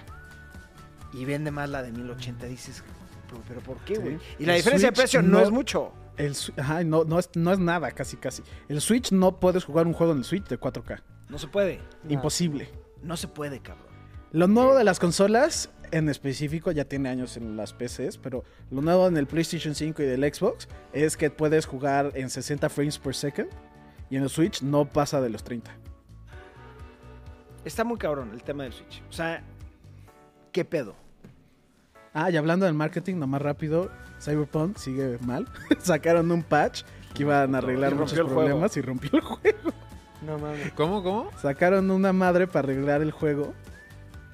[1.13, 2.47] Y vende más la de 1080.
[2.47, 2.84] Dices,
[3.29, 4.01] pero, pero ¿por qué, Sí.
[4.01, 4.19] güey?
[4.39, 5.93] Y la El diferencia de Switch precio no, no- es mucho.
[6.17, 8.41] El, ajá, no, no, es, no es nada, casi, casi.
[8.67, 11.01] El Switch no puedes jugar un juego en el Switch de 4K.
[11.29, 11.79] No se puede.
[12.09, 12.69] Imposible.
[12.73, 12.80] No
[13.18, 13.91] se puede, cabrón.
[14.32, 18.82] Lo nuevo de las consolas, en específico, ya tiene años en las PCs, pero lo
[18.82, 22.97] nuevo en el PlayStation 5 y del Xbox es que puedes jugar en 60 frames
[22.97, 23.49] per second
[24.10, 25.72] y en el Switch no pasa de los 30.
[27.66, 29.04] Está muy cabrón el tema del Switch.
[29.10, 29.43] O sea,
[30.52, 30.95] ¿qué pedo?
[32.14, 33.89] Ah, y hablando del marketing, nomás rápido,
[34.22, 35.47] Cyberpunk sigue mal.
[35.80, 36.84] Sacaron un patch
[37.14, 39.72] que iban a arreglar muchos problemas y rompió el juego.
[40.22, 40.72] No mames.
[40.74, 41.32] ¿Cómo, cómo?
[41.41, 43.53] Sacaron una madre para arreglar el juego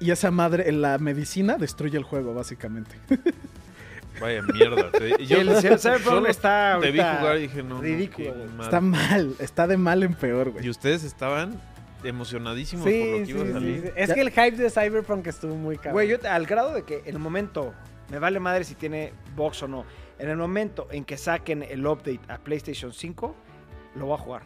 [0.00, 2.94] y esa madre, la medicina, destruye el juego, básicamente.
[4.20, 4.90] Vaya mierda.
[4.90, 8.34] Te- yo el Cyberpunk solo está te vi ahorita jugar y dije, no, no, ridículo.
[8.60, 10.66] Está mal, está de mal en peor, güey.
[10.66, 11.60] Y ustedes estaban
[12.02, 13.82] emocionadísimos Sí, por lo que sí, iba a salir.
[13.82, 13.90] sí.
[13.96, 15.92] Es Ya- que el hype de Cyberpunk estuvo muy cabrón.
[15.94, 17.72] Güey, yo al grado de que en el momento,
[18.10, 19.84] me vale madre si tiene box o no,
[20.18, 23.34] en el momento en que saquen el update a PlayStation 5,
[23.94, 24.42] lo voy a jugar.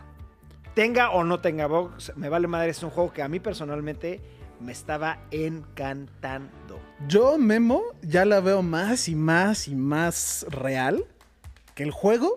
[0.75, 4.21] Tenga o no tenga box, me vale madre, es un juego que a mí personalmente
[4.61, 6.81] me estaba encantando.
[7.09, 11.05] Yo, Memo, ya la veo más y más y más real
[11.75, 12.37] que el juego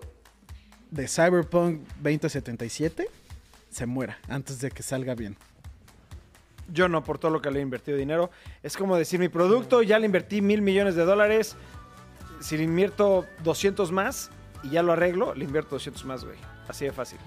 [0.90, 3.08] de Cyberpunk 2077
[3.70, 5.36] se muera antes de que salga bien.
[6.72, 8.30] Yo no, por todo lo que le he invertido dinero.
[8.62, 11.56] Es como decir, mi producto, ya le invertí mil millones de dólares.
[12.40, 14.30] Si le invierto 200 más
[14.62, 16.36] y ya lo arreglo, le invierto 200 más, güey.
[16.68, 17.18] Así de fácil.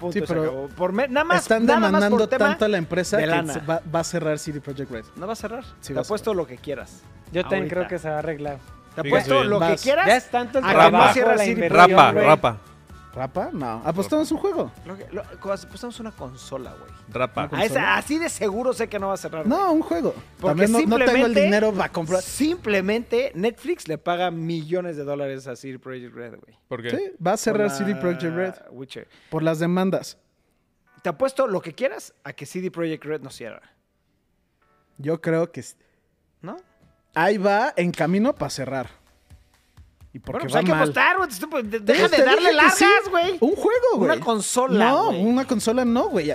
[0.00, 0.68] Punto, Sí, y se pero acabó.
[0.68, 3.26] Por me- nada más, Están nada más demandando por tema, tanto a la empresa que
[3.26, 5.04] va, va a cerrar CD Projekt Red.
[5.14, 5.62] No va a cerrar.
[5.80, 7.02] Sí Te apuesto lo que quieras.
[7.30, 8.56] yo también creo que se va a arreglar.
[8.94, 10.06] Te apuesto lo que quieras.
[10.06, 11.20] Ya es tanto el trabajo,
[11.68, 12.56] rapa, la rapa,
[13.12, 13.50] ¿Rapa?
[13.52, 13.82] No.
[13.84, 14.70] Apostamos un juego.
[14.86, 16.90] Lo que- lo- apostamos una consola, güey.
[17.08, 17.48] rapa.
[17.48, 17.96] Consola?
[17.96, 19.44] así de seguro sé que no va a cerrar.
[19.44, 19.58] güey.
[19.58, 20.14] No, un juego.
[20.38, 22.22] Porque También no, no tengo el simplemente- dinero para comprar.
[22.22, 26.56] Simplemente Netflix le paga millones de dólares a CD Projekt Red, güey.
[26.68, 26.90] ¿Por qué?
[26.90, 29.08] Sí, va a cerrar CD la Projekt Red Witcher.
[29.28, 30.16] por las demandas.
[31.02, 33.62] Te apuesto lo que quieras a que CD Projekt Red no cierra.
[34.98, 35.76] Yo creo que s-
[36.42, 36.58] ¿No?
[37.14, 38.99] ahí va en camino para cerrar.
[40.12, 41.28] Y porque Bueno, pues va hay que apostar, güey.
[41.50, 42.84] Pues, de- Te- Deja te de darle que largas, sí.
[43.10, 43.38] güey.
[43.40, 44.10] Un juego, güey.
[44.10, 46.34] Una consola, No, una consola no, güey.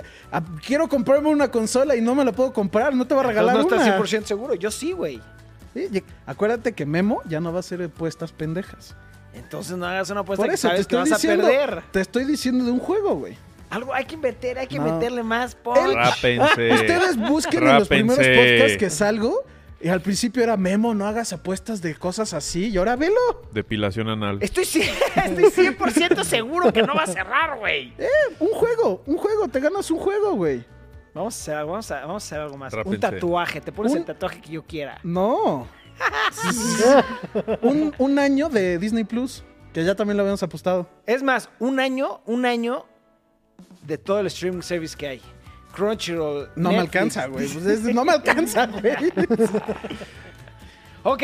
[0.66, 2.94] Quiero comprarme una consola y no me la puedo comprar.
[2.94, 3.98] No te va a regalar no estás una.
[3.98, 4.54] 100% seguro.
[4.54, 5.20] Yo sí, güey.
[5.74, 8.94] Sí, acuérdate que Memo ya no va a hacer apuestas pendejas.
[9.34, 11.46] Entonces no hagas una apuesta Por que eso te sabes que estoy vas diciendo.
[11.46, 11.82] a perder.
[11.92, 13.36] Te estoy diciendo de un juego, güey.
[13.68, 14.84] Algo hay que meter, hay que No.
[14.94, 15.94] meterle más El-.
[15.94, 16.72] Rápense.
[16.72, 19.44] Ustedes busquen en los primeros podcasts que salgo.
[19.80, 22.68] Y al principio era Memo, no hagas apuestas de cosas así.
[22.70, 23.20] Y ahora velo.
[23.52, 24.38] Depilación anal.
[24.40, 27.92] Estoy, cien- estoy 100% seguro que no va a cerrar, güey.
[28.40, 29.48] Un juego, un juego.
[29.48, 30.64] Te ganas un juego, güey.
[31.12, 32.72] Vamos a hacer algo, vamos a, vamos a hacer algo más.
[32.72, 32.98] Un Rápense.
[32.98, 33.60] tatuaje.
[33.60, 34.98] Te pones Un- el tatuaje que yo quiera.
[35.02, 35.66] No.
[37.62, 39.44] un, un año de Disney Plus.
[39.72, 40.88] Que ya también lo habíamos apostado.
[41.04, 42.86] Es más, un año, un año
[43.82, 45.22] de todo el streaming service que hay.
[45.76, 46.48] Crunchyroll.
[46.56, 46.94] No me Netflix.
[46.96, 47.48] alcanza, güey.
[47.48, 48.94] Pues es- no me alcanza, güey.
[51.02, 51.22] Ok.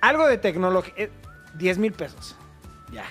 [0.00, 0.92] Algo de tecnología.
[0.96, 1.10] eh,
[1.54, 2.36] 10 mil pesos.
[2.92, 3.04] Ya.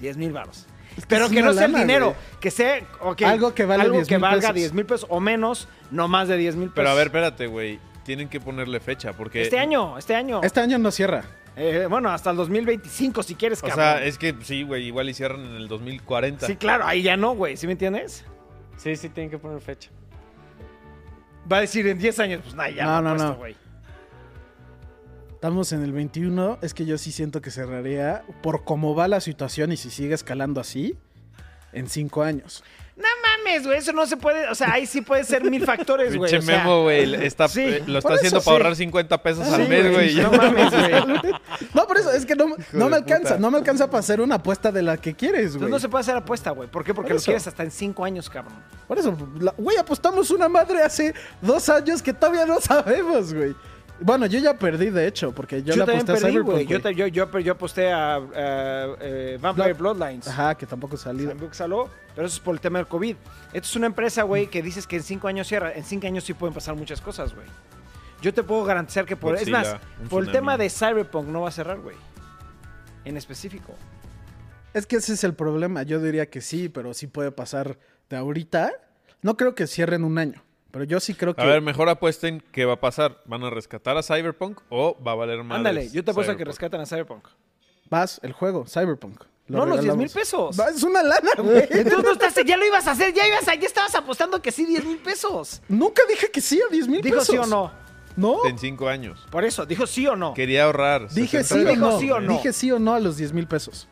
[0.00, 0.66] 10 mil baros.
[1.08, 2.06] Pero es que una no sea el dinero.
[2.06, 2.16] güey.
[2.40, 2.80] Que sea.
[3.00, 4.54] ok, Algo que vale algo 10,000 que valga pesos.
[4.56, 5.68] 10 mil pesos o menos.
[5.90, 6.74] No más de 10 mil pesos.
[6.76, 7.78] Pero a ver, espérate, güey.
[8.04, 9.42] Tienen que ponerle fecha porque...
[9.42, 10.40] Este año, este año.
[10.42, 11.22] Este año no cierra.
[11.56, 13.76] Eh, bueno, hasta el 2025 si quieres, O cabrón.
[13.84, 14.86] sea, es que sí, güey.
[14.86, 16.46] Igual y cierran en el 2040.
[16.46, 17.56] Sí, claro, ahí ya no, güey.
[17.56, 18.24] ¿Sí me entiendes?
[18.76, 19.90] Sí, sí, tienen que poner fecha.
[21.50, 23.54] Va a decir en 10 años, pues nada, ya No, no, no, güey.
[25.32, 26.58] Estamos en el 21.
[26.62, 28.22] Es que yo sí siento que cerraría.
[28.42, 30.96] Por cómo va la situación y si sigue escalando así.
[31.72, 32.62] en cinco años.
[32.94, 36.14] No mames, güey, eso no se puede, o sea, ahí sí puede ser mil factores,
[36.14, 36.30] güey.
[36.30, 38.62] Pinche o sea, Memo, güey, está, sí, eh, lo está haciendo eso para sí.
[38.62, 40.14] ahorrar 50 pesos al mes, güey.
[40.16, 41.32] No mames, güey.
[41.74, 43.38] No, por eso es que no, me alcanza, puta.
[43.38, 45.70] no me alcanza para hacer una apuesta de la que quieres, güey.
[45.70, 46.68] no se puede hacer apuesta, güey.
[46.68, 46.92] ¿Por qué?
[46.92, 48.54] Porque Por lo quieres hasta en cinco años, cabrón.
[48.86, 49.16] Por eso,
[49.56, 53.54] güey, apostamos una madre hace dos años que todavía no sabemos, güey.
[54.04, 56.68] Bueno, yo ya perdí, de hecho, porque yo, Yo, le también aposté a Cyberpunk.
[56.68, 60.28] Yo, yo, yo, yo aposté a eh, eh, Vampire Blood- Bloodlines.
[60.28, 61.30] Ajá, que tampoco ha salido.
[61.30, 63.16] Tampoco saló, pero eso es por el tema del COVID.
[63.52, 65.72] Esto es una empresa, güey, que dices que en cinco años cierra.
[65.72, 67.46] En cinco años sí pueden pasar muchas cosas, güey.
[68.20, 69.32] Yo te puedo garantizar que por...
[69.32, 71.96] Godzilla, es más, por el tema de Cyberpunk no va a cerrar, güey.
[73.04, 73.74] En específico.
[74.74, 75.82] Es que ese es el problema.
[75.82, 77.78] Yo diría que sí, pero sí puede pasar
[78.08, 78.70] de ahorita.
[79.22, 80.42] No creo que cierren un año,
[80.72, 81.42] pero yo sí creo que.
[81.42, 83.18] A ver, mejor apuesten qué va a pasar.
[83.26, 85.58] ¿Van a rescatar a Cyberpunk o va a valer más?
[85.58, 87.28] Ándale, yo te apuesto a que rescatan a Cyberpunk.
[87.88, 89.22] vas el juego, Cyberpunk.
[89.48, 90.58] Lo No, los 10 mil pesos.
[90.58, 91.66] Va, Es una lana, güey.
[91.70, 94.50] Entonces no estás, ya lo ibas a hacer, ya ibas a, ya estabas apostando que
[94.52, 95.60] sí, 10 mil pesos.
[95.68, 97.34] Nunca dije que sí a 10 mil Dijo pesos.
[97.34, 97.72] sí o no.
[98.16, 99.26] No, En cinco años.
[99.30, 100.34] Por eso, dijo sí o no.
[100.34, 101.08] Quería ahorrar.
[101.10, 102.32] dije 60 sí o Dijo sí o no.
[102.34, 103.88] Dije sí o no a los 10 mil pesos.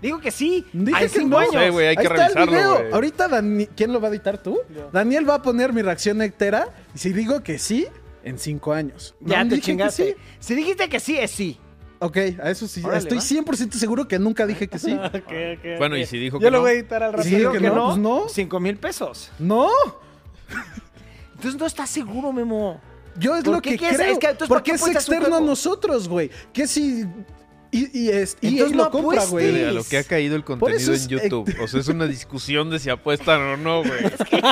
[0.00, 0.64] Dijo que sí.
[0.72, 1.38] Dije Hay que cinco no.
[1.38, 1.52] años.
[1.64, 2.78] Sí, güey, hay Ahí que está el revisarlo, video.
[2.78, 2.92] güey.
[2.92, 4.60] Ahorita, Dani- ¿quién lo va a editar tú?
[4.92, 6.68] Daniel va a poner mi reacción entera.
[6.94, 7.86] Y si digo que sí,
[8.22, 9.14] en 5 años.
[9.20, 10.04] Ya No, te dije que chingaste.
[10.12, 10.14] sí.
[10.40, 11.58] Si dijiste que sí, es sí.
[12.00, 12.80] Ok, a eso sí.
[12.84, 13.24] Órale, Estoy va.
[13.24, 14.92] 100% seguro que nunca dije que sí.
[15.04, 16.02] Ok, ok, Bueno, ok.
[16.02, 16.62] y si dijo Yo que lo no.
[16.62, 17.24] voy a editar al rato.
[17.24, 18.28] Sí, Si digo que que no, no, pues no.
[18.28, 19.32] 5 mil pesos.
[19.40, 19.68] No,
[21.34, 22.80] Entonces no estás seguro, Memo.
[23.18, 24.12] yo es ¿Por lo qué que quieres- creo.
[24.12, 25.50] es que, entonces, ¿por porque qué es apuestas un externo a juego?
[25.50, 26.30] nosotros, güey.
[26.52, 27.04] Que si...
[27.70, 29.52] Y, y es, y Entonces lo compra, güey.
[29.52, 31.54] Mira, lo que ha caído el contenido es- en YouTube.
[31.60, 34.00] O sea, es una discusión de si apuestan o no, güey.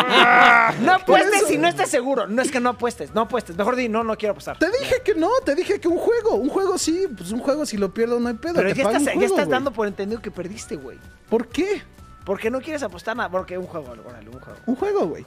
[0.80, 2.26] No apuestes si no estás seguro.
[2.26, 3.56] No es que no apuestes, no apuestes.
[3.56, 4.58] Mejor di, no, no quiero apostar.
[4.58, 6.34] Te dije que no, te dije que un juego.
[6.34, 8.54] Un juego sí, pues un juego si lo pierdo no hay pedo.
[8.54, 10.98] Pero te ya estás, ya estás dando por entendido que perdiste, güey.
[11.28, 11.82] ¿Por qué?
[12.24, 13.30] Porque no quieres apostar nada.
[13.30, 14.58] Porque un juego, órale, un juego.
[14.66, 15.24] Un juego, güey.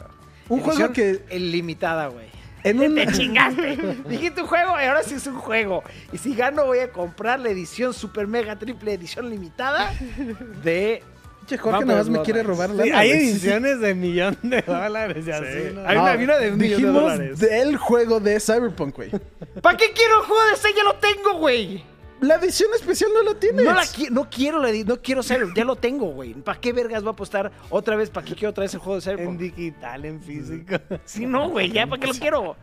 [0.49, 2.27] Un Edición juego que Ilimitada, güey.
[2.63, 2.95] En un...
[2.95, 3.77] Te chingaste.
[4.09, 5.83] Dijiste un juego y ahora sí es un juego.
[6.11, 9.93] Y si gano, voy a comprar la edición super mega triple edición limitada
[10.63, 11.03] de.
[11.47, 15.25] Che, Jorge nada más me quiere robar Sí, lana, hay ediciones de millón de dólares
[15.25, 15.81] y así, ¿no?
[15.87, 17.39] Hay una- de un millón de dijimos dólares.
[17.39, 19.09] del juego de Cyberpunk, güey.
[19.61, 20.67] ¿Para qué quiero el juego de ese?
[20.77, 21.83] Ya lo tengo, güey.
[22.21, 23.63] La edición especial no la tienes.
[23.65, 26.33] No, la qui- no quiero la no quiero Cyberpunk, ya lo tengo, güey.
[26.33, 28.09] ¿Para qué vergas voy a apostar otra vez?
[28.09, 29.39] ¿Para qué quiero otra vez el juego de En Cyberpunk?
[29.39, 30.75] digital, en físico.
[31.05, 32.55] Sí, no, güey, ya, ¿para qué lo quiero?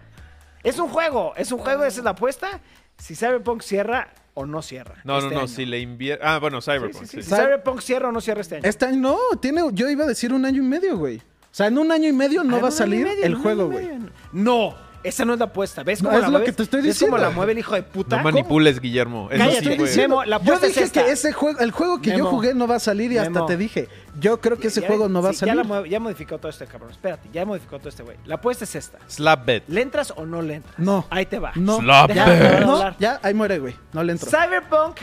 [0.63, 2.61] Es un juego, es un juego, esa es la apuesta.
[2.99, 4.97] Si Cyberpunk cierra o no cierra.
[5.05, 5.39] No, este no, no.
[5.41, 5.49] año.
[5.49, 6.25] Si le invierte.
[6.27, 6.93] Ah, bueno, Cyberpunk.
[6.95, 7.23] sí, sí.
[7.23, 7.23] sí.
[7.23, 8.65] Si Cyberpunk cierra o no cierra este año.
[8.69, 11.17] Este año no, tiene, yo iba a decir un año y medio, güey.
[11.19, 11.23] O
[11.57, 13.33] sea, en un año y medio no Ah, va a no, salir no, medio, el
[13.33, 13.89] no, juego, no, güey.
[14.33, 14.75] No,
[15.09, 15.83] esa no es la apuesta.
[15.83, 16.47] ¿Ves No, cómo es la lo mueve?
[16.47, 17.19] que te estoy ¿Ves cómo diciendo.
[17.19, 18.17] la mueve el hijo de puta?
[18.19, 19.29] No manipules, Guillermo.
[19.31, 19.89] Eso Cállate, sí, estoy güey.
[19.89, 21.05] diciendo- Memo, la Yo es dije esta.
[21.05, 23.57] que ese juego, el juego que yo jugué no va a salir y hasta te
[23.57, 23.89] dije,
[24.21, 25.55] yo creo que ese Ya- juego no va a salir.
[25.55, 26.91] Ya, la mue- ya modificó todo este cabrón.
[26.91, 28.17] Espérate, ya modificó todo este güey.
[28.27, 28.99] La apuesta es esta.
[29.07, 29.65] Slap bet.
[29.69, 30.79] ¿Le entras o no le entras?
[30.79, 31.07] No.
[31.11, 31.53] Ahí te va.
[31.55, 32.61] No, Slap ya, bet.
[32.61, 32.97] no, Hablar.
[32.99, 33.75] ya, ahí muere, güey.
[33.93, 34.31] No le entro.
[34.31, 34.99] ¿Cyberpunk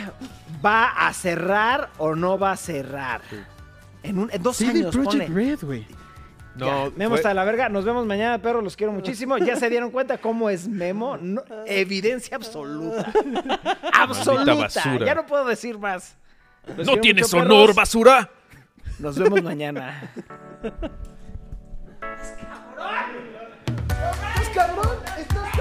[0.66, 3.22] va a cerrar o no va a cerrar?
[4.04, 5.46] En, un, en dos CD años, Projekt ponle.
[5.52, 5.86] Red, güey.
[6.56, 7.68] No, Ya, Memo fue- está de la verga.
[7.70, 8.62] Nos vemos mañana, perro.
[8.62, 9.38] Los quiero muchísimo.
[9.40, 11.18] Ya se dieron cuenta cómo es Memo.
[11.18, 13.12] No- evidencia absoluta.
[13.94, 14.54] absoluta.
[14.54, 15.06] basura.
[15.06, 16.16] Ya no puedo decir más.
[16.78, 17.76] Los ¿No tienes mucho, honor, perros.
[17.76, 18.30] basura?
[19.00, 20.12] Nos vemos mañana.
[24.36, 25.53] Pues cabrón, estás